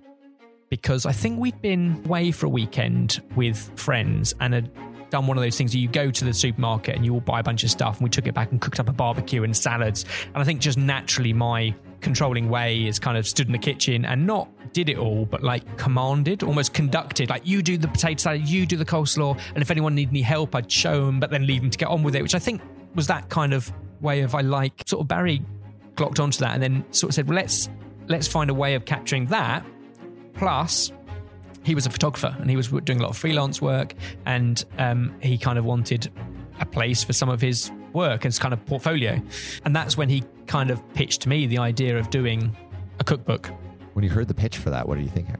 Because 0.70 1.08
I 1.08 1.14
think 1.14 1.40
we'd 1.40 1.60
been 1.62 2.04
away 2.06 2.32
for 2.32 2.46
a 2.46 2.50
weekend 2.50 3.24
with 3.36 3.58
friends 3.76 4.36
and 4.40 4.54
had 4.54 4.72
done 5.10 5.28
one 5.28 5.38
of 5.38 5.44
those 5.44 5.58
things 5.58 5.74
where 5.74 5.82
you 5.82 5.88
go 5.88 6.12
to 6.12 6.26
the 6.26 6.34
supermarket 6.34 6.96
and 6.96 7.06
you 7.06 7.14
all 7.14 7.20
buy 7.22 7.40
a 7.40 7.44
bunch 7.44 7.64
of 7.64 7.72
stuff 7.72 7.98
and 7.98 8.04
we 8.04 8.10
took 8.10 8.28
it 8.28 8.34
back 8.34 8.52
and 8.52 8.62
cooked 8.62 8.80
up 8.80 8.90
a 8.90 8.94
barbecue 8.94 9.44
and 9.44 9.56
salads. 9.56 10.06
And 10.28 10.38
I 10.38 10.44
think 10.44 10.62
just 10.62 10.78
naturally 10.78 11.34
my 11.34 11.74
controlling 12.02 12.50
way 12.50 12.86
is 12.88 13.00
kind 13.00 13.18
of 13.18 13.28
stood 13.28 13.48
in 13.48 13.52
the 13.52 13.60
kitchen 13.60 14.06
and 14.06 14.26
not 14.26 14.50
did 14.74 14.90
it 14.90 14.98
all, 14.98 15.26
but 15.26 15.44
like 15.44 15.78
commanded, 15.78 16.44
almost 16.44 16.74
conducted. 16.74 17.30
Like 17.30 17.46
you 17.46 17.62
do 17.62 17.78
the 17.78 17.88
potato 17.88 18.22
salad, 18.22 18.48
you 18.48 18.66
do 18.66 18.78
the 18.78 18.86
coleslaw, 18.86 19.40
and 19.54 19.62
if 19.62 19.72
anyone 19.72 19.96
needed 19.96 20.12
any 20.12 20.22
help, 20.22 20.56
I'd 20.56 20.72
show 20.72 21.06
them, 21.06 21.20
but 21.20 21.32
then 21.32 21.46
leave 21.46 21.62
them 21.62 21.72
to 21.72 21.78
get 21.78 21.88
on 21.88 22.04
with 22.04 22.16
it, 22.16 22.22
which 22.22 22.36
I 22.36 22.40
think 22.40 22.62
was 22.96 23.08
that 23.08 23.30
kind 23.30 23.54
of 23.54 23.72
way 24.02 24.22
of 24.22 24.36
I 24.36 24.42
like 24.42 24.84
sort 24.86 25.02
of 25.02 25.08
Barry 25.08 25.42
glocked 25.96 26.20
onto 26.20 26.40
that 26.40 26.54
and 26.54 26.64
then 26.64 26.86
sort 26.92 27.10
of 27.10 27.16
said, 27.16 27.28
well, 27.28 27.36
let's 27.36 27.70
let's 28.08 28.28
find 28.28 28.50
a 28.50 28.54
way 28.54 28.76
of 28.76 28.86
capturing 28.86 29.26
that. 29.28 29.66
Plus, 30.34 30.92
he 31.64 31.76
was 31.76 31.86
a 31.86 31.90
photographer 31.90 32.36
and 32.40 32.50
he 32.50 32.56
was 32.56 32.68
doing 32.68 33.00
a 33.00 33.02
lot 33.02 33.10
of 33.10 33.18
freelance 33.18 33.62
work, 33.62 33.94
and 34.26 34.64
um, 34.78 35.14
he 35.22 35.38
kind 35.38 35.58
of 35.58 35.66
wanted 35.66 36.12
a 36.60 36.66
place 36.66 37.04
for 37.04 37.14
some 37.14 37.30
of 37.30 37.42
his 37.42 37.72
work 37.94 38.26
and 38.26 38.34
his 38.34 38.40
kind 38.40 38.54
of 38.54 38.66
portfolio. 38.66 39.22
And 39.66 39.76
that's 39.76 39.98
when 39.98 40.10
he 40.10 40.24
kind 40.48 40.72
of 40.72 40.82
pitched 40.94 41.22
to 41.22 41.30
me 41.30 41.48
the 41.48 41.58
idea 41.58 41.98
of 41.98 42.10
doing 42.10 42.56
a 43.00 43.04
cookbook. 43.04 43.50
When 43.94 44.04
you 44.04 44.12
heard 44.12 44.28
the 44.28 44.34
pitch 44.34 44.58
for 44.58 44.70
that, 44.70 44.88
what 44.88 44.98
are 44.98 45.02
you 45.02 45.10
thinking? 45.10 45.38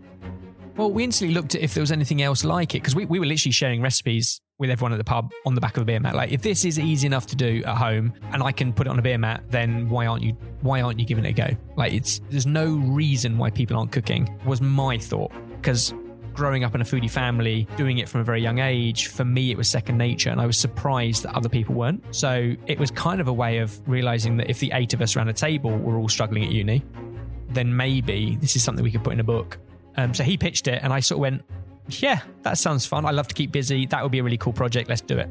Well, 0.76 0.92
we 0.92 1.04
instantly 1.04 1.36
looked 1.36 1.56
at 1.56 1.62
if 1.62 1.74
there 1.74 1.82
was 1.82 1.92
anything 1.92 2.22
else 2.22 2.46
like 2.46 2.74
it 2.74 2.82
because 2.82 2.96
we, 2.96 3.06
we 3.06 3.20
were 3.20 3.26
literally 3.26 3.52
sharing 3.52 3.82
recipes 3.82 4.40
with 4.60 4.70
everyone 4.70 4.94
at 4.94 4.98
the 4.98 5.04
pub 5.04 5.32
on 5.46 5.54
the 5.56 5.62
back 5.62 5.76
of 5.76 5.84
a 5.84 5.86
beer 5.86 6.00
mat. 6.00 6.16
Like, 6.16 6.32
if 6.32 6.42
this 6.42 6.64
is 6.64 6.80
easy 6.80 7.06
enough 7.06 7.26
to 7.28 7.36
do 7.36 7.62
at 7.66 7.76
home 7.76 8.14
and 8.32 8.42
I 8.42 8.54
can 8.54 8.72
put 8.72 8.88
it 8.88 8.90
on 8.90 8.98
a 8.98 9.02
beer 9.02 9.18
mat, 9.18 9.44
then 9.50 9.90
why 9.90 10.06
aren't 10.06 10.24
you? 10.24 10.38
Why 10.62 10.82
aren't 10.82 10.98
you 10.98 11.06
giving 11.06 11.26
it 11.26 11.30
a 11.30 11.34
go? 11.34 11.58
Like, 11.76 11.94
it's 11.94 12.22
there's 12.30 12.46
no 12.46 12.76
reason 12.78 13.38
why 13.38 13.50
people 13.50 13.78
aren't 13.78 13.92
cooking. 13.92 14.34
Was 14.46 14.62
my 14.62 14.98
thought 14.98 15.34
because 15.62 15.94
growing 16.40 16.64
up 16.64 16.74
in 16.74 16.80
a 16.80 16.86
foodie 16.86 17.12
family, 17.12 17.68
doing 17.76 17.98
it 17.98 18.08
from 18.08 18.22
a 18.22 18.24
very 18.24 18.42
young 18.42 18.60
age, 18.60 19.08
for 19.08 19.26
me 19.26 19.52
it 19.52 19.58
was 19.58 19.68
second 19.68 19.98
nature, 19.98 20.30
and 20.30 20.40
I 20.40 20.46
was 20.46 20.58
surprised 20.58 21.24
that 21.24 21.36
other 21.36 21.50
people 21.50 21.76
weren't. 21.76 22.02
So 22.16 22.56
it 22.66 22.80
was 22.80 22.92
kind 22.92 23.20
of 23.20 23.28
a 23.28 23.34
way 23.34 23.58
of 23.58 23.78
realizing 23.90 24.38
that 24.38 24.50
if 24.50 24.60
the 24.60 24.72
eight 24.74 24.94
of 24.94 25.02
us 25.02 25.18
around 25.18 25.28
a 25.28 25.34
table 25.34 25.78
were 25.78 25.98
all 25.98 26.08
struggling 26.08 26.46
at 26.46 26.52
uni, 26.52 26.82
then 27.50 27.76
maybe 27.76 28.38
this 28.40 28.56
is 28.56 28.64
something 28.64 28.86
we 28.86 28.90
could 28.90 29.04
put 29.04 29.12
in 29.12 29.20
a 29.20 29.24
book. 29.24 29.58
Um, 29.98 30.14
so 30.14 30.24
he 30.24 30.38
pitched 30.38 30.70
it, 30.70 30.80
and 30.82 30.94
I 30.94 31.02
sort 31.02 31.18
of 31.18 31.22
went, 31.22 31.42
yeah, 31.90 32.22
that 32.44 32.58
sounds 32.58 32.86
fun. 32.86 33.06
I 33.06 33.12
love 33.12 33.28
to 33.28 33.36
keep 33.36 33.52
busy. 33.52 33.86
That 33.88 34.02
would 34.02 34.12
be 34.14 34.20
a 34.20 34.24
really 34.24 34.38
cool 34.38 34.54
project. 34.54 34.88
Let's 34.88 35.02
do 35.02 35.18
it. 35.18 35.30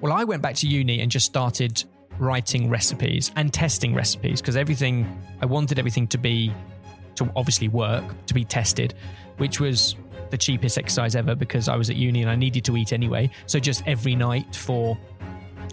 Well, 0.00 0.12
I 0.12 0.22
went 0.22 0.40
back 0.40 0.54
to 0.56 0.68
uni 0.68 1.00
and 1.00 1.10
just 1.10 1.26
started 1.26 1.82
writing 2.20 2.70
recipes 2.70 3.32
and 3.34 3.52
testing 3.52 3.92
recipes 3.92 4.40
because 4.40 4.56
everything, 4.56 5.20
I 5.42 5.46
wanted 5.46 5.80
everything 5.80 6.06
to 6.08 6.18
be, 6.18 6.52
to 7.16 7.28
obviously 7.34 7.66
work, 7.66 8.04
to 8.26 8.34
be 8.34 8.44
tested, 8.44 8.94
which 9.38 9.60
was 9.60 9.96
the 10.30 10.38
cheapest 10.38 10.78
exercise 10.78 11.14
ever 11.14 11.34
because 11.34 11.68
I 11.68 11.76
was 11.76 11.90
at 11.90 11.96
uni 11.96 12.22
and 12.22 12.30
I 12.30 12.34
needed 12.34 12.64
to 12.64 12.76
eat 12.76 12.92
anyway. 12.92 13.30
So 13.46 13.58
just 13.58 13.86
every 13.86 14.16
night 14.16 14.54
for 14.54 14.98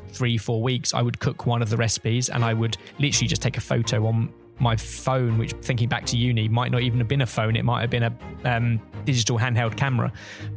three, 0.09 0.37
four 0.37 0.61
weeks, 0.61 0.93
I 0.93 1.01
would 1.01 1.19
cook 1.19 1.45
one 1.45 1.61
of 1.61 1.69
the 1.69 1.77
recipes 1.77 2.29
and 2.29 2.43
I 2.43 2.53
would 2.53 2.77
literally 2.99 3.27
just 3.27 3.41
take 3.41 3.57
a 3.57 3.61
photo 3.61 4.05
on 4.07 4.33
my 4.59 4.75
phone, 4.75 5.37
which 5.37 5.53
thinking 5.53 5.89
back 5.89 6.05
to 6.05 6.17
uni 6.17 6.47
might 6.47 6.71
not 6.71 6.81
even 6.81 6.99
have 6.99 7.07
been 7.07 7.21
a 7.21 7.25
phone. 7.25 7.55
It 7.55 7.65
might 7.65 7.81
have 7.81 7.89
been 7.89 8.03
a 8.03 8.13
um, 8.45 8.79
digital 9.05 9.39
handheld 9.39 9.75
camera, 9.75 10.11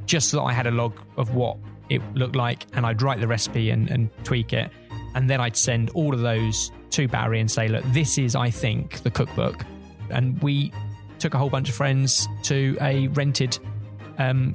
just 0.04 0.28
so 0.28 0.38
that 0.38 0.42
I 0.42 0.52
had 0.52 0.66
a 0.66 0.70
log 0.70 1.00
of 1.16 1.34
what 1.34 1.56
it 1.88 2.02
looked 2.14 2.36
like 2.36 2.66
and 2.74 2.84
I'd 2.84 3.00
write 3.00 3.20
the 3.20 3.28
recipe 3.28 3.70
and, 3.70 3.90
and 3.90 4.10
tweak 4.24 4.52
it. 4.52 4.70
And 5.14 5.30
then 5.30 5.40
I'd 5.40 5.56
send 5.56 5.90
all 5.90 6.12
of 6.12 6.20
those 6.20 6.70
to 6.90 7.08
Barry 7.08 7.40
and 7.40 7.50
say, 7.50 7.68
look, 7.68 7.84
this 7.92 8.18
is, 8.18 8.34
I 8.34 8.50
think, 8.50 9.02
the 9.02 9.10
cookbook. 9.10 9.64
And 10.10 10.40
we 10.42 10.72
took 11.18 11.34
a 11.34 11.38
whole 11.38 11.50
bunch 11.50 11.68
of 11.68 11.74
friends 11.74 12.28
to 12.44 12.76
a 12.80 13.08
rented 13.08 13.58
um, 14.18 14.54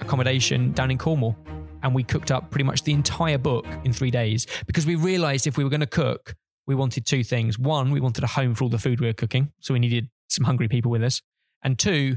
accommodation 0.00 0.72
down 0.72 0.90
in 0.90 0.98
Cornwall. 0.98 1.36
And 1.82 1.94
we 1.94 2.02
cooked 2.02 2.30
up 2.30 2.50
pretty 2.50 2.64
much 2.64 2.82
the 2.82 2.92
entire 2.92 3.38
book 3.38 3.66
in 3.84 3.92
three 3.92 4.10
days 4.10 4.46
because 4.66 4.86
we 4.86 4.96
realized 4.96 5.46
if 5.46 5.56
we 5.56 5.64
were 5.64 5.70
going 5.70 5.80
to 5.80 5.86
cook, 5.86 6.34
we 6.66 6.74
wanted 6.74 7.06
two 7.06 7.22
things. 7.22 7.58
One, 7.58 7.90
we 7.90 8.00
wanted 8.00 8.24
a 8.24 8.28
home 8.28 8.54
for 8.54 8.64
all 8.64 8.70
the 8.70 8.78
food 8.78 9.00
we 9.00 9.06
were 9.06 9.12
cooking. 9.12 9.52
So 9.60 9.74
we 9.74 9.80
needed 9.80 10.08
some 10.28 10.44
hungry 10.44 10.68
people 10.68 10.90
with 10.90 11.04
us. 11.04 11.22
And 11.62 11.78
two, 11.78 12.16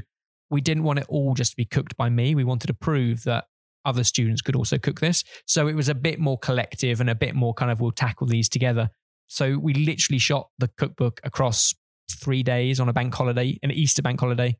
we 0.50 0.60
didn't 0.60 0.82
want 0.82 0.98
it 0.98 1.06
all 1.08 1.34
just 1.34 1.52
to 1.52 1.56
be 1.56 1.64
cooked 1.64 1.96
by 1.96 2.08
me. 2.08 2.34
We 2.34 2.44
wanted 2.44 2.66
to 2.66 2.74
prove 2.74 3.22
that 3.24 3.44
other 3.84 4.04
students 4.04 4.42
could 4.42 4.56
also 4.56 4.78
cook 4.78 5.00
this. 5.00 5.24
So 5.46 5.68
it 5.68 5.74
was 5.74 5.88
a 5.88 5.94
bit 5.94 6.18
more 6.18 6.38
collective 6.38 7.00
and 7.00 7.08
a 7.08 7.14
bit 7.14 7.34
more 7.34 7.54
kind 7.54 7.70
of 7.70 7.80
we'll 7.80 7.92
tackle 7.92 8.26
these 8.26 8.48
together. 8.48 8.90
So 9.26 9.58
we 9.58 9.74
literally 9.74 10.18
shot 10.18 10.48
the 10.58 10.68
cookbook 10.76 11.20
across 11.22 11.72
three 12.14 12.42
days 12.42 12.80
on 12.80 12.88
a 12.88 12.92
bank 12.92 13.14
holiday, 13.14 13.58
an 13.62 13.70
Easter 13.70 14.02
bank 14.02 14.20
holiday 14.20 14.56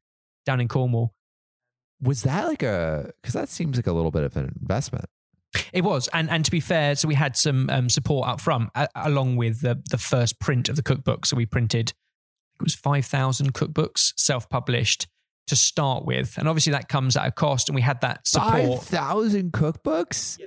down 0.47 0.61
in 0.61 0.69
Cornwall. 0.69 1.15
Was 2.03 2.23
that 2.23 2.49
like 2.49 2.63
a, 2.63 3.13
because 3.21 3.35
that 3.35 3.49
seems 3.49 3.77
like 3.77 3.87
a 3.87 3.93
little 3.93 4.11
bit 4.11 4.23
of 4.23 4.37
an 4.37 4.55
investment. 4.61 5.05
It 5.73 5.83
was, 5.83 6.09
and 6.13 6.31
and 6.31 6.45
to 6.45 6.51
be 6.51 6.61
fair, 6.61 6.95
so 6.95 7.09
we 7.09 7.15
had 7.15 7.37
some 7.37 7.69
um, 7.71 7.89
support 7.89 8.29
up 8.29 8.41
front 8.41 8.71
a- 8.75 8.89
along 8.95 9.37
with 9.37 9.61
the 9.61 9.83
the 9.91 9.99
first 9.99 10.39
print 10.39 10.69
of 10.69 10.77
the 10.77 10.83
cookbook. 10.83 11.27
So 11.27 11.37
we 11.37 11.45
printed 11.45 11.91
it 12.61 12.63
was 12.63 12.75
five 12.75 13.05
thousand 13.05 13.53
cookbooks 13.53 14.13
self 14.17 14.49
published 14.49 15.09
to 15.49 15.57
start 15.57 16.05
with, 16.07 16.39
and 16.39 16.49
obviously 16.49 16.71
that 16.73 16.89
comes 16.89 17.17
at 17.17 17.27
a 17.27 17.33
cost. 17.33 17.69
And 17.69 17.75
we 17.75 17.83
had 17.83 18.01
that 18.03 18.27
support. 18.29 18.85
5,000 18.85 19.53
cookbooks? 19.53 20.39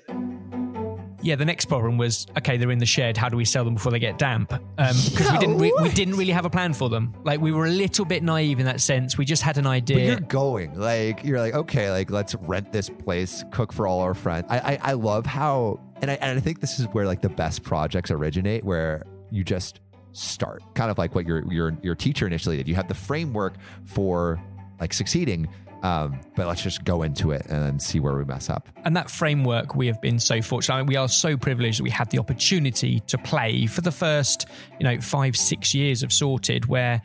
Yeah, 1.24 1.36
the 1.36 1.46
next 1.46 1.66
problem 1.66 1.98
was 1.98 2.28
okay, 2.38 2.58
they're 2.58 2.70
in 2.72 2.80
the 2.80 2.86
shed. 2.86 3.16
How 3.18 3.30
do 3.30 3.38
we 3.38 3.46
sell 3.46 3.64
them 3.64 3.74
before 3.76 3.92
they 3.92 4.00
get 4.00 4.18
damp? 4.20 4.52
Um, 4.54 4.60
because 4.78 5.14
we 5.14 5.24
Yeah, 5.34 5.40
didn't 5.40 5.58
re- 5.58 5.74
we 5.82 5.90
didn't 5.90 6.16
really 6.16 6.32
have 6.34 6.46
a 6.46 6.50
plan 6.50 6.74
for 6.74 6.90
them. 6.90 7.14
Like 7.24 7.40
we 7.40 7.52
were 7.52 7.66
a 7.66 7.70
little 7.72 8.06
bit 8.06 8.22
naive 8.24 8.60
in 8.60 8.66
that 8.66 8.82
sense. 8.82 9.18
We 9.18 9.24
just 9.26 9.42
had 9.42 9.58
an 9.58 9.64
But 9.64 9.70
idea. 9.72 10.06
you're 10.06 10.20
going 10.20 10.78
like 10.78 11.24
you're 11.24 11.40
like 11.40 11.54
okay, 11.54 11.90
like 11.92 12.12
let's 12.12 12.36
rent 12.36 12.72
this 12.74 12.90
place, 12.90 13.44
cook 13.52 13.72
for 13.72 13.88
all 13.88 14.02
our 14.02 14.14
friends. 14.14 14.46
I 14.50 14.60
I, 14.74 14.80
I 14.82 14.94
love 14.94 15.26
how, 15.26 15.80
and 16.02 16.12
I 16.12 16.16
and 16.16 16.38
I 16.38 16.42
think 16.42 16.60
this 16.60 16.78
is 16.80 16.86
where 16.88 17.06
like 17.06 17.22
the 17.22 17.30
best 17.30 17.64
projects 17.64 18.12
originate, 18.12 18.64
where 18.66 19.04
you 19.32 19.44
just 19.44 19.80
start, 20.12 20.62
kind 20.76 20.92
of 20.92 20.98
like 20.98 21.16
what 21.16 21.26
your 21.26 21.44
your 21.52 21.76
your 21.82 21.96
teacher 21.96 22.28
initially 22.28 22.58
did. 22.58 22.68
You 22.68 22.76
have 22.76 22.88
the 22.90 22.94
framework 22.94 23.54
for 23.86 24.40
like 24.82 24.92
succeeding, 24.94 25.48
um, 25.84 26.20
but 26.36 26.48
let's 26.48 26.64
just 26.64 26.84
go 26.84 27.04
into 27.04 27.32
it 27.32 27.46
and 27.48 27.82
see 27.82 28.00
where 28.00 28.16
we 28.16 28.26
mess 28.26 28.50
up. 28.50 28.68
and 28.86 28.96
that 28.98 29.10
framework 29.10 29.76
we 29.76 29.88
have 29.88 30.02
been 30.02 30.18
so 30.20 30.42
fortunate 30.42 30.76
I 30.76 30.78
mean, 30.80 30.88
we 30.88 30.96
are 30.96 31.08
so 31.10 31.38
privileged 31.38 31.80
that 31.80 31.84
we 31.84 31.90
had 31.90 32.10
the 32.10 32.20
opportunity 32.20 33.02
to 33.02 33.18
play 33.18 33.66
for 33.68 33.82
the 33.82 33.92
first 33.92 34.48
you 34.80 34.84
know 34.84 35.00
five 35.02 35.36
six 35.36 35.74
years 35.76 36.02
of 36.04 36.12
sorted 36.12 36.66
where 36.66 37.02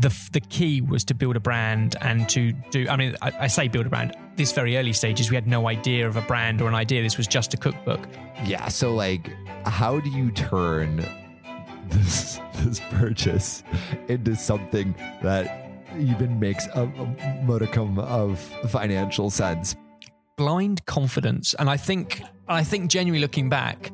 the 0.00 0.08
the 0.32 0.40
key 0.40 0.80
was 0.80 1.04
to 1.04 1.14
build 1.14 1.36
a 1.36 1.40
brand 1.40 1.96
and 2.00 2.28
to 2.30 2.52
do 2.70 2.86
i 2.88 2.96
mean 2.96 3.14
I, 3.20 3.32
I 3.40 3.46
say 3.48 3.68
build 3.68 3.86
a 3.86 3.90
brand 3.90 4.16
this 4.36 4.52
very 4.52 4.76
early 4.78 4.92
stages 4.94 5.28
we 5.30 5.36
had 5.36 5.46
no 5.46 5.68
idea 5.68 6.06
of 6.08 6.16
a 6.16 6.22
brand 6.22 6.62
or 6.62 6.68
an 6.68 6.74
idea 6.74 7.02
this 7.02 7.18
was 7.18 7.26
just 7.26 7.52
a 7.54 7.56
cookbook 7.56 8.00
Yeah. 8.44 8.68
So 8.68 8.94
like, 8.94 9.30
how 9.66 10.00
do 10.00 10.10
you 10.10 10.30
turn 10.32 11.06
this 11.88 12.40
this 12.64 12.80
purchase 12.90 13.62
into 14.08 14.34
something 14.34 14.94
that 15.22 15.61
even 15.98 16.38
makes 16.38 16.66
a, 16.74 16.82
a 16.82 17.42
modicum 17.44 17.98
of 17.98 18.38
financial 18.70 19.30
sense? 19.30 19.76
blind 20.36 20.84
confidence 20.86 21.54
and 21.54 21.68
i 21.68 21.76
think 21.76 22.22
i 22.48 22.64
think 22.64 22.90
genuinely 22.90 23.20
looking 23.20 23.48
back 23.48 23.92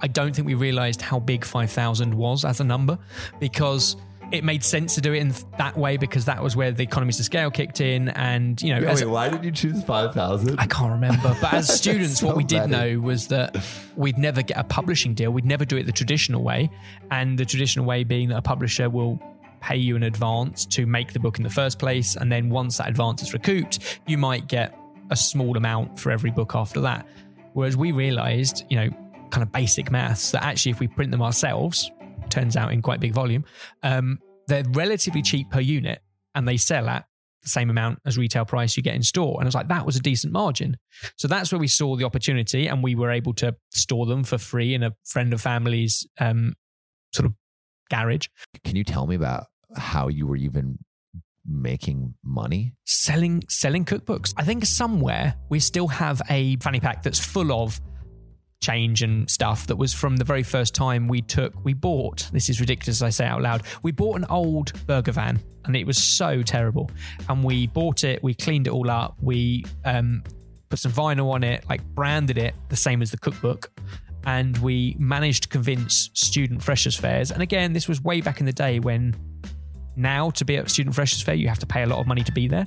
i 0.00 0.06
don't 0.06 0.34
think 0.34 0.46
we 0.46 0.54
realized 0.54 1.00
how 1.00 1.18
big 1.18 1.44
5000 1.44 2.14
was 2.14 2.44
as 2.44 2.60
a 2.60 2.64
number 2.64 2.98
because 3.40 3.96
it 4.30 4.44
made 4.44 4.62
sense 4.62 4.94
to 4.94 5.00
do 5.00 5.14
it 5.14 5.20
in 5.20 5.34
that 5.56 5.76
way 5.78 5.96
because 5.96 6.26
that 6.26 6.42
was 6.42 6.54
where 6.54 6.70
the 6.70 6.82
economies 6.82 7.18
of 7.18 7.24
scale 7.24 7.50
kicked 7.50 7.80
in 7.80 8.10
and 8.10 8.60
you 8.60 8.74
know 8.74 8.86
as, 8.86 9.02
why 9.04 9.30
did 9.30 9.42
you 9.42 9.50
choose 9.50 9.82
five 9.84 10.12
thousand? 10.12 10.60
I 10.60 10.66
can't 10.66 10.92
remember. 10.92 11.34
But 11.40 11.54
as 11.54 11.74
students, 11.80 12.22
what 12.22 12.36
we 12.36 12.44
did 12.44 12.68
many. 12.68 12.72
know 12.72 13.00
was 13.00 13.28
that 13.28 13.56
we'd 13.96 14.18
never 14.18 14.42
get 14.42 14.58
a 14.58 14.64
publishing 14.64 15.14
deal. 15.14 15.30
We'd 15.30 15.46
never 15.46 15.64
do 15.64 15.78
it 15.78 15.86
the 15.86 15.92
traditional 15.92 16.42
way. 16.42 16.68
And 17.10 17.38
the 17.38 17.46
traditional 17.46 17.86
way 17.86 18.04
being 18.04 18.28
that 18.28 18.36
a 18.36 18.42
publisher 18.42 18.90
will 18.90 19.18
pay 19.60 19.76
you 19.76 19.96
in 19.96 20.04
advance 20.04 20.66
to 20.66 20.86
make 20.86 21.12
the 21.12 21.20
book 21.20 21.38
in 21.38 21.44
the 21.44 21.50
first 21.50 21.78
place. 21.78 22.16
And 22.16 22.30
then 22.30 22.50
once 22.50 22.78
that 22.78 22.88
advance 22.88 23.22
is 23.22 23.32
recouped, 23.32 24.00
you 24.06 24.18
might 24.18 24.46
get 24.46 24.78
a 25.10 25.16
small 25.16 25.56
amount 25.56 25.98
for 25.98 26.10
every 26.10 26.30
book 26.30 26.54
after 26.54 26.80
that. 26.80 27.06
Whereas 27.54 27.76
we 27.76 27.92
realized, 27.92 28.64
you 28.68 28.76
know, 28.76 28.90
kind 29.30 29.42
of 29.42 29.52
basic 29.52 29.90
maths 29.90 30.30
that 30.30 30.42
actually 30.42 30.72
if 30.72 30.80
we 30.80 30.88
print 30.88 31.10
them 31.10 31.22
ourselves, 31.22 31.90
turns 32.30 32.56
out 32.56 32.72
in 32.72 32.82
quite 32.82 33.00
big 33.00 33.12
volume, 33.12 33.44
um, 33.82 34.18
they're 34.46 34.64
relatively 34.70 35.22
cheap 35.22 35.50
per 35.50 35.60
unit 35.60 36.00
and 36.34 36.46
they 36.46 36.56
sell 36.56 36.88
at 36.88 37.06
the 37.42 37.48
same 37.48 37.70
amount 37.70 38.00
as 38.04 38.18
retail 38.18 38.44
price 38.44 38.76
you 38.76 38.82
get 38.82 38.94
in 38.94 39.02
store. 39.02 39.36
And 39.38 39.44
I 39.44 39.48
was 39.48 39.54
like, 39.54 39.68
that 39.68 39.86
was 39.86 39.96
a 39.96 40.00
decent 40.00 40.32
margin. 40.32 40.76
So 41.16 41.28
that's 41.28 41.52
where 41.52 41.58
we 41.58 41.68
saw 41.68 41.96
the 41.96 42.04
opportunity 42.04 42.66
and 42.66 42.82
we 42.82 42.94
were 42.94 43.10
able 43.10 43.34
to 43.34 43.54
store 43.70 44.06
them 44.06 44.24
for 44.24 44.38
free 44.38 44.74
in 44.74 44.82
a 44.82 44.94
friend 45.04 45.32
of 45.32 45.40
family's 45.40 46.06
um, 46.18 46.54
sort 47.12 47.26
of 47.26 47.34
garage. 47.88 48.28
Can 48.64 48.76
you 48.76 48.84
tell 48.84 49.06
me 49.06 49.14
about 49.14 49.46
how 49.76 50.08
you 50.08 50.26
were 50.26 50.36
even 50.36 50.78
making 51.46 52.14
money? 52.22 52.74
selling 52.84 53.42
selling 53.48 53.84
cookbooks. 53.84 54.34
I 54.36 54.44
think 54.44 54.64
somewhere 54.66 55.34
we 55.48 55.60
still 55.60 55.88
have 55.88 56.20
a 56.28 56.56
fanny 56.56 56.80
pack 56.80 57.02
that's 57.02 57.18
full 57.18 57.52
of 57.52 57.80
change 58.60 59.02
and 59.02 59.30
stuff 59.30 59.66
that 59.68 59.76
was 59.76 59.94
from 59.94 60.16
the 60.16 60.24
very 60.24 60.42
first 60.42 60.74
time 60.74 61.06
we 61.06 61.22
took 61.22 61.54
we 61.64 61.72
bought 61.72 62.28
this 62.32 62.48
is 62.48 62.58
ridiculous 62.60 63.02
I 63.02 63.10
say 63.10 63.24
out 63.24 63.40
loud 63.40 63.62
we 63.84 63.92
bought 63.92 64.16
an 64.16 64.24
old 64.28 64.72
burger 64.86 65.12
van 65.12 65.40
and 65.64 65.76
it 65.76 65.86
was 65.86 65.96
so 65.96 66.42
terrible 66.42 66.90
and 67.28 67.44
we 67.44 67.68
bought 67.68 68.02
it 68.02 68.20
we 68.20 68.34
cleaned 68.34 68.66
it 68.66 68.70
all 68.70 68.90
up 68.90 69.16
we 69.22 69.64
um, 69.84 70.24
put 70.70 70.80
some 70.80 70.90
vinyl 70.90 71.30
on 71.30 71.44
it 71.44 71.64
like 71.68 71.84
branded 71.94 72.36
it 72.36 72.52
the 72.68 72.76
same 72.76 73.00
as 73.00 73.12
the 73.12 73.18
cookbook 73.18 73.70
and 74.24 74.56
we 74.58 74.96
managed 74.98 75.44
to 75.44 75.48
convince 75.48 76.10
student 76.14 76.62
freshers 76.62 76.96
fairs. 76.96 77.30
And 77.30 77.42
again 77.42 77.72
this 77.72 77.88
was 77.88 78.02
way 78.02 78.20
back 78.20 78.40
in 78.40 78.46
the 78.46 78.52
day 78.52 78.80
when 78.80 79.14
now 79.96 80.30
to 80.30 80.44
be 80.44 80.56
at 80.56 80.70
student 80.70 80.94
freshers 80.94 81.22
fair 81.22 81.34
you 81.34 81.48
have 81.48 81.58
to 81.58 81.66
pay 81.66 81.82
a 81.82 81.86
lot 81.86 81.98
of 81.98 82.06
money 82.06 82.22
to 82.22 82.32
be 82.32 82.48
there. 82.48 82.66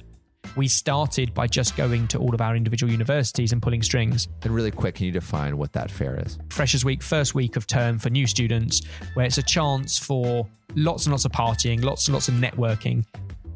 We 0.57 0.67
started 0.67 1.33
by 1.33 1.47
just 1.47 1.77
going 1.77 2.07
to 2.09 2.17
all 2.17 2.33
of 2.33 2.41
our 2.41 2.55
individual 2.55 2.91
universities 2.91 3.53
and 3.53 3.61
pulling 3.61 3.83
strings. 3.83 4.27
And 4.41 4.53
really 4.53 4.71
quick, 4.71 4.95
can 4.95 5.05
you 5.05 5.11
define 5.11 5.57
what 5.57 5.71
that 5.73 5.89
fair 5.89 6.19
is? 6.19 6.39
freshers 6.49 6.83
week 6.83 7.01
first 7.01 7.35
week 7.35 7.55
of 7.55 7.67
term 7.67 7.99
for 7.99 8.09
new 8.09 8.27
students 8.27 8.81
where 9.13 9.25
it's 9.25 9.37
a 9.37 9.43
chance 9.43 9.97
for 9.97 10.47
lots 10.75 11.05
and 11.05 11.11
lots 11.11 11.25
of 11.25 11.31
partying 11.31 11.83
lots 11.83 12.07
and 12.07 12.13
lots 12.13 12.27
of 12.27 12.35
networking 12.35 13.05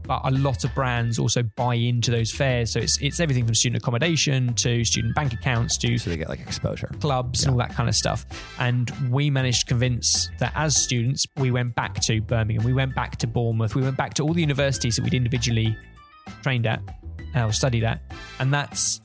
but 0.08 0.22
a 0.24 0.32
lot 0.32 0.64
of 0.64 0.74
brands 0.76 1.20
also 1.20 1.44
buy 1.44 1.76
into 1.76 2.12
those 2.12 2.32
fairs 2.32 2.72
so 2.72 2.80
it's 2.80 2.98
it's 3.02 3.20
everything 3.20 3.46
from 3.46 3.56
student 3.56 3.82
accommodation 3.82 4.54
to 4.56 4.84
student 4.84 5.16
bank 5.16 5.34
accounts 5.34 5.78
to 5.78 5.98
So 5.98 6.10
they 6.10 6.18
get 6.18 6.30
like 6.30 6.40
exposure. 6.40 6.90
clubs 7.00 7.44
and 7.44 7.52
all 7.52 7.58
that 7.58 7.74
kind 7.74 7.90
of 7.90 7.96
stuff. 7.96 8.26
And 8.60 8.92
we 9.10 9.30
managed 9.30 9.62
to 9.62 9.66
convince 9.66 10.30
that 10.40 10.52
as 10.56 10.76
students, 10.76 11.26
we 11.38 11.52
went 11.52 11.76
back 11.76 12.00
to 12.02 12.22
Birmingham, 12.22 12.66
we 12.66 12.74
went 12.74 12.96
back 12.96 13.18
to 13.18 13.28
Bournemouth, 13.28 13.76
we 13.76 13.82
went 13.82 13.98
back 13.98 14.14
to 14.16 14.24
all 14.24 14.34
the 14.34 14.42
universities 14.42 14.96
that 14.96 15.04
we'd 15.04 15.14
individually 15.14 15.76
trained 16.42 16.66
at 16.66 16.82
uh, 17.36 17.46
or 17.46 17.52
studied 17.52 17.84
at. 17.84 18.02
And 18.40 18.54
that's 18.54 19.02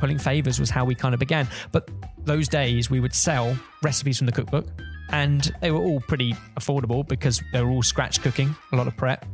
pulling 0.00 0.18
favors 0.18 0.58
was 0.58 0.70
how 0.70 0.84
we 0.84 0.94
kind 0.94 1.14
of 1.14 1.20
began. 1.20 1.48
But 1.72 1.90
those 2.24 2.48
days 2.48 2.90
we 2.90 3.00
would 3.00 3.14
sell 3.14 3.56
recipes 3.82 4.18
from 4.18 4.26
the 4.26 4.32
cookbook 4.32 4.66
and 5.10 5.52
they 5.60 5.70
were 5.70 5.80
all 5.80 6.00
pretty 6.00 6.34
affordable 6.58 7.06
because 7.06 7.42
they 7.52 7.62
were 7.62 7.70
all 7.70 7.82
scratch 7.82 8.22
cooking, 8.22 8.54
a 8.72 8.76
lot 8.76 8.86
of 8.86 8.96
prep. 8.96 9.26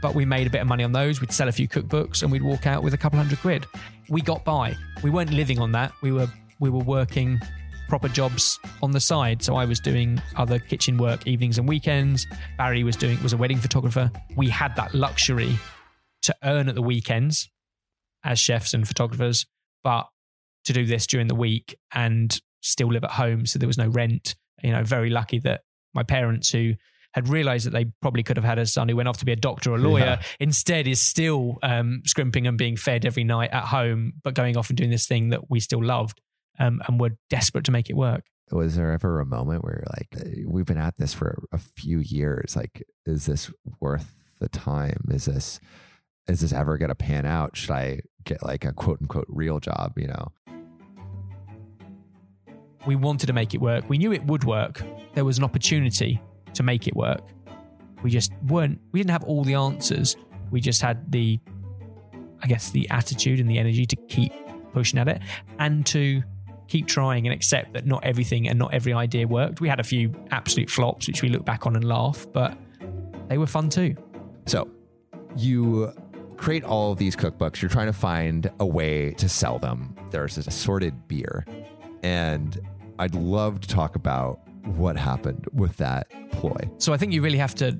But 0.00 0.14
we 0.14 0.24
made 0.24 0.46
a 0.46 0.50
bit 0.50 0.60
of 0.60 0.66
money 0.66 0.84
on 0.84 0.92
those. 0.92 1.20
We'd 1.20 1.32
sell 1.32 1.48
a 1.48 1.52
few 1.52 1.68
cookbooks 1.68 2.22
and 2.22 2.30
we'd 2.30 2.42
walk 2.42 2.66
out 2.66 2.82
with 2.82 2.94
a 2.94 2.98
couple 2.98 3.18
hundred 3.18 3.40
quid. 3.40 3.66
We 4.08 4.20
got 4.20 4.44
by. 4.44 4.76
We 5.02 5.10
weren't 5.10 5.32
living 5.32 5.58
on 5.58 5.72
that. 5.72 5.92
We 6.02 6.12
were 6.12 6.28
we 6.60 6.70
were 6.70 6.84
working 6.84 7.40
proper 7.88 8.08
jobs 8.08 8.58
on 8.82 8.92
the 8.92 9.00
side. 9.00 9.42
So 9.42 9.56
I 9.56 9.64
was 9.64 9.80
doing 9.80 10.20
other 10.36 10.58
kitchen 10.58 10.98
work 10.98 11.26
evenings 11.26 11.58
and 11.58 11.66
weekends. 11.66 12.26
Barry 12.56 12.84
was 12.84 12.96
doing 12.96 13.20
was 13.22 13.32
a 13.32 13.36
wedding 13.36 13.58
photographer. 13.58 14.10
We 14.36 14.48
had 14.48 14.76
that 14.76 14.94
luxury 14.94 15.58
to 16.22 16.36
earn 16.44 16.68
at 16.68 16.74
the 16.74 16.82
weekends 16.82 17.48
as 18.24 18.38
chefs 18.38 18.74
and 18.74 18.86
photographers, 18.86 19.46
but 19.82 20.06
to 20.64 20.72
do 20.72 20.84
this 20.84 21.06
during 21.06 21.28
the 21.28 21.34
week 21.34 21.76
and 21.94 22.38
still 22.60 22.88
live 22.88 23.04
at 23.04 23.10
home. 23.10 23.46
So 23.46 23.58
there 23.58 23.66
was 23.66 23.78
no 23.78 23.88
rent. 23.88 24.36
You 24.62 24.72
know, 24.72 24.82
very 24.82 25.10
lucky 25.10 25.38
that 25.40 25.62
my 25.94 26.02
parents, 26.02 26.50
who 26.50 26.74
had 27.18 27.28
realized 27.28 27.66
that 27.66 27.70
they 27.72 27.86
probably 28.00 28.22
could 28.22 28.36
have 28.36 28.44
had 28.44 28.58
a 28.58 28.66
son 28.66 28.88
who 28.88 28.96
went 28.96 29.08
off 29.08 29.18
to 29.18 29.24
be 29.24 29.32
a 29.32 29.36
doctor 29.36 29.72
or 29.72 29.76
a 29.76 29.78
lawyer, 29.78 30.04
Yeah. 30.04 30.22
instead 30.40 30.86
is 30.86 31.00
still 31.00 31.58
um, 31.62 32.02
scrimping 32.06 32.46
and 32.46 32.56
being 32.56 32.76
fed 32.76 33.04
every 33.04 33.24
night 33.24 33.50
at 33.50 33.64
home, 33.64 34.14
but 34.24 34.34
going 34.34 34.56
off 34.56 34.68
and 34.70 34.76
doing 34.76 34.90
this 34.90 35.06
thing 35.06 35.28
that 35.30 35.50
we 35.50 35.60
still 35.60 35.84
loved 35.84 36.20
um, 36.58 36.80
and 36.88 37.00
were 37.00 37.10
desperate 37.30 37.64
to 37.64 37.70
make 37.72 37.90
it 37.90 37.96
work. 37.96 38.24
Was 38.50 38.76
there 38.76 38.92
ever 38.92 39.20
a 39.20 39.26
moment 39.26 39.62
where 39.62 39.74
you're 39.84 39.94
like, 39.98 40.26
"Uh, 40.26 40.48
we've 40.50 40.64
been 40.64 40.78
at 40.78 40.96
this 40.96 41.12
for 41.12 41.42
a 41.52 41.58
few 41.58 41.98
years. 41.98 42.56
Like, 42.56 42.82
is 43.04 43.26
this 43.26 43.50
worth 43.80 44.14
the 44.40 44.48
time? 44.48 45.04
Is 45.10 45.26
this 45.26 45.60
is 46.28 46.40
this 46.40 46.52
ever 46.52 46.78
going 46.78 46.88
to 46.90 46.94
pan 46.94 47.26
out? 47.26 47.56
Should 47.56 47.70
I 47.72 48.00
get 48.24 48.42
like 48.42 48.64
a 48.64 48.72
quote 48.72 49.00
unquote 49.02 49.26
real 49.28 49.60
job? 49.60 49.92
You 49.98 50.08
know, 50.08 50.28
we 52.86 52.96
wanted 52.96 53.26
to 53.26 53.32
make 53.32 53.54
it 53.54 53.60
work. 53.60 53.88
We 53.88 53.98
knew 53.98 54.12
it 54.12 54.24
would 54.24 54.44
work. 54.44 54.82
There 55.14 55.24
was 55.24 55.38
an 55.38 55.44
opportunity 55.44 56.20
to 56.54 56.62
make 56.62 56.86
it 56.86 56.96
work. 56.96 57.22
We 58.02 58.10
just 58.10 58.32
weren't, 58.46 58.80
we 58.92 59.00
didn't 59.00 59.10
have 59.10 59.24
all 59.24 59.44
the 59.44 59.54
answers. 59.54 60.16
We 60.50 60.60
just 60.60 60.80
had 60.80 61.10
the, 61.10 61.40
I 62.42 62.46
guess, 62.46 62.70
the 62.70 62.88
attitude 62.90 63.40
and 63.40 63.50
the 63.50 63.58
energy 63.58 63.86
to 63.86 63.96
keep 63.96 64.32
pushing 64.72 64.98
at 64.98 65.08
it 65.08 65.20
and 65.58 65.84
to 65.86 66.22
keep 66.68 66.86
trying 66.86 67.26
and 67.26 67.34
accept 67.34 67.72
that 67.72 67.86
not 67.86 68.04
everything 68.04 68.48
and 68.48 68.58
not 68.58 68.72
every 68.72 68.92
idea 68.92 69.26
worked. 69.26 69.60
We 69.60 69.68
had 69.68 69.80
a 69.80 69.84
few 69.84 70.14
absolute 70.30 70.70
flops, 70.70 71.08
which 71.08 71.22
we 71.22 71.28
look 71.28 71.44
back 71.44 71.66
on 71.66 71.74
and 71.74 71.84
laugh, 71.84 72.26
but 72.32 72.56
they 73.28 73.38
were 73.38 73.46
fun 73.46 73.68
too. 73.68 73.96
So 74.46 74.68
you 75.36 75.92
create 76.36 76.64
all 76.64 76.92
of 76.92 76.98
these 76.98 77.16
cookbooks. 77.16 77.60
You're 77.60 77.70
trying 77.70 77.86
to 77.86 77.92
find 77.92 78.50
a 78.60 78.66
way 78.66 79.12
to 79.12 79.28
sell 79.28 79.58
them. 79.58 79.96
There's 80.10 80.36
this 80.36 80.46
assorted 80.46 81.08
beer. 81.08 81.44
And 82.02 82.58
I'd 82.98 83.14
love 83.14 83.60
to 83.60 83.68
talk 83.68 83.96
about 83.96 84.40
what 84.76 84.96
happened 84.96 85.46
with 85.52 85.76
that 85.78 86.10
ploy. 86.32 86.68
So 86.78 86.92
I 86.92 86.96
think 86.96 87.12
you 87.12 87.22
really 87.22 87.38
have 87.38 87.54
to 87.56 87.78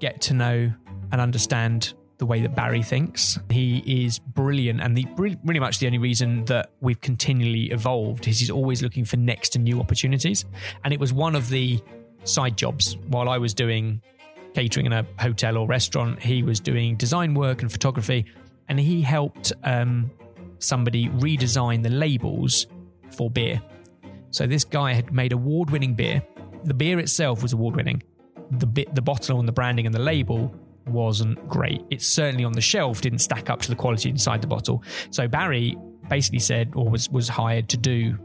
get 0.00 0.20
to 0.22 0.34
know 0.34 0.72
and 1.12 1.20
understand 1.20 1.94
the 2.18 2.26
way 2.26 2.40
that 2.40 2.54
Barry 2.54 2.82
thinks. 2.82 3.38
He 3.50 4.04
is 4.04 4.18
brilliant, 4.18 4.80
and 4.80 4.96
the 4.96 5.04
pretty 5.16 5.60
much 5.60 5.78
the 5.78 5.86
only 5.86 5.98
reason 5.98 6.44
that 6.46 6.70
we've 6.80 7.00
continually 7.00 7.70
evolved 7.70 8.28
is 8.28 8.38
he's 8.38 8.50
always 8.50 8.82
looking 8.82 9.04
for 9.04 9.16
next 9.16 9.56
and 9.56 9.64
new 9.64 9.80
opportunities. 9.80 10.44
And 10.84 10.92
it 10.92 11.00
was 11.00 11.12
one 11.12 11.34
of 11.34 11.48
the 11.48 11.80
side 12.24 12.56
jobs 12.56 12.96
while 13.08 13.28
I 13.28 13.38
was 13.38 13.52
doing 13.52 14.00
catering 14.54 14.86
in 14.86 14.92
a 14.92 15.04
hotel 15.18 15.58
or 15.58 15.66
restaurant. 15.66 16.22
He 16.22 16.42
was 16.42 16.60
doing 16.60 16.96
design 16.96 17.34
work 17.34 17.62
and 17.62 17.70
photography, 17.70 18.26
and 18.68 18.78
he 18.78 19.02
helped 19.02 19.52
um, 19.64 20.10
somebody 20.60 21.08
redesign 21.08 21.82
the 21.82 21.90
labels 21.90 22.66
for 23.10 23.28
beer. 23.30 23.60
So 24.34 24.48
this 24.48 24.64
guy 24.64 24.94
had 24.94 25.12
made 25.12 25.32
award-winning 25.32 25.94
beer. 25.94 26.20
The 26.64 26.74
beer 26.74 26.98
itself 26.98 27.40
was 27.40 27.52
award-winning. 27.52 28.02
The 28.50 28.66
bit, 28.66 28.92
the 28.92 29.00
bottle 29.00 29.38
and 29.38 29.46
the 29.46 29.52
branding 29.52 29.86
and 29.86 29.94
the 29.94 30.00
label 30.00 30.52
wasn't 30.88 31.48
great. 31.48 31.82
It 31.90 32.02
certainly 32.02 32.44
on 32.44 32.52
the 32.52 32.60
shelf 32.60 33.00
didn't 33.00 33.20
stack 33.20 33.48
up 33.48 33.60
to 33.62 33.70
the 33.70 33.76
quality 33.76 34.10
inside 34.10 34.42
the 34.42 34.48
bottle. 34.48 34.82
So 35.10 35.28
Barry 35.28 35.76
basically 36.10 36.40
said, 36.40 36.72
or 36.74 36.90
was 36.90 37.08
was 37.10 37.28
hired 37.28 37.68
to 37.68 37.76
do 37.76 38.18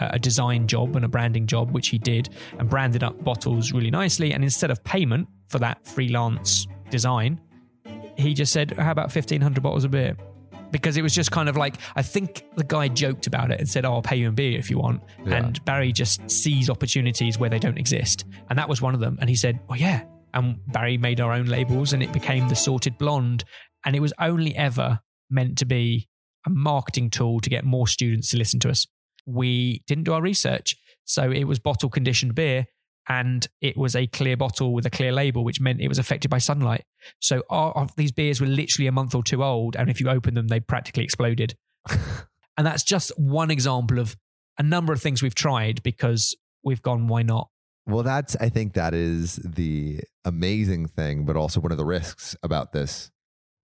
uh, 0.00 0.10
a 0.12 0.18
design 0.20 0.68
job 0.68 0.94
and 0.94 1.04
a 1.04 1.08
branding 1.08 1.48
job, 1.48 1.72
which 1.72 1.88
he 1.88 1.98
did, 1.98 2.28
and 2.60 2.70
branded 2.70 3.02
up 3.02 3.22
bottles 3.24 3.72
really 3.72 3.90
nicely. 3.90 4.32
And 4.32 4.44
instead 4.44 4.70
of 4.70 4.84
payment 4.84 5.26
for 5.48 5.58
that 5.58 5.84
freelance 5.84 6.68
design, 6.90 7.40
he 8.16 8.34
just 8.34 8.52
said, 8.52 8.70
"How 8.78 8.92
about 8.92 9.10
fifteen 9.10 9.40
hundred 9.40 9.64
bottles 9.64 9.82
of 9.82 9.90
beer?" 9.90 10.16
Because 10.70 10.96
it 10.96 11.02
was 11.02 11.14
just 11.14 11.30
kind 11.30 11.48
of 11.48 11.56
like 11.56 11.76
I 11.96 12.02
think 12.02 12.44
the 12.56 12.64
guy 12.64 12.88
joked 12.88 13.26
about 13.26 13.50
it 13.50 13.58
and 13.58 13.68
said, 13.68 13.84
"Oh, 13.84 13.94
I'll 13.94 14.02
pay 14.02 14.16
you 14.16 14.28
in 14.28 14.34
beer 14.34 14.58
if 14.58 14.70
you 14.70 14.78
want." 14.78 15.02
Yeah. 15.24 15.36
And 15.36 15.64
Barry 15.64 15.92
just 15.92 16.30
sees 16.30 16.70
opportunities 16.70 17.38
where 17.38 17.50
they 17.50 17.58
don't 17.58 17.78
exist, 17.78 18.24
and 18.48 18.58
that 18.58 18.68
was 18.68 18.80
one 18.80 18.94
of 18.94 19.00
them. 19.00 19.18
And 19.20 19.28
he 19.28 19.36
said, 19.36 19.58
"Oh 19.68 19.74
yeah." 19.74 20.04
And 20.32 20.60
Barry 20.68 20.96
made 20.96 21.20
our 21.20 21.32
own 21.32 21.46
labels, 21.46 21.92
and 21.92 22.02
it 22.02 22.12
became 22.12 22.48
the 22.48 22.54
Sorted 22.54 22.96
Blonde. 22.98 23.44
And 23.84 23.96
it 23.96 24.00
was 24.00 24.12
only 24.20 24.54
ever 24.54 25.00
meant 25.30 25.58
to 25.58 25.64
be 25.64 26.08
a 26.46 26.50
marketing 26.50 27.10
tool 27.10 27.40
to 27.40 27.50
get 27.50 27.64
more 27.64 27.88
students 27.88 28.30
to 28.30 28.36
listen 28.36 28.60
to 28.60 28.70
us. 28.70 28.86
We 29.26 29.82
didn't 29.86 30.04
do 30.04 30.12
our 30.12 30.22
research, 30.22 30.76
so 31.04 31.30
it 31.30 31.44
was 31.44 31.58
bottle 31.58 31.90
conditioned 31.90 32.34
beer, 32.34 32.66
and 33.08 33.46
it 33.60 33.76
was 33.76 33.96
a 33.96 34.06
clear 34.06 34.36
bottle 34.36 34.72
with 34.72 34.86
a 34.86 34.90
clear 34.90 35.12
label, 35.12 35.44
which 35.44 35.60
meant 35.60 35.80
it 35.80 35.88
was 35.88 35.98
affected 35.98 36.30
by 36.30 36.38
sunlight. 36.38 36.84
So 37.20 37.42
our, 37.50 37.72
our- 37.76 37.88
these 37.96 38.12
beers 38.12 38.40
were 38.40 38.46
literally 38.46 38.86
a 38.86 38.92
month 38.92 39.14
or 39.14 39.22
two 39.22 39.42
old, 39.42 39.76
and 39.76 39.88
if 39.90 40.00
you 40.00 40.08
open 40.08 40.34
them, 40.34 40.48
they 40.48 40.60
practically 40.60 41.04
exploded. 41.04 41.54
and 41.90 42.66
that's 42.66 42.82
just 42.84 43.10
one 43.18 43.50
example 43.50 43.98
of 43.98 44.16
a 44.58 44.62
number 44.62 44.92
of 44.92 45.00
things 45.00 45.22
we've 45.22 45.34
tried 45.34 45.82
because 45.82 46.36
we've 46.62 46.82
gone, 46.82 47.08
why 47.08 47.22
not? 47.22 47.48
Well, 47.86 48.02
that's, 48.02 48.36
I 48.36 48.50
think 48.50 48.74
that 48.74 48.94
is 48.94 49.36
the 49.36 50.00
amazing 50.24 50.86
thing, 50.86 51.24
but 51.24 51.36
also 51.36 51.60
one 51.60 51.72
of 51.72 51.78
the 51.78 51.84
risks 51.86 52.36
about 52.42 52.72
this 52.72 53.10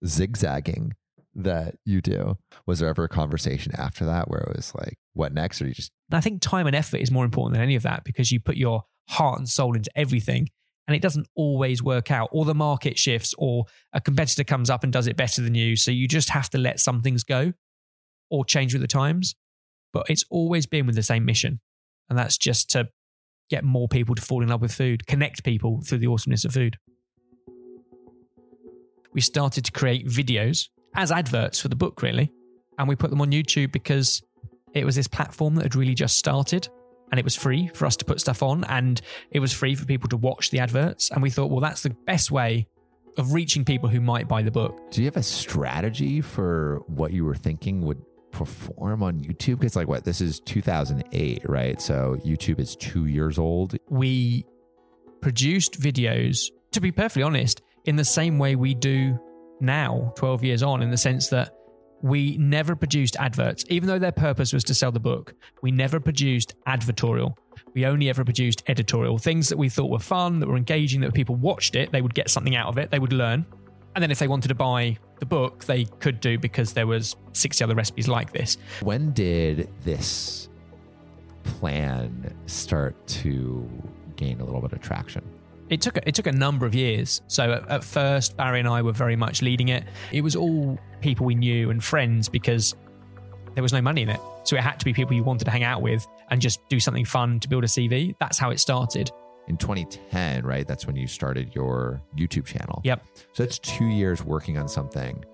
zigzagging 0.06 0.92
that 1.34 1.76
you 1.84 2.00
do. 2.02 2.36
Was 2.66 2.78
there 2.78 2.88
ever 2.88 3.04
a 3.04 3.08
conversation 3.08 3.72
after 3.76 4.04
that 4.04 4.28
where 4.30 4.40
it 4.40 4.54
was 4.54 4.74
like, 4.74 4.98
what 5.14 5.32
next? 5.32 5.62
Or 5.62 5.66
you 5.66 5.74
just, 5.74 5.90
I 6.10 6.20
think 6.20 6.42
time 6.42 6.66
and 6.66 6.76
effort 6.76 6.98
is 6.98 7.10
more 7.10 7.24
important 7.24 7.54
than 7.54 7.62
any 7.62 7.74
of 7.74 7.82
that 7.84 8.04
because 8.04 8.30
you 8.30 8.38
put 8.38 8.56
your 8.56 8.84
heart 9.08 9.38
and 9.38 9.48
soul 9.48 9.76
into 9.76 9.90
everything 9.96 10.48
and 10.86 10.96
it 10.96 11.02
doesn't 11.02 11.28
always 11.34 11.82
work 11.82 12.10
out, 12.10 12.28
or 12.32 12.44
the 12.44 12.54
market 12.54 12.98
shifts, 12.98 13.34
or 13.38 13.66
a 13.92 14.00
competitor 14.00 14.44
comes 14.44 14.68
up 14.68 14.82
and 14.82 14.92
does 14.92 15.06
it 15.06 15.16
better 15.16 15.40
than 15.40 15.54
you. 15.54 15.76
So 15.76 15.90
you 15.90 16.08
just 16.08 16.30
have 16.30 16.50
to 16.50 16.58
let 16.58 16.80
some 16.80 17.02
things 17.02 17.22
go 17.22 17.52
or 18.30 18.44
change 18.44 18.74
with 18.74 18.82
the 18.82 18.88
times. 18.88 19.34
But 19.92 20.06
it's 20.08 20.24
always 20.30 20.66
been 20.66 20.86
with 20.86 20.96
the 20.96 21.02
same 21.02 21.24
mission. 21.24 21.60
And 22.10 22.18
that's 22.18 22.36
just 22.36 22.70
to 22.70 22.88
get 23.48 23.62
more 23.62 23.86
people 23.86 24.14
to 24.14 24.22
fall 24.22 24.42
in 24.42 24.48
love 24.48 24.60
with 24.60 24.72
food, 24.72 25.06
connect 25.06 25.44
people 25.44 25.82
through 25.82 25.98
the 25.98 26.08
awesomeness 26.08 26.44
of 26.44 26.52
food. 26.52 26.76
We 29.12 29.20
started 29.20 29.64
to 29.66 29.72
create 29.72 30.06
videos 30.06 30.68
as 30.96 31.12
adverts 31.12 31.60
for 31.60 31.68
the 31.68 31.76
book, 31.76 32.02
really. 32.02 32.32
And 32.78 32.88
we 32.88 32.96
put 32.96 33.10
them 33.10 33.20
on 33.20 33.30
YouTube 33.30 33.70
because 33.70 34.22
it 34.74 34.84
was 34.84 34.96
this 34.96 35.08
platform 35.08 35.54
that 35.56 35.62
had 35.62 35.74
really 35.76 35.94
just 35.94 36.16
started 36.16 36.68
and 37.12 37.18
it 37.18 37.24
was 37.24 37.36
free 37.36 37.68
for 37.74 37.84
us 37.84 37.94
to 37.96 38.04
put 38.06 38.20
stuff 38.20 38.42
on 38.42 38.64
and 38.64 39.00
it 39.30 39.38
was 39.38 39.52
free 39.52 39.74
for 39.74 39.84
people 39.84 40.08
to 40.08 40.16
watch 40.16 40.50
the 40.50 40.58
adverts. 40.58 41.10
And 41.10 41.22
we 41.22 41.28
thought, 41.28 41.50
well, 41.50 41.60
that's 41.60 41.82
the 41.82 41.90
best 41.90 42.30
way 42.30 42.66
of 43.18 43.34
reaching 43.34 43.66
people 43.66 43.90
who 43.90 44.00
might 44.00 44.26
buy 44.26 44.42
the 44.42 44.50
book. 44.50 44.90
do 44.90 45.02
you 45.02 45.06
have 45.06 45.18
a 45.18 45.22
strategy 45.22 46.22
for 46.22 46.82
what 46.86 47.12
you 47.12 47.26
were 47.26 47.34
thinking 47.34 47.82
would 47.82 48.02
perform 48.30 49.02
on 49.02 49.20
YouTube? 49.20 49.60
Because, 49.60 49.76
like, 49.76 49.88
what 49.88 50.04
this 50.04 50.22
is 50.22 50.40
2008, 50.40 51.42
right? 51.46 51.80
So 51.82 52.16
YouTube 52.24 52.58
is 52.58 52.74
two 52.76 53.04
years 53.04 53.38
old. 53.38 53.76
We 53.90 54.46
produced 55.20 55.78
videos, 55.78 56.46
to 56.70 56.80
be 56.80 56.90
perfectly 56.90 57.22
honest, 57.22 57.60
in 57.84 57.96
the 57.96 58.06
same 58.06 58.38
way 58.38 58.56
we 58.56 58.74
do 58.74 59.20
now, 59.60 60.14
12 60.16 60.44
years 60.44 60.62
on, 60.62 60.82
in 60.82 60.90
the 60.90 60.96
sense 60.96 61.28
that 61.28 61.54
we 62.02 62.36
never 62.36 62.74
produced 62.76 63.16
adverts. 63.16 63.64
Even 63.68 63.88
though 63.88 63.98
their 63.98 64.12
purpose 64.12 64.52
was 64.52 64.64
to 64.64 64.74
sell 64.74 64.92
the 64.92 65.00
book, 65.00 65.34
we 65.62 65.70
never 65.70 66.00
produced 66.00 66.54
advertorial. 66.66 67.34
We 67.74 67.86
only 67.86 68.10
ever 68.10 68.24
produced 68.24 68.62
editorial 68.66 69.18
things 69.18 69.48
that 69.48 69.56
we 69.56 69.68
thought 69.68 69.90
were 69.90 69.98
fun, 69.98 70.40
that 70.40 70.48
were 70.48 70.56
engaging, 70.56 71.00
that 71.02 71.14
people 71.14 71.36
watched 71.36 71.74
it, 71.74 71.92
they 71.92 72.02
would 72.02 72.14
get 72.14 72.28
something 72.28 72.56
out 72.56 72.68
of 72.68 72.76
it, 72.76 72.90
they 72.90 72.98
would 72.98 73.12
learn. 73.12 73.46
And 73.94 74.02
then 74.02 74.10
if 74.10 74.18
they 74.18 74.28
wanted 74.28 74.48
to 74.48 74.54
buy 74.54 74.98
the 75.20 75.26
book, 75.26 75.64
they 75.64 75.84
could 75.84 76.20
do 76.20 76.38
because 76.38 76.72
there 76.72 76.86
was 76.86 77.14
60 77.32 77.62
other 77.62 77.74
recipes 77.74 78.08
like 78.08 78.32
this. 78.32 78.56
When 78.80 79.12
did 79.12 79.70
this 79.84 80.48
plan 81.44 82.34
start 82.46 83.06
to 83.06 83.68
gain 84.16 84.40
a 84.40 84.44
little 84.44 84.60
bit 84.60 84.72
of 84.72 84.80
traction? 84.80 85.22
It 85.68 85.80
took 85.80 85.96
a, 85.96 86.08
it 86.08 86.14
took 86.14 86.26
a 86.26 86.32
number 86.32 86.66
of 86.66 86.74
years. 86.74 87.22
So 87.28 87.52
at, 87.52 87.68
at 87.68 87.84
first, 87.84 88.36
Barry 88.36 88.60
and 88.60 88.68
I 88.68 88.82
were 88.82 88.92
very 88.92 89.16
much 89.16 89.42
leading 89.42 89.68
it. 89.68 89.84
It 90.12 90.22
was 90.22 90.36
all 90.36 90.78
people 91.00 91.26
we 91.26 91.34
knew 91.34 91.70
and 91.70 91.82
friends 91.82 92.28
because 92.28 92.74
there 93.54 93.62
was 93.62 93.72
no 93.72 93.82
money 93.82 94.02
in 94.02 94.08
it. 94.08 94.20
So 94.44 94.56
it 94.56 94.62
had 94.62 94.78
to 94.78 94.84
be 94.84 94.92
people 94.92 95.14
you 95.14 95.22
wanted 95.22 95.44
to 95.44 95.50
hang 95.50 95.62
out 95.62 95.82
with 95.82 96.06
and 96.30 96.40
just 96.40 96.60
do 96.68 96.80
something 96.80 97.04
fun 97.04 97.40
to 97.40 97.48
build 97.48 97.64
a 97.64 97.68
CV. 97.68 98.14
That's 98.18 98.38
how 98.38 98.50
it 98.50 98.60
started. 98.60 99.10
In 99.48 99.56
2010, 99.56 100.44
right? 100.44 100.66
That's 100.66 100.86
when 100.86 100.96
you 100.96 101.06
started 101.06 101.54
your 101.54 102.00
YouTube 102.16 102.46
channel. 102.46 102.80
Yep. 102.84 103.04
So 103.32 103.42
it's 103.42 103.58
two 103.58 103.86
years 103.86 104.22
working 104.24 104.56
on 104.56 104.68
something 104.68 105.24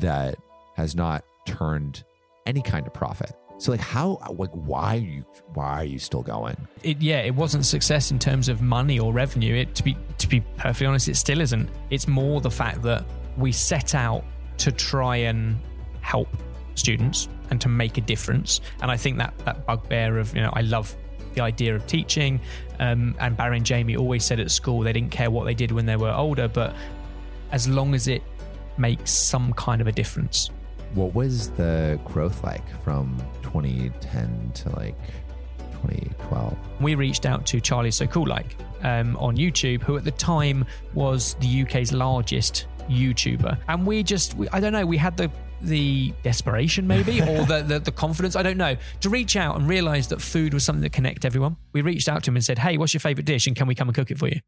that 0.00 0.36
has 0.76 0.94
not 0.94 1.24
turned 1.46 2.04
any 2.46 2.62
kind 2.62 2.86
of 2.86 2.92
profit. 2.92 3.32
So 3.64 3.72
like 3.72 3.80
how 3.80 4.20
like 4.36 4.50
why 4.50 4.96
are 4.96 4.98
you 4.98 5.24
why 5.54 5.80
are 5.80 5.84
you 5.84 5.98
still 5.98 6.22
going? 6.22 6.54
It 6.82 7.00
yeah, 7.00 7.20
it 7.20 7.34
wasn't 7.34 7.64
success 7.64 8.10
in 8.10 8.18
terms 8.18 8.50
of 8.50 8.60
money 8.60 8.98
or 8.98 9.10
revenue. 9.10 9.54
It 9.54 9.74
to 9.76 9.82
be 9.82 9.96
to 10.18 10.28
be 10.28 10.40
perfectly 10.58 10.86
honest, 10.86 11.08
it 11.08 11.16
still 11.16 11.40
isn't. 11.40 11.70
It's 11.88 12.06
more 12.06 12.42
the 12.42 12.50
fact 12.50 12.82
that 12.82 13.06
we 13.38 13.52
set 13.52 13.94
out 13.94 14.22
to 14.58 14.70
try 14.70 15.16
and 15.16 15.56
help 16.02 16.28
students 16.74 17.30
and 17.48 17.58
to 17.62 17.70
make 17.70 17.96
a 17.96 18.02
difference. 18.02 18.60
And 18.82 18.90
I 18.90 18.98
think 18.98 19.16
that 19.16 19.32
that 19.46 19.64
bugbear 19.64 20.18
of 20.18 20.36
you 20.36 20.42
know 20.42 20.50
I 20.52 20.60
love 20.60 20.94
the 21.32 21.40
idea 21.40 21.74
of 21.74 21.86
teaching. 21.86 22.42
Um, 22.80 23.16
and 23.18 23.34
Barry 23.34 23.56
and 23.56 23.64
Jamie 23.64 23.96
always 23.96 24.26
said 24.26 24.40
at 24.40 24.50
school 24.50 24.80
they 24.80 24.92
didn't 24.92 25.10
care 25.10 25.30
what 25.30 25.46
they 25.46 25.54
did 25.54 25.72
when 25.72 25.86
they 25.86 25.96
were 25.96 26.12
older, 26.12 26.48
but 26.48 26.74
as 27.50 27.66
long 27.66 27.94
as 27.94 28.08
it 28.08 28.22
makes 28.76 29.10
some 29.10 29.54
kind 29.54 29.80
of 29.80 29.86
a 29.86 29.92
difference, 29.92 30.50
What 30.94 31.12
was 31.12 31.50
the 31.50 31.98
growth 32.04 32.44
like 32.44 32.64
from 32.84 33.16
2010 33.42 34.52
to 34.54 34.68
like 34.76 34.96
2012? 35.82 36.56
We 36.80 36.94
reached 36.94 37.26
out 37.26 37.44
to 37.46 37.60
Charlie 37.60 37.90
So 37.90 38.06
Cool 38.06 38.28
Like 38.28 38.56
um, 38.82 39.16
on 39.16 39.36
YouTube, 39.36 39.82
who 39.82 39.96
at 39.96 40.04
the 40.04 40.12
time 40.12 40.64
was 40.92 41.34
the 41.40 41.62
UK's 41.62 41.92
largest 41.92 42.66
YouTuber. 42.88 43.58
And 43.66 43.84
we 43.84 44.04
just, 44.04 44.34
we, 44.34 44.48
I 44.50 44.60
don't 44.60 44.72
know, 44.72 44.86
we 44.86 44.96
had 44.96 45.16
the 45.16 45.30
the 45.62 46.12
desperation 46.22 46.86
maybe 46.86 47.22
or 47.22 47.46
the, 47.46 47.64
the 47.66 47.78
the 47.78 47.92
confidence 47.92 48.36
i 48.36 48.42
don't 48.42 48.58
know 48.58 48.76
to 49.00 49.08
reach 49.08 49.34
out 49.34 49.56
and 49.56 49.66
realize 49.66 50.08
that 50.08 50.20
food 50.20 50.52
was 50.52 50.62
something 50.62 50.82
that 50.82 50.92
connect 50.92 51.24
everyone 51.24 51.56
we 51.72 51.80
reached 51.80 52.06
out 52.06 52.22
to 52.22 52.30
him 52.30 52.36
and 52.36 52.44
said 52.44 52.58
hey 52.58 52.76
what's 52.76 52.92
your 52.92 53.00
favorite 53.00 53.24
dish 53.24 53.46
and 53.46 53.56
can 53.56 53.66
we 53.66 53.74
come 53.74 53.88
and 53.88 53.94
cook 53.94 54.10
it 54.10 54.18
for 54.18 54.26
you 54.26 54.38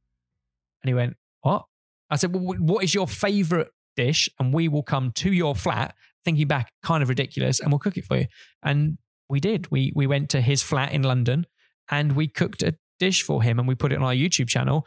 and 0.82 0.88
he 0.88 0.92
went 0.92 1.16
what 1.40 1.64
i 2.10 2.16
said 2.16 2.34
well, 2.34 2.56
what 2.58 2.84
is 2.84 2.92
your 2.92 3.06
favorite 3.06 3.70
dish 3.94 4.28
and 4.38 4.52
we 4.52 4.68
will 4.68 4.82
come 4.82 5.10
to 5.12 5.32
your 5.32 5.54
flat 5.54 5.94
thinking 6.26 6.46
back 6.46 6.70
kind 6.82 7.02
of 7.02 7.08
ridiculous 7.08 7.60
and 7.60 7.72
we'll 7.72 7.78
cook 7.78 7.96
it 7.96 8.04
for 8.04 8.18
you 8.18 8.26
and 8.62 8.98
we 9.30 9.40
did 9.40 9.70
we 9.70 9.90
we 9.94 10.06
went 10.06 10.28
to 10.28 10.40
his 10.40 10.62
flat 10.62 10.92
in 10.92 11.02
london 11.02 11.46
and 11.90 12.12
we 12.12 12.28
cooked 12.28 12.62
a 12.62 12.74
dish 12.98 13.22
for 13.22 13.42
him 13.42 13.58
and 13.58 13.66
we 13.66 13.74
put 13.74 13.92
it 13.92 13.96
on 13.96 14.04
our 14.04 14.12
youtube 14.12 14.48
channel 14.48 14.86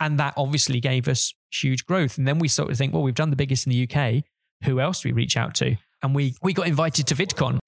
and 0.00 0.18
that 0.18 0.34
obviously 0.36 0.80
gave 0.80 1.08
us 1.08 1.32
huge 1.50 1.86
growth 1.86 2.18
and 2.18 2.28
then 2.28 2.38
we 2.38 2.48
sort 2.48 2.70
of 2.70 2.76
think 2.76 2.92
well 2.92 3.02
we've 3.02 3.14
done 3.14 3.30
the 3.30 3.36
biggest 3.36 3.66
in 3.66 3.70
the 3.70 3.88
uk 3.88 4.24
who 4.64 4.80
else 4.80 5.00
do 5.00 5.08
we 5.08 5.12
reach 5.12 5.36
out 5.36 5.54
to? 5.56 5.76
And 6.02 6.14
we, 6.14 6.34
we 6.42 6.52
got 6.52 6.66
invited 6.66 7.06
to 7.08 7.14
VidCon. 7.14 7.58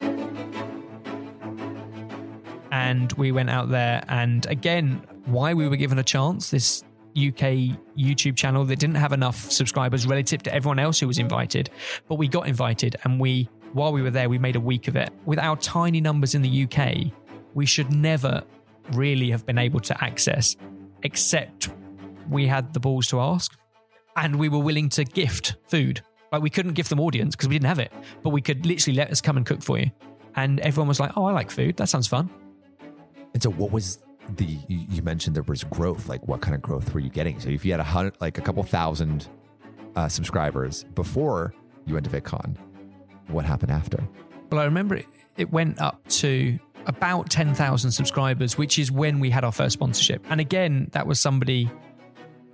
And 2.70 3.12
we 3.12 3.32
went 3.32 3.50
out 3.50 3.70
there. 3.70 4.02
And 4.08 4.46
again, 4.46 5.02
why 5.26 5.54
we 5.54 5.68
were 5.68 5.76
given 5.76 5.98
a 5.98 6.04
chance, 6.04 6.50
this 6.50 6.82
UK 7.16 7.76
YouTube 7.96 8.36
channel 8.36 8.64
that 8.64 8.78
didn't 8.78 8.96
have 8.96 9.12
enough 9.12 9.50
subscribers 9.50 10.06
relative 10.06 10.42
to 10.44 10.54
everyone 10.54 10.78
else 10.78 10.98
who 10.98 11.06
was 11.06 11.18
invited. 11.18 11.70
But 12.08 12.16
we 12.16 12.28
got 12.28 12.48
invited. 12.48 12.96
And 13.04 13.20
we, 13.20 13.48
while 13.72 13.92
we 13.92 14.02
were 14.02 14.10
there, 14.10 14.28
we 14.28 14.38
made 14.38 14.56
a 14.56 14.60
week 14.60 14.88
of 14.88 14.96
it. 14.96 15.10
With 15.24 15.38
our 15.38 15.56
tiny 15.56 16.00
numbers 16.00 16.34
in 16.34 16.42
the 16.42 16.64
UK, 16.64 17.12
we 17.54 17.66
should 17.66 17.92
never 17.92 18.42
really 18.92 19.30
have 19.30 19.46
been 19.46 19.58
able 19.58 19.80
to 19.80 20.04
access, 20.04 20.56
except 21.02 21.68
we 22.28 22.46
had 22.46 22.72
the 22.72 22.80
balls 22.80 23.06
to 23.08 23.20
ask. 23.20 23.56
And 24.16 24.36
we 24.36 24.48
were 24.48 24.58
willing 24.58 24.88
to 24.90 25.04
gift 25.04 25.56
food 25.68 26.02
like 26.32 26.42
we 26.42 26.50
couldn't 26.50 26.72
give 26.72 26.88
them 26.88 26.98
audience 26.98 27.36
because 27.36 27.48
we 27.48 27.54
didn't 27.54 27.68
have 27.68 27.78
it, 27.78 27.92
but 28.22 28.30
we 28.30 28.40
could 28.40 28.64
literally 28.64 28.96
let 28.96 29.10
us 29.10 29.20
come 29.20 29.36
and 29.36 29.44
cook 29.44 29.62
for 29.62 29.78
you. 29.78 29.90
And 30.34 30.60
everyone 30.60 30.88
was 30.88 30.98
like, 30.98 31.12
"Oh, 31.16 31.26
I 31.26 31.32
like 31.32 31.50
food. 31.50 31.76
That 31.76 31.90
sounds 31.90 32.08
fun." 32.08 32.30
And 33.34 33.42
so, 33.42 33.50
what 33.50 33.70
was 33.70 34.02
the? 34.36 34.58
You 34.68 35.02
mentioned 35.02 35.36
there 35.36 35.42
was 35.42 35.64
growth. 35.64 36.08
Like, 36.08 36.26
what 36.28 36.40
kind 36.40 36.54
of 36.54 36.62
growth 36.62 36.92
were 36.94 37.00
you 37.00 37.10
getting? 37.10 37.40
So, 37.40 37.48
if 37.50 37.64
you 37.64 37.72
had 37.72 37.80
a 37.80 37.84
hundred, 37.84 38.14
like 38.20 38.38
a 38.38 38.40
couple 38.40 38.62
thousand 38.62 39.28
uh, 39.96 40.08
subscribers 40.08 40.84
before 40.94 41.54
you 41.86 41.94
went 41.94 42.08
to 42.08 42.20
VidCon, 42.20 42.56
what 43.28 43.44
happened 43.44 43.72
after? 43.72 43.98
Well, 44.50 44.60
I 44.60 44.64
remember 44.64 44.96
it, 44.96 45.06
it 45.36 45.50
went 45.50 45.80
up 45.80 46.06
to 46.08 46.58
about 46.86 47.30
10,000 47.30 47.90
subscribers, 47.90 48.58
which 48.58 48.78
is 48.78 48.90
when 48.90 49.20
we 49.20 49.30
had 49.30 49.44
our 49.44 49.52
first 49.52 49.74
sponsorship. 49.74 50.24
And 50.28 50.40
again, 50.40 50.88
that 50.92 51.06
was 51.06 51.20
somebody 51.20 51.70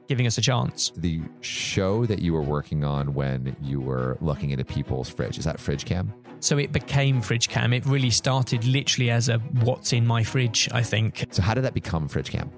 giving 0.06 0.26
us 0.26 0.38
a 0.38 0.40
chance. 0.40 0.92
The 0.96 1.20
show 1.40 2.06
that 2.06 2.20
you 2.20 2.32
were 2.32 2.42
working 2.42 2.84
on 2.84 3.14
when 3.14 3.56
you 3.62 3.80
were 3.80 4.16
looking 4.20 4.50
into 4.50 4.64
people's 4.64 5.08
fridge, 5.08 5.38
is 5.38 5.44
that 5.44 5.60
Fridge 5.60 5.84
Cam? 5.84 6.12
So 6.40 6.58
it 6.58 6.72
became 6.72 7.20
Fridge 7.20 7.48
Cam. 7.48 7.72
It 7.72 7.84
really 7.86 8.10
started 8.10 8.64
literally 8.64 9.10
as 9.10 9.28
a 9.28 9.38
what's 9.38 9.92
in 9.92 10.06
my 10.06 10.22
fridge, 10.22 10.68
I 10.72 10.82
think. 10.82 11.26
So 11.30 11.42
how 11.42 11.54
did 11.54 11.64
that 11.64 11.74
become 11.74 12.08
Fridge 12.08 12.30
Cam? 12.30 12.50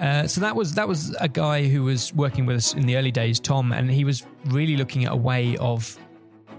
Uh, 0.00 0.26
so 0.26 0.40
that 0.40 0.54
was 0.54 0.74
that 0.74 0.86
was 0.86 1.14
a 1.20 1.28
guy 1.28 1.66
who 1.66 1.82
was 1.82 2.14
working 2.14 2.46
with 2.46 2.56
us 2.56 2.74
in 2.74 2.86
the 2.86 2.96
early 2.96 3.10
days, 3.10 3.40
Tom, 3.40 3.72
and 3.72 3.90
he 3.90 4.04
was 4.04 4.24
really 4.46 4.76
looking 4.76 5.04
at 5.04 5.12
a 5.12 5.16
way 5.16 5.56
of 5.56 5.98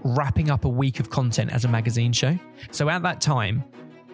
wrapping 0.04 0.50
up 0.50 0.64
a 0.64 0.68
week 0.68 1.00
of 1.00 1.10
content 1.10 1.50
as 1.52 1.64
a 1.64 1.68
magazine 1.68 2.12
show. 2.12 2.38
So 2.70 2.88
at 2.90 3.02
that 3.02 3.20
time, 3.20 3.64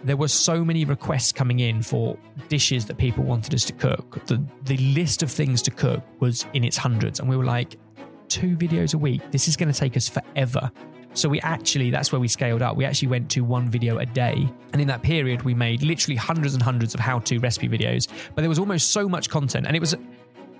there 0.04 0.16
were 0.16 0.28
so 0.28 0.64
many 0.64 0.84
requests 0.84 1.32
coming 1.32 1.60
in 1.60 1.82
for 1.82 2.16
dishes 2.48 2.86
that 2.86 2.98
people 2.98 3.24
wanted 3.24 3.52
us 3.54 3.64
to 3.64 3.72
cook. 3.72 4.24
The 4.26 4.44
the 4.62 4.76
list 4.76 5.24
of 5.24 5.30
things 5.30 5.60
to 5.62 5.72
cook 5.72 6.04
was 6.20 6.46
in 6.52 6.62
its 6.62 6.76
hundreds, 6.76 7.18
and 7.18 7.28
we 7.28 7.36
were 7.36 7.44
like, 7.44 7.76
two 8.28 8.56
videos 8.56 8.94
a 8.94 8.98
week. 8.98 9.22
This 9.32 9.48
is 9.48 9.56
going 9.56 9.72
to 9.72 9.78
take 9.78 9.96
us 9.96 10.08
forever. 10.08 10.70
So 11.16 11.28
we 11.28 11.40
actually, 11.40 11.90
that's 11.90 12.12
where 12.12 12.20
we 12.20 12.28
scaled 12.28 12.62
up. 12.62 12.76
We 12.76 12.84
actually 12.84 13.08
went 13.08 13.30
to 13.32 13.40
one 13.42 13.68
video 13.68 13.98
a 13.98 14.06
day. 14.06 14.48
And 14.72 14.82
in 14.82 14.88
that 14.88 15.02
period, 15.02 15.42
we 15.42 15.54
made 15.54 15.82
literally 15.82 16.16
hundreds 16.16 16.54
and 16.54 16.62
hundreds 16.62 16.94
of 16.94 17.00
how 17.00 17.20
to 17.20 17.38
recipe 17.38 17.68
videos. 17.68 18.08
But 18.34 18.42
there 18.42 18.48
was 18.48 18.58
almost 18.58 18.92
so 18.92 19.08
much 19.08 19.30
content. 19.30 19.66
And 19.66 19.74
it 19.74 19.80
was, 19.80 19.94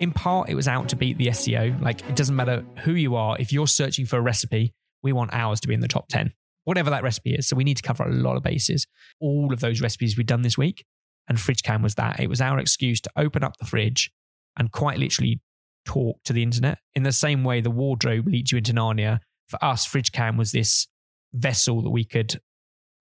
in 0.00 0.12
part, 0.12 0.48
it 0.48 0.54
was 0.54 0.66
out 0.66 0.88
to 0.88 0.96
beat 0.96 1.18
the 1.18 1.26
SEO. 1.26 1.80
Like, 1.82 2.00
it 2.08 2.16
doesn't 2.16 2.34
matter 2.34 2.64
who 2.78 2.92
you 2.92 3.16
are. 3.16 3.36
If 3.38 3.52
you're 3.52 3.66
searching 3.66 4.06
for 4.06 4.16
a 4.16 4.22
recipe, 4.22 4.72
we 5.02 5.12
want 5.12 5.34
ours 5.34 5.60
to 5.60 5.68
be 5.68 5.74
in 5.74 5.80
the 5.80 5.88
top 5.88 6.08
10 6.08 6.32
whatever 6.66 6.90
that 6.90 7.04
recipe 7.04 7.32
is. 7.32 7.46
So 7.48 7.56
we 7.56 7.64
need 7.64 7.76
to 7.76 7.82
cover 7.82 8.02
a 8.02 8.12
lot 8.12 8.36
of 8.36 8.42
bases. 8.42 8.86
All 9.20 9.52
of 9.52 9.60
those 9.60 9.80
recipes 9.80 10.16
we've 10.16 10.26
done 10.26 10.42
this 10.42 10.58
week, 10.58 10.84
and 11.28 11.40
Fridge 11.40 11.62
Cam 11.62 11.80
was 11.80 11.94
that. 11.94 12.20
It 12.20 12.28
was 12.28 12.40
our 12.40 12.58
excuse 12.58 13.00
to 13.02 13.10
open 13.16 13.42
up 13.42 13.56
the 13.58 13.64
fridge 13.64 14.10
and 14.58 14.70
quite 14.70 14.98
literally 14.98 15.40
talk 15.84 16.22
to 16.24 16.32
the 16.32 16.42
internet 16.42 16.78
in 16.94 17.04
the 17.04 17.12
same 17.12 17.44
way 17.44 17.60
the 17.60 17.70
wardrobe 17.70 18.26
leads 18.26 18.50
you 18.50 18.58
into 18.58 18.72
Narnia. 18.72 19.20
For 19.48 19.62
us, 19.64 19.84
Fridge 19.84 20.12
Cam 20.12 20.36
was 20.36 20.52
this 20.52 20.86
vessel 21.32 21.82
that 21.82 21.90
we 21.90 22.04
could 22.04 22.40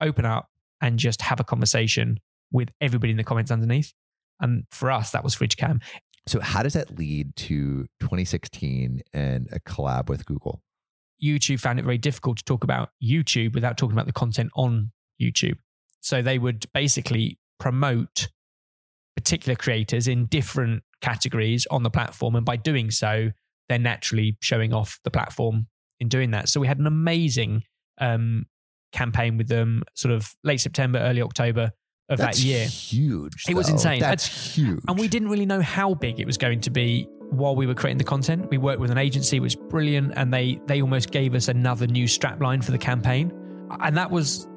open 0.02 0.26
up 0.26 0.50
and 0.82 1.00
just 1.00 1.22
have 1.22 1.40
a 1.40 1.44
conversation 1.44 2.20
with 2.52 2.70
everybody 2.82 3.12
in 3.12 3.18
the 3.18 3.24
comments 3.24 3.52
underneath. 3.52 3.94
And 4.40 4.66
for 4.72 4.92
us, 4.92 5.12
that 5.12 5.24
was 5.24 5.34
Fridge 5.34 5.58
Cam. 5.58 5.80
So, 6.28 6.40
how 6.40 6.64
does 6.64 6.74
that 6.74 6.98
lead 6.98 7.36
to 7.38 7.86
2016 8.00 9.02
and 9.14 9.48
a 9.52 9.60
collab 9.60 10.10
with 10.10 10.26
Google? 10.26 10.62
YouTube 11.24 11.60
found 11.60 11.80
it 11.80 11.86
very 11.86 11.98
difficult 11.98 12.38
to 12.38 12.44
talk 12.44 12.64
about 12.64 12.90
YouTube 13.04 13.54
without 13.54 13.78
talking 13.78 13.94
about 13.94 14.06
the 14.06 14.14
content 14.14 14.52
on 14.56 14.92
YouTube. 15.22 15.58
So 16.02 16.22
they 16.22 16.38
would 16.38 16.66
basically 16.74 17.40
promote 17.60 18.28
particular 19.16 19.56
creators 19.56 20.08
in 20.08 20.26
different 20.26 20.84
categories 21.02 21.66
on 21.72 21.84
the 21.84 21.90
platform. 21.90 22.36
And 22.36 22.46
by 22.46 22.58
doing 22.58 22.92
so, 22.92 23.32
they're 23.70 23.80
naturally 23.80 24.38
showing 24.42 24.74
off 24.74 25.00
the 25.04 25.12
platform 25.12 25.68
in 26.00 26.08
doing 26.08 26.32
that. 26.32 26.50
So 26.50 26.60
we 26.60 26.68
had 26.68 26.80
an 26.80 26.88
amazing 26.88 27.64
um, 28.00 28.46
campaign 28.92 29.38
with 29.38 29.48
them, 29.48 29.84
sort 29.94 30.14
of 30.14 30.34
late 30.44 30.62
September, 30.62 31.00
early 31.00 31.22
October 31.22 31.72
of 32.10 32.20
That's 32.20 32.38
that 32.38 32.44
year. 32.44 32.66
Huge. 32.68 33.46
It 33.50 33.56
was 33.56 33.68
though. 33.68 33.74
insane. 33.74 34.00
That's 34.00 34.56
huge. 34.56 34.82
And 34.88 34.98
we 34.98 35.08
didn't 35.08 35.30
really 35.30 35.46
know 35.46 35.62
how 35.62 35.94
big 35.96 36.20
it 36.20 36.26
was 36.26 36.38
going 36.38 36.62
to 36.62 36.70
be 36.70 37.08
while 37.32 37.56
we 37.56 37.66
were 37.66 37.74
creating 37.74 37.98
the 37.98 38.04
content. 38.04 38.50
We 38.50 38.58
worked 38.58 38.80
with 38.80 38.92
an 38.92 38.98
agency 38.98 39.40
which 39.40 39.56
was 39.56 39.70
brilliant 39.70 40.14
and 40.16 40.34
they 40.34 40.60
they 40.68 40.82
almost 40.82 41.12
gave 41.12 41.34
us 41.34 41.48
another 41.48 41.88
new 41.88 42.06
strapline 42.06 42.64
for 42.64 42.72
the 42.72 42.78
campaign. 42.78 43.32
And 43.80 43.98
that 43.98 44.12
was 44.12 44.48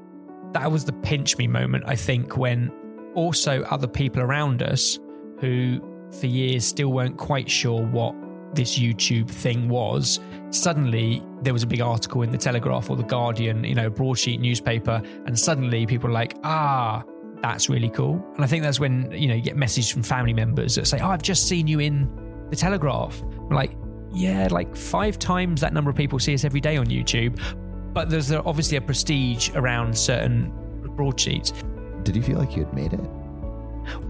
that 0.52 0.70
was 0.70 0.84
the 0.84 0.92
pinch 0.92 1.36
me 1.38 1.46
moment, 1.46 1.84
I 1.86 1.96
think, 1.96 2.36
when 2.36 2.70
also 3.14 3.62
other 3.64 3.88
people 3.88 4.22
around 4.22 4.62
us 4.62 4.98
who 5.40 5.80
for 6.10 6.26
years 6.26 6.64
still 6.64 6.92
weren't 6.92 7.16
quite 7.16 7.50
sure 7.50 7.82
what 7.82 8.14
this 8.54 8.78
YouTube 8.78 9.30
thing 9.30 9.68
was. 9.68 10.20
Suddenly, 10.50 11.22
there 11.42 11.52
was 11.52 11.62
a 11.62 11.66
big 11.66 11.80
article 11.80 12.22
in 12.22 12.30
the 12.30 12.38
Telegraph 12.38 12.88
or 12.88 12.96
the 12.96 13.02
Guardian, 13.02 13.64
you 13.64 13.74
know, 13.74 13.90
broadsheet 13.90 14.40
newspaper, 14.40 15.02
and 15.26 15.38
suddenly 15.38 15.86
people 15.86 16.08
are 16.08 16.12
like, 16.12 16.36
ah, 16.42 17.04
that's 17.42 17.68
really 17.68 17.90
cool. 17.90 18.24
And 18.34 18.44
I 18.44 18.48
think 18.48 18.62
that's 18.62 18.80
when 18.80 19.10
you 19.12 19.28
know 19.28 19.34
you 19.34 19.42
get 19.42 19.56
messages 19.56 19.90
from 19.90 20.02
family 20.02 20.32
members 20.32 20.74
that 20.74 20.86
say, 20.86 20.98
"Oh, 21.00 21.08
I've 21.08 21.22
just 21.22 21.46
seen 21.48 21.66
you 21.66 21.80
in 21.80 22.08
the 22.50 22.56
Telegraph." 22.56 23.22
I'm 23.22 23.50
like, 23.50 23.76
yeah, 24.12 24.48
like 24.50 24.74
five 24.74 25.18
times 25.18 25.60
that 25.60 25.72
number 25.72 25.90
of 25.90 25.96
people 25.96 26.18
see 26.18 26.34
us 26.34 26.44
every 26.44 26.60
day 26.60 26.76
on 26.76 26.86
YouTube. 26.86 27.40
But 27.92 28.10
there's 28.10 28.32
obviously 28.32 28.76
a 28.76 28.80
prestige 28.80 29.50
around 29.54 29.96
certain 29.96 30.52
broadsheets. 30.96 31.52
Did 32.02 32.16
you 32.16 32.22
feel 32.22 32.38
like 32.38 32.56
you 32.56 32.64
had 32.64 32.74
made 32.74 32.92
it? 32.92 33.00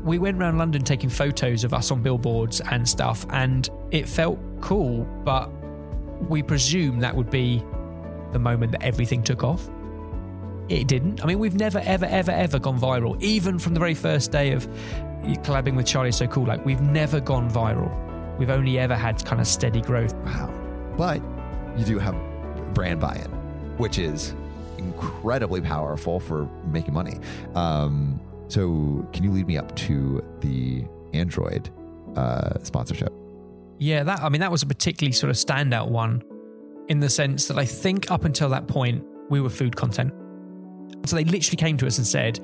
We 0.02 0.18
went 0.18 0.40
around 0.40 0.58
London 0.58 0.82
taking 0.82 1.08
photos 1.08 1.62
of 1.64 1.72
us 1.72 1.90
on 1.90 2.02
billboards 2.02 2.60
and 2.60 2.88
stuff, 2.88 3.26
and 3.30 3.68
it 3.90 4.08
felt 4.08 4.38
cool, 4.60 5.04
but 5.24 5.50
we 6.28 6.42
presume 6.42 7.00
that 7.00 7.14
would 7.14 7.30
be 7.30 7.62
the 8.32 8.38
moment 8.38 8.72
that 8.72 8.82
everything 8.82 9.22
took 9.22 9.42
off. 9.42 9.68
It 10.68 10.86
didn't. 10.86 11.22
I 11.22 11.26
mean, 11.26 11.38
we've 11.38 11.54
never, 11.54 11.78
ever, 11.78 12.04
ever, 12.04 12.30
ever 12.30 12.58
gone 12.58 12.78
viral, 12.78 13.20
even 13.22 13.58
from 13.58 13.74
the 13.74 13.80
very 13.80 13.94
first 13.94 14.30
day 14.32 14.52
of 14.52 14.68
collabing 15.42 15.74
with 15.76 15.86
Charlie 15.86 16.12
So 16.12 16.26
Cool. 16.26 16.46
Like, 16.46 16.64
we've 16.64 16.82
never 16.82 17.20
gone 17.20 17.50
viral. 17.50 17.90
We've 18.38 18.50
only 18.50 18.78
ever 18.78 18.94
had 18.94 19.24
kind 19.24 19.40
of 19.40 19.46
steady 19.46 19.80
growth. 19.80 20.14
Wow. 20.16 20.52
But 20.96 21.22
you 21.78 21.84
do 21.84 21.98
have 21.98 22.14
brand 22.74 23.00
buy 23.00 23.16
in, 23.16 23.30
which 23.78 23.98
is 23.98 24.34
incredibly 24.76 25.60
powerful 25.60 26.20
for 26.20 26.48
making 26.66 26.92
money. 26.94 27.18
Um, 27.54 28.20
so, 28.48 29.08
can 29.12 29.24
you 29.24 29.30
lead 29.30 29.46
me 29.46 29.56
up 29.56 29.74
to 29.76 30.22
the 30.40 30.84
Android 31.14 31.70
uh, 32.16 32.62
sponsorship? 32.62 33.12
Yeah, 33.78 34.02
that 34.04 34.22
I 34.22 34.28
mean 34.28 34.40
that 34.40 34.50
was 34.50 34.62
a 34.62 34.66
particularly 34.66 35.12
sort 35.12 35.30
of 35.30 35.36
standout 35.36 35.88
one 35.88 36.22
in 36.88 37.00
the 37.00 37.08
sense 37.08 37.48
that 37.48 37.58
I 37.58 37.64
think 37.64 38.10
up 38.10 38.24
until 38.24 38.48
that 38.50 38.66
point 38.66 39.04
we 39.30 39.40
were 39.40 39.50
food 39.50 39.76
content. 39.76 40.12
So 41.06 41.16
they 41.16 41.24
literally 41.24 41.56
came 41.56 41.76
to 41.78 41.86
us 41.86 41.98
and 41.98 42.06
said, 42.06 42.40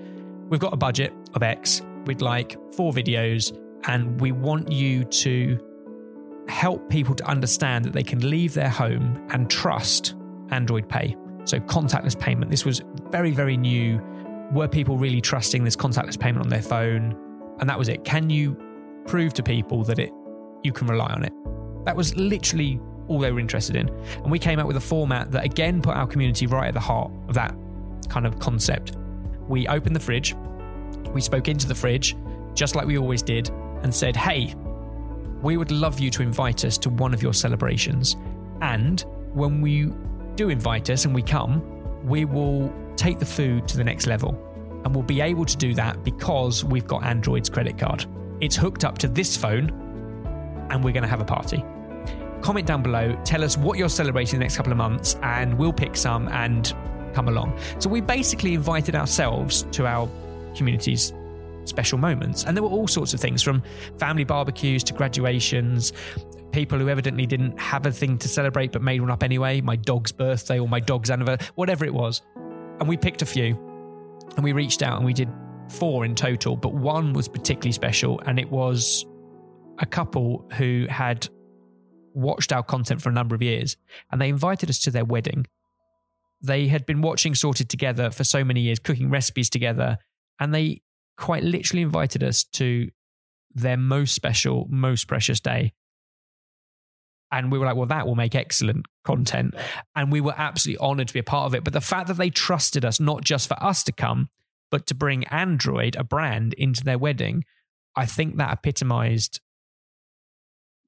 "We've 0.49 0.61
got 0.61 0.73
a 0.73 0.77
budget 0.77 1.13
of 1.35 1.43
X. 1.43 1.83
We'd 2.07 2.23
like 2.23 2.57
four 2.75 2.93
videos 2.93 3.57
and 3.87 4.21
we 4.21 4.33
want 4.33 4.71
you 4.71 5.05
to 5.05 5.59
help 6.49 6.89
people 6.91 7.15
to 7.15 7.27
understand 7.27 7.85
that 7.87 7.95
they 7.95 8.03
can 8.03 8.31
leave 8.31 8.55
their 8.55 8.69
home 8.69 9.27
and 9.31 9.51
trust 9.51 10.15
Android 10.51 10.89
Pay." 10.89 11.17
So, 11.47 11.59
contactless 11.61 12.19
payment. 12.19 12.51
This 12.51 12.65
was 12.65 12.83
very, 13.11 13.33
very 13.33 13.57
new. 13.57 14.01
Were 14.53 14.69
people 14.69 14.97
really 14.97 15.21
trusting 15.21 15.65
this 15.65 15.77
contactless 15.77 16.19
payment 16.19 16.45
on 16.45 16.49
their 16.49 16.63
phone? 16.63 17.17
And 17.61 17.69
that 17.69 17.79
was 17.79 17.89
it. 17.89 18.05
Can 18.05 18.31
you 18.31 18.57
prove 19.07 19.35
to 19.35 19.43
people 19.43 19.85
that 19.85 19.99
it 19.99 20.11
you 20.65 20.73
can 20.73 20.87
rely 20.87 21.13
on 21.13 21.25
it? 21.25 21.33
That 21.85 21.97
was 21.97 22.17
literally 22.17 22.81
all 23.09 23.19
they 23.19 23.31
were 23.31 23.41
interested 23.41 23.77
in. 23.77 23.89
And 23.89 24.31
we 24.31 24.39
came 24.39 24.59
up 24.59 24.67
with 24.67 24.77
a 24.77 24.81
format 24.81 25.31
that 25.33 25.45
again 25.45 25.83
put 25.83 25.95
our 25.95 26.07
community 26.07 26.47
right 26.47 26.69
at 26.69 26.75
the 26.75 26.81
heart 26.81 27.13
of 27.29 27.35
that 27.35 27.55
kind 28.09 28.27
of 28.27 28.39
concept. 28.39 28.97
We 29.47 29.69
opened 29.69 29.95
the 29.95 30.01
fridge, 30.01 30.35
we 31.13 31.21
spoke 31.21 31.49
into 31.49 31.67
the 31.67 31.75
fridge, 31.75 32.17
just 32.55 32.75
like 32.75 32.87
we 32.87 32.99
always 32.99 33.23
did, 33.23 33.51
and 33.83 33.95
said, 33.95 34.17
Hey, 34.17 34.55
we 35.43 35.57
would 35.57 35.71
love 35.71 36.01
you 36.01 36.11
to 36.11 36.23
invite 36.23 36.65
us 36.65 36.79
to 36.79 36.91
one 36.91 37.13
of 37.13 37.23
your 37.23 37.35
celebrations. 37.35 38.17
And 38.63 39.05
when 39.35 39.61
we 39.61 39.91
do 40.37 40.49
invite 40.49 40.89
us 40.91 41.05
and 41.05 41.15
we 41.15 41.23
come, 41.23 41.63
we 42.05 42.25
will 42.25 42.73
take 42.97 43.19
the 43.19 43.27
food 43.27 43.69
to 43.69 43.77
the 43.77 43.85
next 43.85 44.07
level. 44.07 44.41
And 44.85 44.95
we'll 44.95 45.05
be 45.05 45.21
able 45.21 45.45
to 45.45 45.57
do 45.57 45.75
that 45.75 46.03
because 46.03 46.65
we've 46.65 46.87
got 46.87 47.05
Android's 47.05 47.49
credit 47.49 47.79
card. 47.79 48.07
It's 48.41 48.57
hooked 48.57 48.85
up 48.85 48.99
to 48.99 49.09
this 49.09 49.37
phone, 49.37 49.71
and 50.71 50.85
we're 50.85 50.93
going 50.93 51.03
to 51.03 51.09
have 51.09 51.21
a 51.21 51.25
party. 51.25 51.65
Comment 52.43 52.67
down 52.67 52.83
below, 52.83 53.19
tell 53.25 53.43
us 53.43 53.57
what 53.57 53.79
you're 53.79 53.89
celebrating 53.89 54.39
the 54.39 54.45
next 54.45 54.57
couple 54.57 54.73
of 54.73 54.79
months, 54.79 55.17
and 55.23 55.57
we'll 55.57 55.73
pick 55.73 55.97
some 55.97 56.29
and 56.29 56.75
come 57.15 57.29
along. 57.29 57.59
So 57.79 57.89
we 57.89 58.01
basically 58.01 58.55
invited 58.55 58.95
ourselves 58.95 59.67
to 59.73 59.87
our 59.87 60.09
community's 60.55 61.13
special 61.65 61.99
moments. 61.99 62.45
And 62.45 62.57
there 62.57 62.63
were 62.63 62.71
all 62.71 62.89
sorts 62.89 63.15
of 63.15 63.21
things 63.21 63.43
from 63.43 63.63
family 63.99 64.25
barbecues 64.25 64.85
to 64.85 64.93
graduations, 64.93 65.93
people 66.53 66.79
who 66.79 66.89
evidently 66.89 67.27
didn't 67.27 67.59
have 67.59 67.87
a 67.87 67.91
thing 67.91 68.19
to 68.19 68.29
celebrate 68.29 68.73
but 68.73 68.83
made 68.83 69.01
one 69.01 69.11
up 69.11 69.23
anyway, 69.23 69.61
my 69.61 69.77
dog's 69.77 70.13
birthday 70.13 70.59
or 70.59 70.69
my 70.69 70.81
dog's 70.81 71.11
anniversary, 71.11 71.49
whatever 71.55 71.85
it 71.85 71.93
was. 71.95 72.23
And 72.79 72.89
we 72.89 72.97
picked 72.97 73.23
a 73.23 73.27
few 73.27 73.57
and 74.37 74.45
we 74.45 74.53
reached 74.53 74.83
out 74.83 74.97
and 74.97 75.05
we 75.05 75.13
did 75.13 75.29
four 75.69 76.05
in 76.05 76.15
total, 76.15 76.57
but 76.57 76.75
one 76.75 77.13
was 77.13 77.29
particularly 77.29 77.73
special 77.73 78.21
and 78.27 78.39
it 78.39 78.51
was 78.51 79.07
a 79.79 79.87
couple 79.87 80.49
who 80.57 80.87
had 80.89 81.29
watched 82.15 82.53
our 82.53 82.63
content 82.63 83.03
for 83.03 83.09
a 83.09 83.13
number 83.13 83.35
of 83.35 83.43
years 83.43 83.77
and 84.11 84.21
they 84.21 84.29
invited 84.29 84.71
us 84.71 84.79
to 84.81 84.91
their 84.91 85.05
wedding. 85.05 85.47
They 86.41 86.69
had 86.69 86.87
been 86.87 87.03
watching 87.03 87.35
Sorted 87.35 87.69
together 87.69 88.11
for 88.11 88.25
so 88.25 88.45
many 88.45 88.61
years, 88.61 88.79
cooking 88.79 89.11
recipes 89.11 89.51
together, 89.51 89.99
and 90.39 90.55
they 90.55 90.83
quite 91.17 91.43
literally 91.43 91.83
invited 91.83 92.23
us 92.23 92.45
to 92.45 92.91
their 93.55 93.77
most 93.77 94.15
special, 94.15 94.67
most 94.69 95.07
precious 95.09 95.41
day. 95.41 95.73
And 97.33 97.51
we 97.51 97.59
were 97.59 97.67
like, 97.67 97.77
well, 97.77 97.87
that 97.87 98.07
will 98.07 98.15
make 98.15 98.35
excellent 98.35 98.87
content. 99.05 99.55
And 99.97 100.13
we 100.13 100.21
were 100.21 100.35
absolutely 100.37 100.87
honored 100.87 101.09
to 101.09 101.15
be 101.15 101.21
a 101.21 101.25
part 101.25 101.47
of 101.47 101.55
it. 101.55 101.65
But 101.65 101.73
the 101.73 101.81
fact 101.81 102.09
that 102.09 102.17
they 102.17 102.31
trusted 102.31 102.85
us, 102.85 103.01
not 103.01 103.25
just 103.25 103.49
for 103.49 103.61
us 103.63 103.83
to 103.85 103.93
come, 103.93 104.29
but 104.71 104.87
to 104.87 104.95
bring 104.95 105.25
Android, 105.29 105.97
a 105.97 106.05
brand, 106.05 106.55
into 106.55 106.85
their 106.85 106.99
wedding, 106.99 107.45
I 107.97 108.07
think 108.07 108.37
that 108.37 108.53
epitomized 108.53 109.41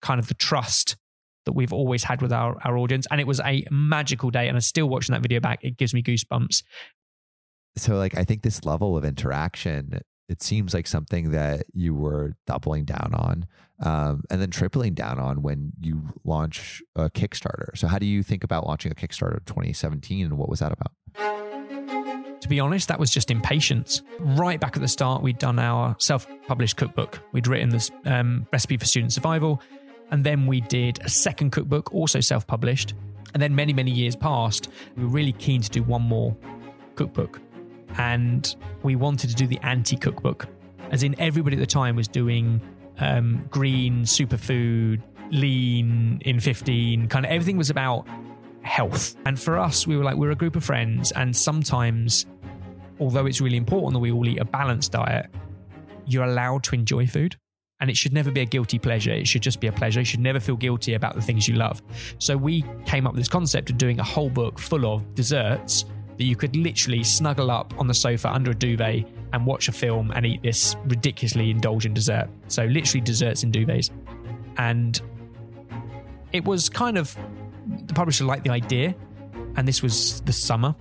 kind 0.03 0.21
of 0.21 0.29
the 0.29 0.35
trust 0.35 0.97
that 1.45 1.53
we've 1.53 1.73
always 1.73 2.05
had 2.05 2.23
with 2.23 2.33
our, 2.33 2.57
our 2.65 2.77
audience. 2.77 3.07
And 3.11 3.21
it 3.21 3.27
was 3.27 3.41
a 3.41 3.65
magical 3.71 4.31
day. 4.31 4.49
And 4.49 4.57
I'm 4.57 4.61
still 4.61 4.89
watching 4.89 5.13
that 5.13 5.23
video 5.23 5.41
back. 5.41 5.61
It 5.63 5.77
gives 5.77 5.95
me 5.95 6.03
goosebumps. 6.03 6.63
So, 7.77 7.97
like, 7.97 8.17
I 8.17 8.25
think 8.25 8.43
this 8.43 8.65
level 8.65 8.97
of 8.97 9.05
interaction 9.05 10.01
it 10.29 10.43
seems 10.43 10.75
like 10.75 10.87
something 10.87 11.31
that 11.31 11.67
you 11.73 11.95
were 11.95 12.35
doubling 12.47 12.85
down 12.85 13.13
on 13.15 13.47
um, 13.81 14.25
and 14.31 14.41
then 14.41 14.51
tripling 14.51 14.95
down 14.95 15.19
on 15.19 15.43
when 15.43 15.73
you 15.81 16.03
launch 16.25 16.83
a 16.97 17.11
Kickstarter. 17.11 17.77
So, 17.77 17.87
how 17.87 17.99
do 17.99 18.07
you 18.07 18.23
think 18.23 18.43
about 18.43 18.67
launching 18.67 18.91
a 18.91 18.95
Kickstarter 18.95 19.45
2017 19.47 20.27
and 20.27 20.39
what 20.39 20.49
was 20.49 20.61
that 20.61 20.73
about? 20.73 20.93
To 22.41 22.49
be 22.49 22.61
honest, 22.61 22.89
that 22.89 22.99
was 22.99 23.11
just 23.11 23.31
impatience. 23.31 24.03
Right 24.19 24.61
back 24.61 24.77
at 24.77 24.83
the 24.83 24.89
start, 24.89 25.23
we'd 25.23 25.39
done 25.39 25.59
our 25.59 25.97
self 25.99 26.27
published 26.47 26.77
cookbook. 26.77 27.21
We'd 27.33 27.47
written 27.47 27.71
this 27.71 27.91
um, 28.05 28.47
recipe 28.53 28.77
for 28.77 28.87
student 28.87 29.13
survival. 29.13 29.61
And 30.11 30.25
then 30.25 30.47
we 30.47 30.61
did 30.61 31.01
a 31.05 31.09
second 31.09 31.51
cookbook, 31.51 31.93
also 31.93 32.21
self 32.21 32.47
published. 32.47 32.95
And 33.35 33.43
then 33.43 33.55
many, 33.55 33.73
many 33.73 33.91
years 33.91 34.17
passed. 34.17 34.69
We 34.97 35.05
were 35.05 35.11
really 35.11 35.33
keen 35.33 35.61
to 35.61 35.69
do 35.71 35.83
one 35.83 36.03
more 36.03 36.37
cookbook 36.95 37.41
and 37.99 38.57
we 38.83 38.97
wanted 38.97 39.31
to 39.31 39.37
do 39.37 39.47
the 39.47 39.59
anti 39.63 39.97
cookbook, 39.97 40.47
as 40.91 41.03
in 41.03 41.19
everybody 41.21 41.57
at 41.57 41.61
the 41.61 41.67
time 41.67 41.97
was 41.97 42.09
doing 42.09 42.61
um, 42.99 43.47
green, 43.51 44.03
superfood, 44.03 45.03
lean 45.31 46.21
in 46.25 46.41
15, 46.41 47.09
kind 47.09 47.25
of 47.25 47.33
everything 47.33 47.57
was 47.57 47.71
about 47.71 48.07
health. 48.63 49.17
And 49.25 49.39
for 49.39 49.59
us, 49.59 49.87
we 49.87 49.97
were 49.97 50.05
like, 50.05 50.17
we're 50.17 50.31
a 50.31 50.37
group 50.37 50.57
of 50.57 50.65
friends, 50.65 51.13
and 51.13 51.35
sometimes, 51.35 52.27
although 53.01 53.27
it's 53.27 53.41
really 53.41 53.57
important 53.57 53.95
that 53.95 54.01
we 54.01 54.13
all 54.13 54.27
eat 54.27 54.39
a 54.39 54.45
balanced 54.45 54.93
diet, 54.93 55.27
you're 56.07 56.25
allowed 56.25 56.65
to 56.65 56.75
enjoy 56.75 57.07
food. 57.07 57.37
And 57.81 57.91
it 57.91 57.97
should 57.97 58.13
never 58.13 58.31
be 58.31 58.41
a 58.41 58.47
guilty 58.47 58.79
pleasure. 58.79 59.13
It 59.13 59.29
should 59.29 59.43
just 59.43 59.61
be 59.61 59.67
a 59.67 59.73
pleasure. 59.73 60.01
You 60.01 60.07
should 60.07 60.21
never 60.21 60.41
feel 60.41 60.57
guilty 60.57 60.95
about 60.95 61.15
the 61.15 61.21
things 61.21 61.47
you 61.47 61.57
love. 61.57 61.83
So 62.19 62.37
we 62.37 62.65
came 62.87 63.07
up 63.07 63.13
with 63.13 63.21
this 63.21 63.29
concept 63.29 63.69
of 63.69 63.77
doing 63.77 64.01
a 64.01 64.05
whole 64.05 64.31
book 64.31 64.59
full 64.59 64.87
of 64.87 65.15
desserts 65.15 65.85
that 66.17 66.25
you 66.25 66.37
could 66.37 66.57
literally 66.57 67.05
snuggle 67.05 67.51
up 67.51 67.75
on 67.79 67.87
the 67.87 67.95
sofa 67.95 68.33
under 68.33 68.53
a 68.53 68.55
duvet 68.55 69.07
and 69.33 69.45
watch 69.45 69.69
a 69.69 69.73
film 69.73 70.11
and 70.13 70.25
eat 70.25 70.43
this 70.43 70.77
ridiculously 70.87 71.51
indulgent 71.51 71.95
dessert. 71.95 72.29
So, 72.49 72.65
literally, 72.65 73.03
desserts 73.03 73.43
in 73.43 73.53
duvets. 73.53 73.91
And 74.57 75.01
it 76.33 76.45
was 76.45 76.69
kind 76.69 76.97
of 76.97 77.17
the 77.87 77.95
publisher 77.95 78.25
liked 78.25 78.45
the 78.45 78.51
idea, 78.51 78.95
and 79.57 79.67
this 79.67 79.83
was 79.83 80.21
the 80.23 80.33
summer. 80.33 80.75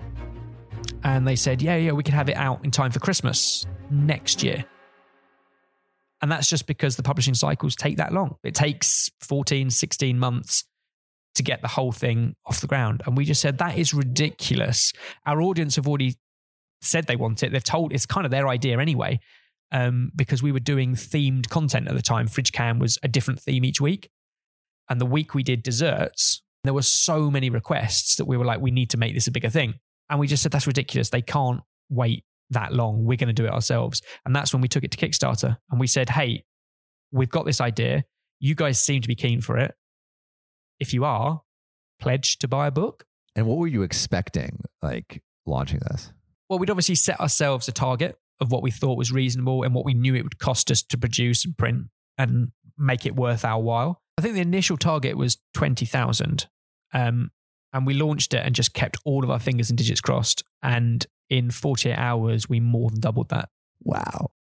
And 1.04 1.28
they 1.28 1.36
said, 1.36 1.62
Yeah, 1.62 1.76
yeah, 1.76 1.92
we 1.92 2.04
can 2.04 2.14
have 2.14 2.30
it 2.30 2.38
out 2.38 2.64
in 2.64 2.72
time 2.72 2.92
for 2.92 3.00
Christmas 3.00 3.66
next 3.90 4.44
year. 4.44 4.66
And 6.22 6.32
that's 6.32 6.50
just 6.50 6.66
because 6.66 6.96
the 6.96 7.04
publishing 7.04 7.34
cycles 7.34 7.76
take 7.76 7.98
that 7.98 8.14
long. 8.14 8.36
It 8.44 8.56
takes 8.56 9.10
14, 9.22 9.70
16 9.70 10.18
months 10.18 10.64
to 11.36 11.44
get 11.44 11.62
the 11.62 11.68
whole 11.68 11.92
thing 11.92 12.36
off 12.46 12.62
the 12.62 12.68
ground. 12.68 13.04
And 13.06 13.18
we 13.18 13.26
just 13.26 13.42
said, 13.42 13.58
that 13.58 13.78
is 13.78 13.94
ridiculous. 13.94 14.94
Our 15.26 15.42
audience 15.42 15.76
have 15.76 15.88
already 15.88 16.16
said 16.82 17.08
they 17.08 17.16
want 17.16 17.44
it. 17.44 17.52
They've 17.52 17.64
told 17.64 17.94
it's 17.94 18.06
kind 18.06 18.26
of 18.26 18.32
their 18.32 18.48
idea 18.48 18.80
anyway, 18.80 19.20
um, 19.72 20.12
because 20.16 20.42
we 20.42 20.52
were 20.52 20.60
doing 20.60 20.96
themed 20.96 21.50
content 21.50 21.88
at 21.88 21.96
the 21.96 22.02
time. 22.02 22.28
Fridge 22.28 22.54
Cam 22.54 22.80
was 22.80 22.98
a 23.04 23.08
different 23.08 23.42
theme 23.42 23.66
each 23.66 23.82
week. 23.82 24.10
And 24.90 25.02
the 25.02 25.06
week 25.06 25.34
we 25.34 25.44
did 25.44 25.64
desserts, 25.64 26.42
there 26.64 26.74
were 26.74 26.82
so 26.82 27.30
many 27.30 27.50
requests 27.50 28.16
that 28.16 28.26
we 28.26 28.38
were 28.38 28.46
like, 28.46 28.62
we 28.62 28.72
need 28.72 28.90
to 28.92 28.98
make 28.98 29.14
this 29.14 29.28
a 29.28 29.32
bigger 29.32 29.50
thing. 29.50 29.76
And 30.10 30.20
we 30.20 30.28
just 30.28 30.44
said, 30.44 30.52
that's 30.52 30.68
ridiculous. 30.68 31.10
They 31.10 31.22
can't 31.22 31.62
wait 31.90 32.24
that 32.52 32.74
long. 32.74 33.06
We're 33.06 33.18
going 33.18 33.28
to 33.28 33.34
do 33.34 33.46
it 33.46 33.52
ourselves. 33.52 34.02
And 34.26 34.36
that's 34.36 34.54
when 34.54 34.62
we 34.62 34.68
took 34.68 34.84
it 34.84 34.92
to 34.92 34.98
Kickstarter 34.98 35.58
and 35.72 35.80
we 35.80 35.88
said, 35.88 36.10
hey, 36.10 36.44
we've 37.12 37.30
got 37.30 37.46
this 37.46 37.62
idea. 37.62 38.06
You 38.40 38.56
guys 38.56 38.80
seem 38.80 39.02
to 39.02 39.08
be 39.08 39.16
keen 39.16 39.42
for 39.42 39.58
it 39.58 39.74
if 40.80 40.94
you 40.94 41.06
are, 41.06 41.42
pledge 42.00 42.38
to 42.40 42.48
buy 42.48 42.68
a 42.68 42.72
book. 42.72 43.06
And 43.36 43.48
what 43.48 43.58
were 43.58 43.68
you 43.68 43.82
expecting, 43.82 44.62
like 44.82 45.22
launching 45.46 45.80
this? 45.90 46.12
Well, 46.50 46.60
we'd 46.60 46.70
obviously 46.70 46.96
set 46.96 47.20
ourselves 47.20 47.68
a 47.68 47.72
target 47.72 48.18
of 48.40 48.52
what 48.52 48.62
we 48.62 48.72
thought 48.72 48.98
was 48.98 49.12
reasonable 49.12 49.64
and 49.64 49.74
what 49.74 49.86
we 49.86 49.94
knew 49.94 50.16
it 50.16 50.24
would 50.24 50.40
cost 50.40 50.70
us 50.70 50.84
to 50.84 50.98
produce 50.98 51.46
and 51.46 51.58
print 51.58 51.86
and 52.18 52.52
make 52.78 53.06
it 53.06 53.16
worth 53.16 53.46
our 53.46 53.62
while. 53.62 54.02
I 54.18 54.22
think 54.22 54.36
the 54.36 54.42
initial 54.42 54.78
target 54.78 55.18
was 55.18 55.38
20,000. 55.54 56.48
Um, 56.94 57.32
and 57.74 57.86
we 57.86 57.94
launched 57.94 58.34
it 58.34 58.46
and 58.46 58.56
just 58.56 58.74
kept 58.74 58.98
all 59.04 59.24
of 59.24 59.30
our 59.30 59.40
fingers 59.40 59.70
and 59.70 59.78
digits 59.78 60.00
crossed. 60.00 60.44
And 60.62 61.06
in 61.30 61.52
48 61.52 61.96
hours, 61.96 62.50
we 62.50 62.60
more 62.60 62.90
than 62.90 63.00
doubled 63.00 63.30
that. 63.30 63.50
Wow. 63.84 64.32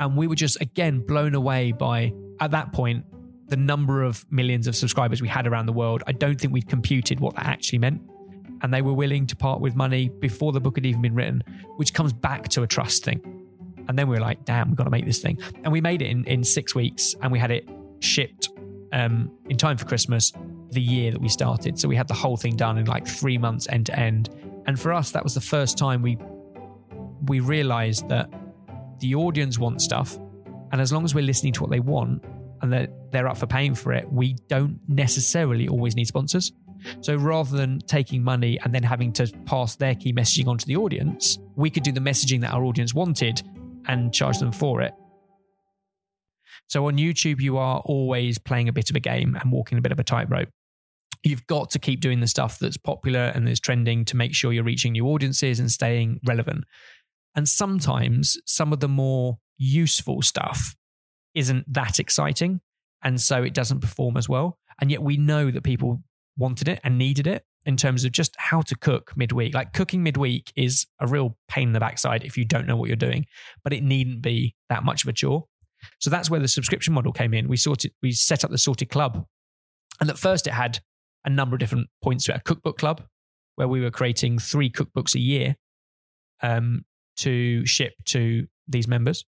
And 0.00 0.16
we 0.16 0.26
were 0.26 0.34
just, 0.34 0.60
again, 0.60 1.00
blown 1.00 1.34
away 1.34 1.72
by, 1.72 2.12
at 2.40 2.50
that 2.50 2.72
point, 2.72 3.04
the 3.48 3.56
number 3.56 4.02
of 4.02 4.24
millions 4.32 4.66
of 4.66 4.74
subscribers 4.74 5.20
we 5.20 5.28
had 5.28 5.46
around 5.46 5.66
the 5.66 5.72
world, 5.72 6.02
I 6.06 6.12
don't 6.12 6.40
think 6.40 6.52
we'd 6.52 6.68
computed 6.68 7.20
what 7.20 7.34
that 7.36 7.46
actually 7.46 7.78
meant. 7.78 8.02
And 8.62 8.72
they 8.72 8.82
were 8.82 8.92
willing 8.92 9.26
to 9.26 9.36
part 9.36 9.60
with 9.60 9.74
money 9.74 10.08
before 10.08 10.52
the 10.52 10.60
book 10.60 10.76
had 10.76 10.86
even 10.86 11.02
been 11.02 11.14
written, 11.14 11.42
which 11.76 11.92
comes 11.92 12.12
back 12.12 12.48
to 12.48 12.62
a 12.62 12.66
trust 12.66 13.04
thing. 13.04 13.20
And 13.88 13.98
then 13.98 14.08
we 14.08 14.14
were 14.14 14.20
like, 14.20 14.44
damn, 14.44 14.68
we've 14.68 14.76
got 14.76 14.84
to 14.84 14.90
make 14.90 15.04
this 15.04 15.18
thing. 15.18 15.38
And 15.64 15.72
we 15.72 15.80
made 15.80 16.02
it 16.02 16.06
in, 16.06 16.24
in 16.24 16.44
six 16.44 16.74
weeks 16.74 17.14
and 17.20 17.32
we 17.32 17.38
had 17.38 17.50
it 17.50 17.68
shipped 18.00 18.48
um, 18.92 19.30
in 19.48 19.56
time 19.56 19.76
for 19.76 19.84
Christmas 19.84 20.32
the 20.70 20.80
year 20.80 21.10
that 21.10 21.20
we 21.20 21.28
started. 21.28 21.78
So 21.78 21.88
we 21.88 21.96
had 21.96 22.08
the 22.08 22.14
whole 22.14 22.36
thing 22.36 22.56
done 22.56 22.78
in 22.78 22.86
like 22.86 23.06
three 23.06 23.38
months 23.38 23.68
end 23.68 23.86
to 23.86 23.98
end. 23.98 24.30
And 24.66 24.78
for 24.78 24.92
us, 24.92 25.10
that 25.12 25.24
was 25.24 25.34
the 25.34 25.40
first 25.40 25.76
time 25.78 26.02
we 26.02 26.18
we 27.26 27.40
realized 27.40 28.08
that 28.08 28.32
the 28.98 29.14
audience 29.14 29.58
wants 29.58 29.84
stuff. 29.84 30.18
And 30.72 30.80
as 30.80 30.92
long 30.92 31.04
as 31.04 31.14
we're 31.14 31.24
listening 31.24 31.52
to 31.54 31.60
what 31.60 31.70
they 31.70 31.80
want, 31.80 32.24
and 32.62 32.72
that 32.72 32.90
they're 33.10 33.28
up 33.28 33.36
for 33.36 33.46
paying 33.46 33.74
for 33.74 33.92
it, 33.92 34.10
we 34.10 34.34
don't 34.48 34.78
necessarily 34.88 35.68
always 35.68 35.96
need 35.96 36.06
sponsors. 36.06 36.52
So 37.00 37.16
rather 37.16 37.56
than 37.56 37.80
taking 37.80 38.22
money 38.22 38.58
and 38.64 38.74
then 38.74 38.82
having 38.82 39.12
to 39.14 39.26
pass 39.44 39.76
their 39.76 39.94
key 39.94 40.12
messaging 40.12 40.46
onto 40.46 40.66
the 40.66 40.76
audience, 40.76 41.38
we 41.56 41.70
could 41.70 41.82
do 41.82 41.92
the 41.92 42.00
messaging 42.00 42.40
that 42.40 42.52
our 42.52 42.64
audience 42.64 42.94
wanted 42.94 43.42
and 43.86 44.14
charge 44.14 44.38
them 44.38 44.52
for 44.52 44.80
it. 44.80 44.94
So 46.68 46.86
on 46.86 46.96
YouTube, 46.96 47.40
you 47.40 47.58
are 47.58 47.80
always 47.84 48.38
playing 48.38 48.68
a 48.68 48.72
bit 48.72 48.90
of 48.90 48.96
a 48.96 49.00
game 49.00 49.36
and 49.40 49.52
walking 49.52 49.78
a 49.78 49.80
bit 49.80 49.92
of 49.92 49.98
a 49.98 50.04
tightrope. 50.04 50.48
You've 51.24 51.46
got 51.46 51.70
to 51.70 51.78
keep 51.78 52.00
doing 52.00 52.20
the 52.20 52.26
stuff 52.26 52.58
that's 52.58 52.76
popular 52.76 53.20
and 53.34 53.48
is 53.48 53.60
trending 53.60 54.04
to 54.06 54.16
make 54.16 54.34
sure 54.34 54.52
you're 54.52 54.64
reaching 54.64 54.92
new 54.92 55.06
audiences 55.06 55.60
and 55.60 55.70
staying 55.70 56.20
relevant. 56.26 56.64
And 57.34 57.48
sometimes 57.48 58.36
some 58.44 58.72
of 58.72 58.80
the 58.80 58.88
more 58.88 59.38
useful 59.56 60.22
stuff 60.22 60.74
isn't 61.34 61.72
that 61.72 61.98
exciting. 61.98 62.60
And 63.02 63.20
so 63.20 63.42
it 63.42 63.54
doesn't 63.54 63.80
perform 63.80 64.16
as 64.16 64.28
well. 64.28 64.58
And 64.80 64.90
yet 64.90 65.02
we 65.02 65.16
know 65.16 65.50
that 65.50 65.62
people 65.62 66.02
wanted 66.36 66.68
it 66.68 66.80
and 66.82 66.98
needed 66.98 67.26
it 67.26 67.44
in 67.64 67.76
terms 67.76 68.04
of 68.04 68.12
just 68.12 68.34
how 68.38 68.62
to 68.62 68.74
cook 68.74 69.12
midweek. 69.16 69.54
Like 69.54 69.72
cooking 69.72 70.02
midweek 70.02 70.52
is 70.56 70.86
a 70.98 71.06
real 71.06 71.36
pain 71.48 71.68
in 71.68 71.72
the 71.72 71.80
backside 71.80 72.24
if 72.24 72.36
you 72.36 72.44
don't 72.44 72.66
know 72.66 72.76
what 72.76 72.88
you're 72.88 72.96
doing, 72.96 73.26
but 73.62 73.72
it 73.72 73.82
needn't 73.82 74.22
be 74.22 74.56
that 74.68 74.84
much 74.84 75.04
of 75.04 75.08
a 75.08 75.12
chore. 75.12 75.46
So 76.00 76.10
that's 76.10 76.30
where 76.30 76.40
the 76.40 76.48
subscription 76.48 76.94
model 76.94 77.12
came 77.12 77.34
in. 77.34 77.48
We 77.48 77.56
sorted, 77.56 77.92
we 78.02 78.12
set 78.12 78.44
up 78.44 78.50
the 78.50 78.58
sorted 78.58 78.90
club. 78.90 79.24
And 80.00 80.10
at 80.10 80.18
first 80.18 80.46
it 80.46 80.52
had 80.52 80.80
a 81.24 81.30
number 81.30 81.54
of 81.54 81.60
different 81.60 81.88
points 82.02 82.24
to. 82.24 82.34
A 82.34 82.40
cookbook 82.40 82.78
club 82.78 83.02
where 83.56 83.68
we 83.68 83.80
were 83.80 83.90
creating 83.90 84.38
three 84.38 84.70
cookbooks 84.70 85.14
a 85.14 85.20
year 85.20 85.56
um, 86.42 86.84
to 87.18 87.64
ship 87.66 87.92
to 88.06 88.46
these 88.66 88.88
members. 88.88 89.24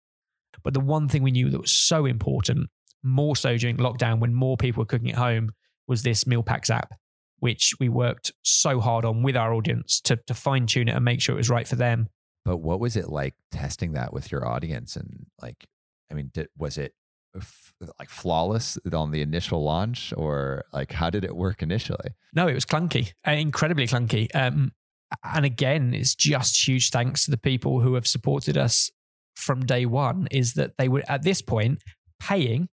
But 0.62 0.74
the 0.74 0.80
one 0.80 1.08
thing 1.08 1.22
we 1.22 1.30
knew 1.30 1.50
that 1.50 1.60
was 1.60 1.72
so 1.72 2.06
important, 2.06 2.70
more 3.02 3.36
so 3.36 3.56
during 3.56 3.76
lockdown 3.76 4.20
when 4.20 4.34
more 4.34 4.56
people 4.56 4.82
were 4.82 4.86
cooking 4.86 5.10
at 5.10 5.16
home, 5.16 5.52
was 5.86 6.02
this 6.02 6.26
meal 6.26 6.42
packs 6.42 6.70
app, 6.70 6.94
which 7.40 7.74
we 7.78 7.88
worked 7.88 8.32
so 8.42 8.80
hard 8.80 9.04
on 9.04 9.22
with 9.22 9.36
our 9.36 9.52
audience 9.52 10.00
to, 10.00 10.16
to 10.26 10.34
fine 10.34 10.66
tune 10.66 10.88
it 10.88 10.94
and 10.94 11.04
make 11.04 11.20
sure 11.20 11.34
it 11.34 11.38
was 11.38 11.50
right 11.50 11.68
for 11.68 11.76
them. 11.76 12.08
But 12.44 12.58
what 12.58 12.80
was 12.80 12.96
it 12.96 13.08
like 13.08 13.34
testing 13.50 13.92
that 13.92 14.12
with 14.12 14.30
your 14.30 14.46
audience? 14.46 14.96
And 14.96 15.26
like, 15.42 15.66
I 16.10 16.14
mean, 16.14 16.30
did, 16.32 16.48
was 16.56 16.78
it 16.78 16.94
like 17.98 18.08
flawless 18.08 18.78
on 18.92 19.10
the 19.10 19.20
initial 19.20 19.62
launch, 19.62 20.12
or 20.16 20.64
like 20.72 20.92
how 20.92 21.10
did 21.10 21.24
it 21.24 21.36
work 21.36 21.62
initially? 21.62 22.10
No, 22.32 22.46
it 22.46 22.54
was 22.54 22.64
clunky, 22.64 23.12
uh, 23.26 23.32
incredibly 23.32 23.86
clunky. 23.86 24.28
Um, 24.34 24.72
and 25.22 25.44
again, 25.44 25.94
it's 25.94 26.14
just 26.14 26.66
huge 26.66 26.90
thanks 26.90 27.24
to 27.24 27.30
the 27.30 27.36
people 27.36 27.80
who 27.80 27.94
have 27.94 28.06
supported 28.06 28.56
us 28.56 28.90
from 29.34 29.66
day 29.66 29.86
one. 29.86 30.28
Is 30.30 30.54
that 30.54 30.72
they 30.78 30.88
were 30.88 31.04
at 31.08 31.22
this 31.22 31.42
point 31.42 31.82
paying 32.20 32.68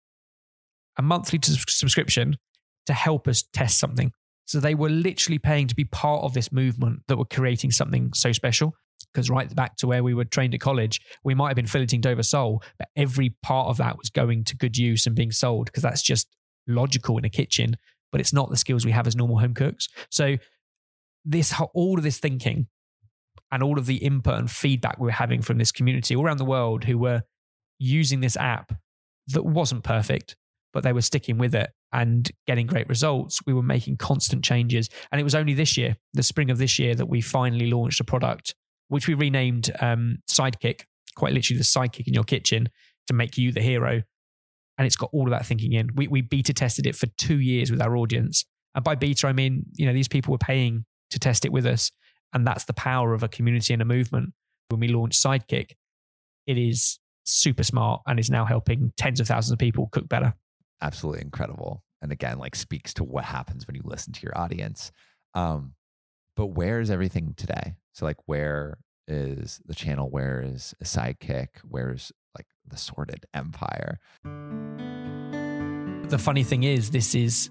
a 0.97 1.01
monthly 1.01 1.39
t- 1.39 1.53
subscription 1.67 2.37
to 2.85 2.93
help 2.93 3.27
us 3.27 3.43
test 3.53 3.79
something. 3.79 4.11
So 4.45 4.59
they 4.59 4.75
were 4.75 4.89
literally 4.89 5.39
paying 5.39 5.67
to 5.67 5.75
be 5.75 5.85
part 5.85 6.23
of 6.23 6.33
this 6.33 6.51
movement 6.51 7.01
that 7.07 7.17
were 7.17 7.25
creating 7.25 7.71
something 7.71 8.11
so 8.13 8.31
special. 8.31 8.73
Because 9.13 9.29
right 9.29 9.53
back 9.53 9.75
to 9.77 9.87
where 9.87 10.03
we 10.03 10.13
were 10.13 10.25
trained 10.25 10.53
at 10.53 10.61
college, 10.61 11.01
we 11.23 11.35
might 11.35 11.49
have 11.49 11.55
been 11.55 11.65
filleting 11.65 12.01
Dover 12.01 12.23
sole, 12.23 12.63
but 12.77 12.87
every 12.95 13.35
part 13.43 13.67
of 13.67 13.77
that 13.77 13.97
was 13.97 14.09
going 14.09 14.43
to 14.45 14.55
good 14.55 14.77
use 14.77 15.05
and 15.05 15.15
being 15.15 15.31
sold 15.31 15.65
because 15.65 15.83
that's 15.83 16.01
just 16.01 16.27
logical 16.67 17.17
in 17.17 17.25
a 17.25 17.29
kitchen, 17.29 17.75
but 18.11 18.21
it's 18.21 18.33
not 18.33 18.49
the 18.49 18.57
skills 18.57 18.85
we 18.85 18.91
have 18.91 19.07
as 19.07 19.15
normal 19.15 19.39
home 19.39 19.53
cooks. 19.53 19.89
So 20.09 20.37
this 21.25 21.53
all 21.73 21.97
of 21.97 22.03
this 22.03 22.19
thinking 22.19 22.67
and 23.51 23.61
all 23.61 23.77
of 23.77 23.85
the 23.85 23.97
input 23.97 24.39
and 24.39 24.49
feedback 24.49 24.97
we 24.97 25.05
were 25.05 25.11
having 25.11 25.41
from 25.41 25.57
this 25.57 25.71
community 25.71 26.15
all 26.15 26.25
around 26.25 26.37
the 26.37 26.45
world 26.45 26.85
who 26.85 26.97
were 26.97 27.23
using 27.79 28.21
this 28.21 28.37
app 28.37 28.73
that 29.27 29.43
wasn't 29.43 29.83
perfect, 29.83 30.35
but 30.73 30.83
they 30.83 30.93
were 30.93 31.01
sticking 31.01 31.37
with 31.37 31.53
it 31.53 31.71
and 31.91 32.31
getting 32.47 32.65
great 32.65 32.87
results. 32.87 33.39
We 33.45 33.53
were 33.53 33.63
making 33.63 33.97
constant 33.97 34.43
changes. 34.43 34.89
And 35.11 35.19
it 35.19 35.23
was 35.23 35.35
only 35.35 35.53
this 35.53 35.77
year, 35.77 35.97
the 36.13 36.23
spring 36.23 36.49
of 36.49 36.57
this 36.57 36.79
year, 36.79 36.95
that 36.95 37.07
we 37.07 37.21
finally 37.21 37.69
launched 37.69 37.99
a 37.99 38.03
product, 38.03 38.55
which 38.91 39.07
we 39.07 39.13
renamed 39.13 39.71
um, 39.79 40.17
Sidekick, 40.29 40.81
quite 41.15 41.33
literally 41.33 41.57
the 41.57 41.63
sidekick 41.63 42.07
in 42.07 42.13
your 42.13 42.23
kitchen 42.23 42.69
to 43.07 43.13
make 43.13 43.37
you 43.37 43.51
the 43.51 43.61
hero. 43.61 44.01
And 44.77 44.85
it's 44.85 44.95
got 44.95 45.09
all 45.13 45.25
of 45.25 45.31
that 45.31 45.45
thinking 45.45 45.73
in. 45.73 45.89
We, 45.95 46.07
we 46.07 46.21
beta 46.21 46.53
tested 46.53 46.85
it 46.87 46.95
for 46.95 47.07
two 47.17 47.39
years 47.39 47.71
with 47.71 47.81
our 47.81 47.95
audience. 47.95 48.45
And 48.73 48.83
by 48.83 48.95
beta, 48.95 49.27
I 49.27 49.33
mean, 49.33 49.65
you 49.73 49.85
know, 49.85 49.93
these 49.93 50.07
people 50.07 50.31
were 50.31 50.37
paying 50.37 50.85
to 51.09 51.19
test 51.19 51.45
it 51.45 51.51
with 51.51 51.65
us. 51.65 51.91
And 52.33 52.47
that's 52.47 52.65
the 52.65 52.73
power 52.73 53.13
of 53.13 53.23
a 53.23 53.27
community 53.27 53.73
and 53.73 53.81
a 53.81 53.85
movement. 53.85 54.33
When 54.69 54.79
we 54.79 54.87
launched 54.87 55.21
Sidekick, 55.21 55.71
it 56.47 56.57
is 56.57 56.99
super 57.25 57.63
smart 57.63 58.01
and 58.07 58.19
is 58.19 58.29
now 58.29 58.45
helping 58.45 58.93
tens 58.97 59.19
of 59.19 59.27
thousands 59.27 59.51
of 59.51 59.59
people 59.59 59.89
cook 59.91 60.07
better 60.07 60.33
absolutely 60.81 61.21
incredible. 61.21 61.83
And 62.01 62.11
again, 62.11 62.39
like 62.39 62.55
speaks 62.55 62.93
to 62.95 63.03
what 63.03 63.25
happens 63.25 63.67
when 63.67 63.75
you 63.75 63.81
listen 63.85 64.13
to 64.13 64.21
your 64.23 64.37
audience. 64.37 64.91
Um, 65.33 65.73
but 66.35 66.47
where 66.47 66.79
is 66.79 66.89
everything 66.89 67.33
today? 67.37 67.75
So 67.93 68.05
like 68.05 68.17
where 68.25 68.77
is 69.07 69.61
the 69.65 69.75
channel? 69.75 70.09
Where 70.09 70.41
is 70.41 70.73
a 70.81 70.85
sidekick? 70.85 71.47
Where's 71.63 72.11
like 72.35 72.47
the 72.67 72.77
sorted 72.77 73.25
empire? 73.33 73.99
The 74.23 76.17
funny 76.17 76.43
thing 76.43 76.63
is, 76.63 76.91
this 76.91 77.15
is 77.15 77.49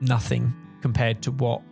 nothing 0.00 0.54
compared 0.80 1.22
to 1.22 1.32
what 1.32 1.62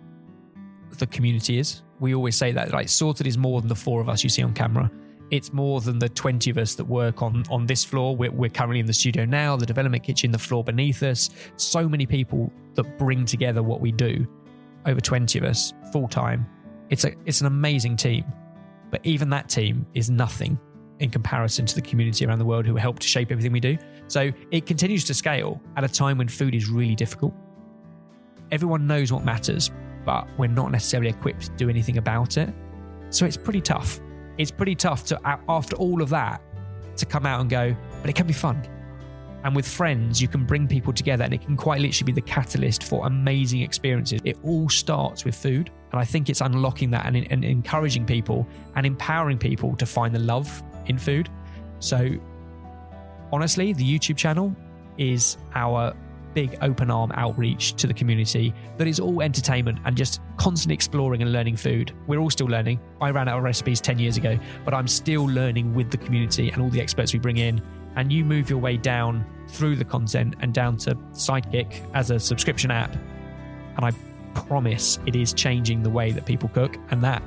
the 0.98 1.06
community 1.06 1.58
is. 1.58 1.82
We 2.00 2.14
always 2.14 2.36
say 2.36 2.52
that 2.52 2.72
like 2.72 2.88
sorted 2.88 3.26
is 3.26 3.38
more 3.38 3.60
than 3.60 3.68
the 3.68 3.74
four 3.74 4.00
of 4.00 4.08
us 4.08 4.22
you 4.22 4.30
see 4.30 4.42
on 4.42 4.52
camera 4.52 4.90
it's 5.30 5.52
more 5.52 5.80
than 5.80 5.98
the 5.98 6.08
20 6.08 6.50
of 6.50 6.58
us 6.58 6.74
that 6.76 6.84
work 6.84 7.22
on 7.22 7.42
on 7.50 7.66
this 7.66 7.84
floor 7.84 8.14
we're, 8.14 8.30
we're, 8.30 8.50
currently 8.50 8.78
in 8.78 8.86
the 8.86 8.92
studio 8.92 9.24
now 9.24 9.56
the 9.56 9.66
development 9.66 10.04
kitchen 10.04 10.30
the 10.30 10.38
floor 10.38 10.62
beneath 10.62 11.02
us 11.02 11.30
so 11.56 11.88
many 11.88 12.06
people 12.06 12.52
that 12.74 12.98
bring 12.98 13.24
together 13.24 13.62
what 13.62 13.80
we 13.80 13.90
do 13.90 14.26
over 14.86 15.00
20 15.00 15.38
of 15.38 15.44
us 15.44 15.72
full 15.92 16.06
time 16.06 16.46
it's 16.90 17.04
a 17.04 17.12
it's 17.24 17.40
an 17.40 17.46
amazing 17.46 17.96
team 17.96 18.24
but 18.90 19.00
even 19.04 19.28
that 19.30 19.48
team 19.48 19.86
is 19.94 20.10
nothing 20.10 20.58
in 21.00 21.10
comparison 21.10 21.66
to 21.66 21.74
the 21.74 21.82
community 21.82 22.24
around 22.24 22.38
the 22.38 22.44
world 22.44 22.64
who 22.64 22.76
help 22.76 22.98
to 22.98 23.06
shape 23.06 23.30
everything 23.30 23.52
we 23.52 23.60
do 23.60 23.76
so 24.08 24.30
it 24.50 24.66
continues 24.66 25.04
to 25.04 25.12
scale 25.12 25.60
at 25.76 25.84
a 25.84 25.88
time 25.88 26.18
when 26.18 26.28
food 26.28 26.54
is 26.54 26.68
really 26.68 26.94
difficult 26.94 27.34
everyone 28.50 28.86
knows 28.86 29.12
what 29.12 29.24
matters 29.24 29.70
but 30.04 30.26
we're 30.38 30.46
not 30.46 30.70
necessarily 30.70 31.10
equipped 31.10 31.42
to 31.42 31.50
do 31.52 31.68
anything 31.68 31.98
about 31.98 32.36
it 32.36 32.52
so 33.10 33.26
it's 33.26 33.36
pretty 33.36 33.60
tough 33.60 34.00
it's 34.38 34.50
pretty 34.50 34.74
tough 34.74 35.04
to, 35.06 35.20
after 35.48 35.76
all 35.76 36.02
of 36.02 36.10
that, 36.10 36.42
to 36.96 37.06
come 37.06 37.26
out 37.26 37.40
and 37.40 37.50
go, 37.50 37.74
but 38.00 38.10
it 38.10 38.14
can 38.14 38.26
be 38.26 38.32
fun. 38.32 38.62
And 39.44 39.54
with 39.54 39.66
friends, 39.66 40.20
you 40.20 40.28
can 40.28 40.44
bring 40.44 40.66
people 40.66 40.92
together 40.92 41.24
and 41.24 41.32
it 41.32 41.42
can 41.42 41.56
quite 41.56 41.80
literally 41.80 42.12
be 42.12 42.20
the 42.20 42.26
catalyst 42.26 42.82
for 42.82 43.06
amazing 43.06 43.62
experiences. 43.62 44.20
It 44.24 44.38
all 44.42 44.68
starts 44.68 45.24
with 45.24 45.34
food. 45.34 45.70
And 45.96 46.02
I 46.02 46.04
think 46.04 46.28
it's 46.28 46.42
unlocking 46.42 46.90
that 46.90 47.06
and, 47.06 47.16
and 47.32 47.42
encouraging 47.42 48.04
people 48.04 48.46
and 48.74 48.84
empowering 48.84 49.38
people 49.38 49.74
to 49.76 49.86
find 49.86 50.14
the 50.14 50.18
love 50.18 50.62
in 50.84 50.98
food. 50.98 51.30
So, 51.78 52.10
honestly, 53.32 53.72
the 53.72 53.82
YouTube 53.82 54.18
channel 54.18 54.54
is 54.98 55.38
our 55.54 55.96
big 56.34 56.58
open 56.60 56.90
arm 56.90 57.12
outreach 57.14 57.76
to 57.76 57.86
the 57.86 57.94
community 57.94 58.52
that 58.76 58.86
is 58.86 59.00
all 59.00 59.22
entertainment 59.22 59.78
and 59.86 59.96
just 59.96 60.20
constantly 60.36 60.74
exploring 60.74 61.22
and 61.22 61.32
learning 61.32 61.56
food. 61.56 61.94
We're 62.06 62.20
all 62.20 62.28
still 62.28 62.48
learning. 62.48 62.78
I 63.00 63.10
ran 63.10 63.26
out 63.26 63.38
of 63.38 63.44
recipes 63.44 63.80
10 63.80 63.98
years 63.98 64.18
ago, 64.18 64.38
but 64.66 64.74
I'm 64.74 64.88
still 64.88 65.24
learning 65.24 65.72
with 65.72 65.90
the 65.90 65.96
community 65.96 66.50
and 66.50 66.60
all 66.60 66.68
the 66.68 66.82
experts 66.82 67.14
we 67.14 67.20
bring 67.20 67.38
in. 67.38 67.62
And 67.96 68.12
you 68.12 68.22
move 68.22 68.50
your 68.50 68.58
way 68.58 68.76
down 68.76 69.24
through 69.48 69.76
the 69.76 69.84
content 69.86 70.34
and 70.40 70.52
down 70.52 70.76
to 70.76 70.94
Sidekick 71.12 71.90
as 71.94 72.10
a 72.10 72.20
subscription 72.20 72.70
app. 72.70 72.94
And 73.76 73.86
I 73.86 73.92
promise 74.36 74.98
it 75.06 75.16
is 75.16 75.32
changing 75.32 75.82
the 75.82 75.90
way 75.90 76.12
that 76.12 76.26
people 76.26 76.48
cook. 76.50 76.76
And 76.90 77.02
that, 77.02 77.22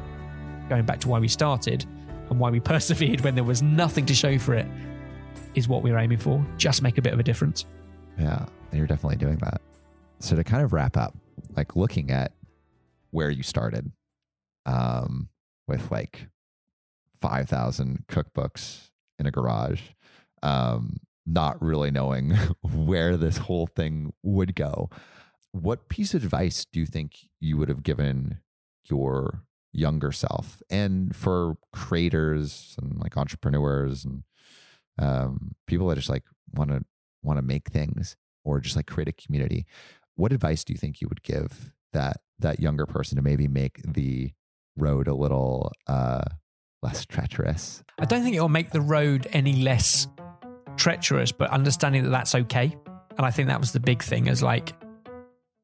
going 0.70 0.86
back 0.86 1.00
to 1.02 1.10
why 1.10 1.20
we 1.20 1.28
started 1.28 1.86
and 2.30 2.40
why 2.40 2.50
we 2.50 2.60
persevered 2.72 3.22
when 3.22 3.36
there 3.36 3.44
was 3.44 3.62
nothing 3.62 4.06
to 4.06 4.14
show 4.14 4.38
for 4.38 4.54
it, 4.54 4.68
is 5.56 5.68
what 5.68 5.82
we're 5.82 5.98
aiming 5.98 6.20
for. 6.20 6.46
Just 6.58 6.82
make 6.82 6.98
a 6.98 7.02
bit 7.02 7.14
of 7.14 7.20
a 7.20 7.24
difference. 7.24 7.66
Yeah 8.18 8.46
and 8.72 8.78
you're 8.78 8.88
definitely 8.88 9.18
doing 9.18 9.38
that. 9.38 9.62
So 10.20 10.36
to 10.36 10.44
kind 10.44 10.64
of 10.64 10.74
wrap 10.74 10.98
up, 10.98 11.16
like 11.56 11.76
looking 11.76 12.12
at 12.12 12.34
where 13.12 13.30
you 13.30 13.44
started, 13.44 13.92
um, 14.66 15.30
with 15.68 15.92
like 15.92 16.28
five 17.22 17.50
thousand 17.50 18.06
cookbooks 18.08 18.90
in 19.18 19.26
a 19.26 19.32
garage, 19.32 19.82
um, 20.44 20.98
not 21.26 21.62
really 21.62 21.92
knowing 21.92 22.32
where 22.62 23.18
this 23.18 23.38
whole 23.38 23.68
thing 23.68 24.14
would 24.24 24.56
go. 24.56 24.90
What 25.52 25.90
piece 25.90 26.14
of 26.14 26.24
advice 26.24 26.66
do 26.72 26.80
you 26.80 26.86
think 26.86 27.28
you 27.40 27.58
would 27.58 27.70
have 27.70 27.84
given 27.84 28.40
your 28.90 29.44
younger 29.72 30.12
self? 30.12 30.62
And 30.70 31.16
for 31.16 31.58
creators 31.74 32.76
and 32.82 33.00
like 33.00 33.18
entrepreneurs 33.18 34.06
and 34.06 34.24
um, 35.00 35.56
people 35.68 35.88
that 35.88 35.96
just 35.96 36.10
like 36.10 36.24
want 36.54 36.72
to 36.72 36.84
want 37.24 37.38
to 37.38 37.42
make 37.42 37.70
things 37.70 38.16
or 38.46 38.60
just 38.60 38.76
like 38.76 38.88
create 38.88 39.08
a 39.08 39.12
community 39.12 39.66
what 40.20 40.34
advice 40.34 40.66
do 40.66 40.74
you 40.74 40.78
think 40.78 41.00
you 41.00 41.08
would 41.08 41.24
give 41.24 41.72
that 41.94 42.18
that 42.40 42.60
younger 42.60 42.86
person 42.86 43.16
to 43.16 43.22
maybe 43.22 43.48
make 43.48 43.82
the 43.84 44.32
road 44.78 45.08
a 45.08 45.14
little 45.14 45.72
uh 45.88 46.24
less 46.82 47.06
treacherous? 47.06 47.84
I 48.00 48.06
don't 48.06 48.24
think 48.24 48.36
it 48.36 48.42
will 48.42 48.50
make 48.50 48.72
the 48.72 48.82
road 48.82 49.28
any 49.32 49.54
less 49.54 50.08
treacherous 50.76 51.32
but 51.32 51.50
understanding 51.52 52.04
that 52.04 52.10
that's 52.10 52.36
okay. 52.36 52.76
And 53.18 53.26
i 53.26 53.32
think 53.32 53.48
that 53.48 53.60
was 53.60 53.72
the 53.72 53.80
big 53.80 54.04
thing 54.04 54.28
as 54.28 54.44
like 54.44 54.74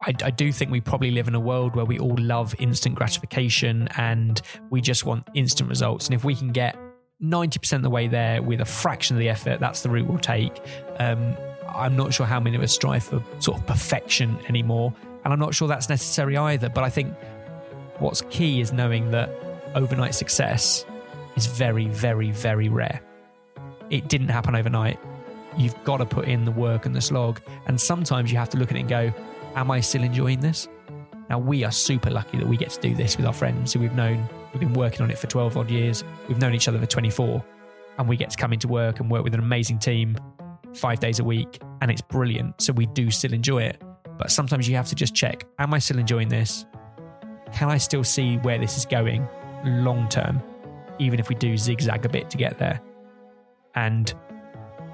I, 0.05 0.13
I, 0.23 0.29
do 0.29 0.51
think 0.51 0.71
we 0.71 0.81
probably 0.81 1.11
live 1.11 1.27
in 1.27 1.35
a 1.35 1.39
world 1.39 1.75
where 1.75 1.85
we 1.85 1.97
all 1.97 2.15
love 2.19 2.53
instant 2.59 2.95
gratification 2.95 3.87
and 3.97 4.39
we 4.69 4.79
just 4.81 5.03
want 5.05 5.27
instant 5.33 5.69
results. 5.69 6.05
And 6.05 6.13
if 6.13 6.23
we 6.23 6.35
can 6.35 6.51
get 6.51 6.77
90% 7.21 7.73
of 7.73 7.81
the 7.81 7.89
way 7.89 8.07
there 8.07 8.41
with 8.41 8.61
a 8.61 8.65
fraction 8.65 9.15
of 9.15 9.19
the 9.19 9.29
effort, 9.29 9.59
that's 9.59 9.81
the 9.81 9.89
route 9.89 10.07
we'll 10.07 10.19
take. 10.19 10.61
Um, 10.99 11.35
I'm 11.67 11.95
not 11.95 12.13
sure 12.13 12.25
how 12.25 12.39
many 12.39 12.55
of 12.55 12.61
us 12.61 12.73
strive 12.73 13.03
for 13.03 13.23
sort 13.39 13.59
of 13.59 13.65
perfection 13.65 14.37
anymore. 14.47 14.93
And 15.23 15.33
I'm 15.33 15.39
not 15.39 15.55
sure 15.55 15.67
that's 15.67 15.89
necessary 15.89 16.37
either. 16.37 16.69
But 16.69 16.83
I 16.83 16.89
think 16.89 17.13
what's 17.97 18.21
key 18.29 18.61
is 18.61 18.71
knowing 18.71 19.11
that 19.11 19.29
overnight 19.73 20.13
success 20.13 20.85
is 21.35 21.47
very, 21.47 21.87
very, 21.87 22.31
very 22.31 22.69
rare. 22.69 23.01
It 23.89 24.07
didn't 24.07 24.29
happen 24.29 24.55
overnight. 24.55 24.99
You've 25.57 25.81
got 25.83 25.97
to 25.97 26.05
put 26.05 26.27
in 26.27 26.45
the 26.45 26.51
work 26.51 26.85
and 26.85 26.95
the 26.95 27.01
slog. 27.01 27.41
And 27.65 27.79
sometimes 27.79 28.31
you 28.31 28.37
have 28.37 28.49
to 28.51 28.57
look 28.57 28.69
at 28.69 28.77
it 28.77 28.81
and 28.81 28.89
go, 28.89 29.13
Am 29.55 29.71
I 29.71 29.79
still 29.79 30.03
enjoying 30.03 30.41
this? 30.41 30.67
Now, 31.29 31.39
we 31.39 31.63
are 31.63 31.71
super 31.71 32.11
lucky 32.11 32.37
that 32.37 32.47
we 32.47 32.57
get 32.57 32.71
to 32.71 32.81
do 32.81 32.93
this 32.93 33.15
with 33.15 33.25
our 33.25 33.33
friends 33.33 33.71
who 33.71 33.79
we've 33.79 33.95
known. 33.95 34.29
We've 34.51 34.59
been 34.59 34.73
working 34.73 35.01
on 35.01 35.09
it 35.09 35.17
for 35.17 35.27
12 35.27 35.57
odd 35.57 35.71
years. 35.71 36.03
We've 36.27 36.37
known 36.37 36.53
each 36.53 36.67
other 36.67 36.77
for 36.77 36.85
24. 36.85 37.43
And 37.97 38.09
we 38.09 38.17
get 38.17 38.29
to 38.31 38.37
come 38.37 38.51
into 38.51 38.67
work 38.67 38.99
and 38.99 39.09
work 39.09 39.23
with 39.23 39.33
an 39.33 39.39
amazing 39.39 39.79
team 39.79 40.17
five 40.73 40.99
days 40.99 41.19
a 41.19 41.23
week. 41.23 41.61
And 41.81 41.89
it's 41.89 42.01
brilliant. 42.01 42.61
So 42.61 42.73
we 42.73 42.85
do 42.87 43.09
still 43.09 43.31
enjoy 43.31 43.63
it. 43.63 43.81
But 44.17 44.29
sometimes 44.29 44.67
you 44.67 44.75
have 44.75 44.87
to 44.87 44.95
just 44.95 45.15
check 45.15 45.45
Am 45.57 45.73
I 45.73 45.79
still 45.79 45.99
enjoying 45.99 46.27
this? 46.27 46.65
Can 47.53 47.69
I 47.69 47.77
still 47.77 48.03
see 48.03 48.37
where 48.39 48.59
this 48.59 48.77
is 48.77 48.85
going 48.85 49.25
long 49.63 50.09
term? 50.09 50.41
Even 50.99 51.17
if 51.19 51.29
we 51.29 51.35
do 51.35 51.57
zigzag 51.57 52.05
a 52.05 52.09
bit 52.09 52.29
to 52.29 52.37
get 52.37 52.59
there. 52.59 52.81
And 53.73 54.13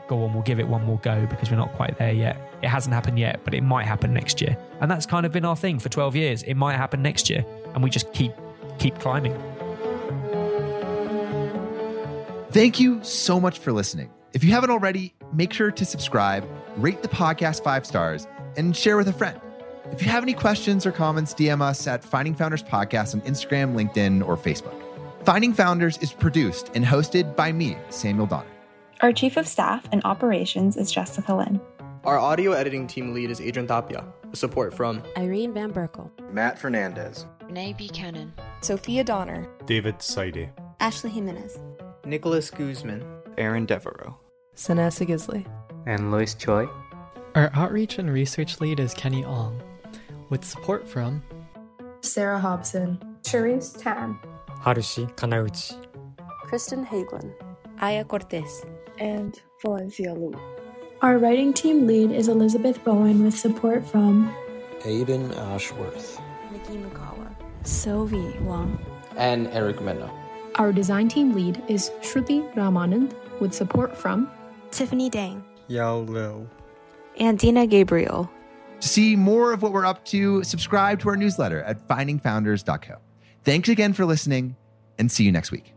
go 0.07 0.24
on, 0.24 0.34
we'll 0.34 0.43
give 0.43 0.59
it 0.59 0.68
one 0.68 0.86
more 0.86 0.99
go 0.99 1.26
because 1.26 1.49
we're 1.49 1.57
not 1.57 1.74
quite 1.74 1.97
there 1.97 2.14
yet. 2.14 2.38
It 2.62 2.68
hasn't 2.68 2.93
happened 2.93 3.18
yet, 3.18 3.41
but 3.43 3.53
it 3.53 3.62
might 3.62 3.86
happen 3.86 4.14
next 4.14 4.41
year. 4.41 4.57
And 4.80 4.89
that's 4.89 5.05
kind 5.05 5.26
of 5.26 5.32
been 5.32 5.45
our 5.45 5.55
thing 5.55 5.80
for 5.80 5.89
12 5.89 6.16
years. 6.16 6.43
It 6.43 6.55
might 6.55 6.76
happen 6.76 7.01
next 7.01 7.30
year. 7.30 7.45
And 7.74 7.84
we 7.84 7.89
just 7.89 8.12
keep 8.14 8.32
keep 8.78 8.99
climbing. 8.99 9.34
Thank 12.51 12.80
you 12.80 13.01
so 13.03 13.39
much 13.39 13.59
for 13.59 13.72
listening. 13.72 14.09
If 14.34 14.43
you 14.43 14.51
haven't 14.51 14.70
already, 14.70 15.14
make 15.34 15.53
sure 15.53 15.72
to 15.72 15.86
subscribe, 15.86 16.47
rate 16.78 17.01
the 17.01 17.07
podcast 17.07 17.64
five 17.64 17.86
stars, 17.86 18.28
and 18.57 18.76
share 18.76 18.97
with 18.97 19.07
a 19.07 19.14
friend. 19.14 19.39
If 19.91 20.01
you 20.01 20.09
have 20.09 20.24
any 20.24 20.34
questions 20.34 20.86
or 20.86 20.91
comments, 20.91 21.34
DM 21.34 21.62
us 21.62 21.86
at 21.88 22.03
Finding 22.03 22.36
Founders 22.36 22.64
Podcast 22.64 23.14
on 23.14 23.22
Instagram, 23.22 23.76
LinkedIn, 23.76 24.26
or 24.26 24.38
Facebook. 24.38 24.76
Finding 25.24 25.53
Founders 25.53 25.97
is 25.99 26.14
produced 26.14 26.72
and 26.74 26.86
hosted 26.86 27.36
by 27.36 27.51
me, 27.51 27.78
Samuel 27.89 28.26
Donner. 28.26 28.47
Our 29.01 29.12
Chief 29.12 29.36
of 29.38 29.47
Staff 29.47 29.88
and 29.91 30.01
Operations 30.05 30.78
is 30.78 30.91
Jessica 30.91 31.34
Lynn. 31.34 31.59
Our 32.04 32.18
audio 32.18 32.54
editing 32.54 32.88
team 32.88 33.14
lead 33.14 33.30
is 33.30 33.39
Adrian 33.39 33.68
Tapia, 33.68 34.04
with 34.28 34.39
support 34.39 34.74
from 34.74 35.04
Irene 35.16 35.54
Van 35.54 35.72
Berkel, 35.72 36.10
Matt 36.34 36.58
Fernandez, 36.58 37.28
Renee 37.45 37.74
Buchanan, 37.74 38.34
Sophia 38.62 39.04
Donner, 39.04 39.47
David 39.68 39.99
Saidi, 39.99 40.49
Ashley 40.80 41.12
Jimenez, 41.12 41.60
Nicholas 42.04 42.49
Guzman, 42.49 43.06
Aaron 43.38 43.68
Devereaux, 43.68 44.18
Sanessa 44.56 45.06
Gisley, 45.06 45.45
and 45.86 46.12
Lois 46.12 46.34
Choi. 46.34 46.68
Our 47.36 47.52
outreach 47.54 47.99
and 47.99 48.12
research 48.12 48.60
lead 48.60 48.80
is 48.80 48.95
Kenny 48.95 49.24
Ong, 49.24 49.62
with 50.30 50.43
support 50.43 50.89
from 50.89 51.22
Sarah 52.02 52.39
Hobson, 52.39 52.99
Cherise 53.22 53.80
Tan, 53.80 54.18
Harushi 54.49 55.14
Kanauchi, 55.18 55.86
Kristen 56.45 56.84
Hagelin, 56.84 57.32
Aya 57.80 58.04
Cortez, 58.04 58.66
and 58.97 59.39
Valencia 59.62 60.16
Lu. 60.16 60.34
Our 61.02 61.18
writing 61.18 61.52
team 61.52 61.88
lead 61.88 62.12
is 62.12 62.28
Elizabeth 62.28 62.84
Bowen 62.84 63.24
with 63.24 63.36
support 63.36 63.84
from 63.84 64.32
Aiden 64.82 65.36
Ashworth, 65.36 66.22
Nikki 66.52 66.78
Mukawa, 66.78 67.28
Sylvie 67.64 68.38
Wang, 68.41 68.78
and 69.18 69.47
Eric 69.47 69.82
Mena. 69.82 70.12
Our 70.56 70.72
design 70.72 71.08
team 71.08 71.34
lead 71.34 71.64
is 71.68 71.89
Shruti 72.02 72.54
Ramanand 72.54 73.16
with 73.39 73.52
support 73.52 73.97
from 73.97 74.30
Tiffany 74.70 75.10
Dang, 75.10 75.43
Yao 75.68 76.02
Liu, 76.02 76.47
and 77.18 77.39
Dina 77.39 77.66
Gabriel. 77.66 78.30
To 78.82 78.88
see 78.88 79.16
more 79.16 79.54
of 79.54 79.64
what 79.64 79.72
we're 79.72 79.88
up 79.88 80.06
to, 80.06 80.43
subscribe 80.43 80.99
to 80.99 81.10
our 81.10 81.18
newsletter 81.18 81.64
at 81.64 81.88
findingfounders.co. 81.88 82.97
Thanks 83.43 83.70
again 83.70 83.93
for 83.93 84.06
listening 84.06 84.56
and 84.99 85.12
see 85.12 85.24
you 85.24 85.32
next 85.32 85.49
week. 85.49 85.74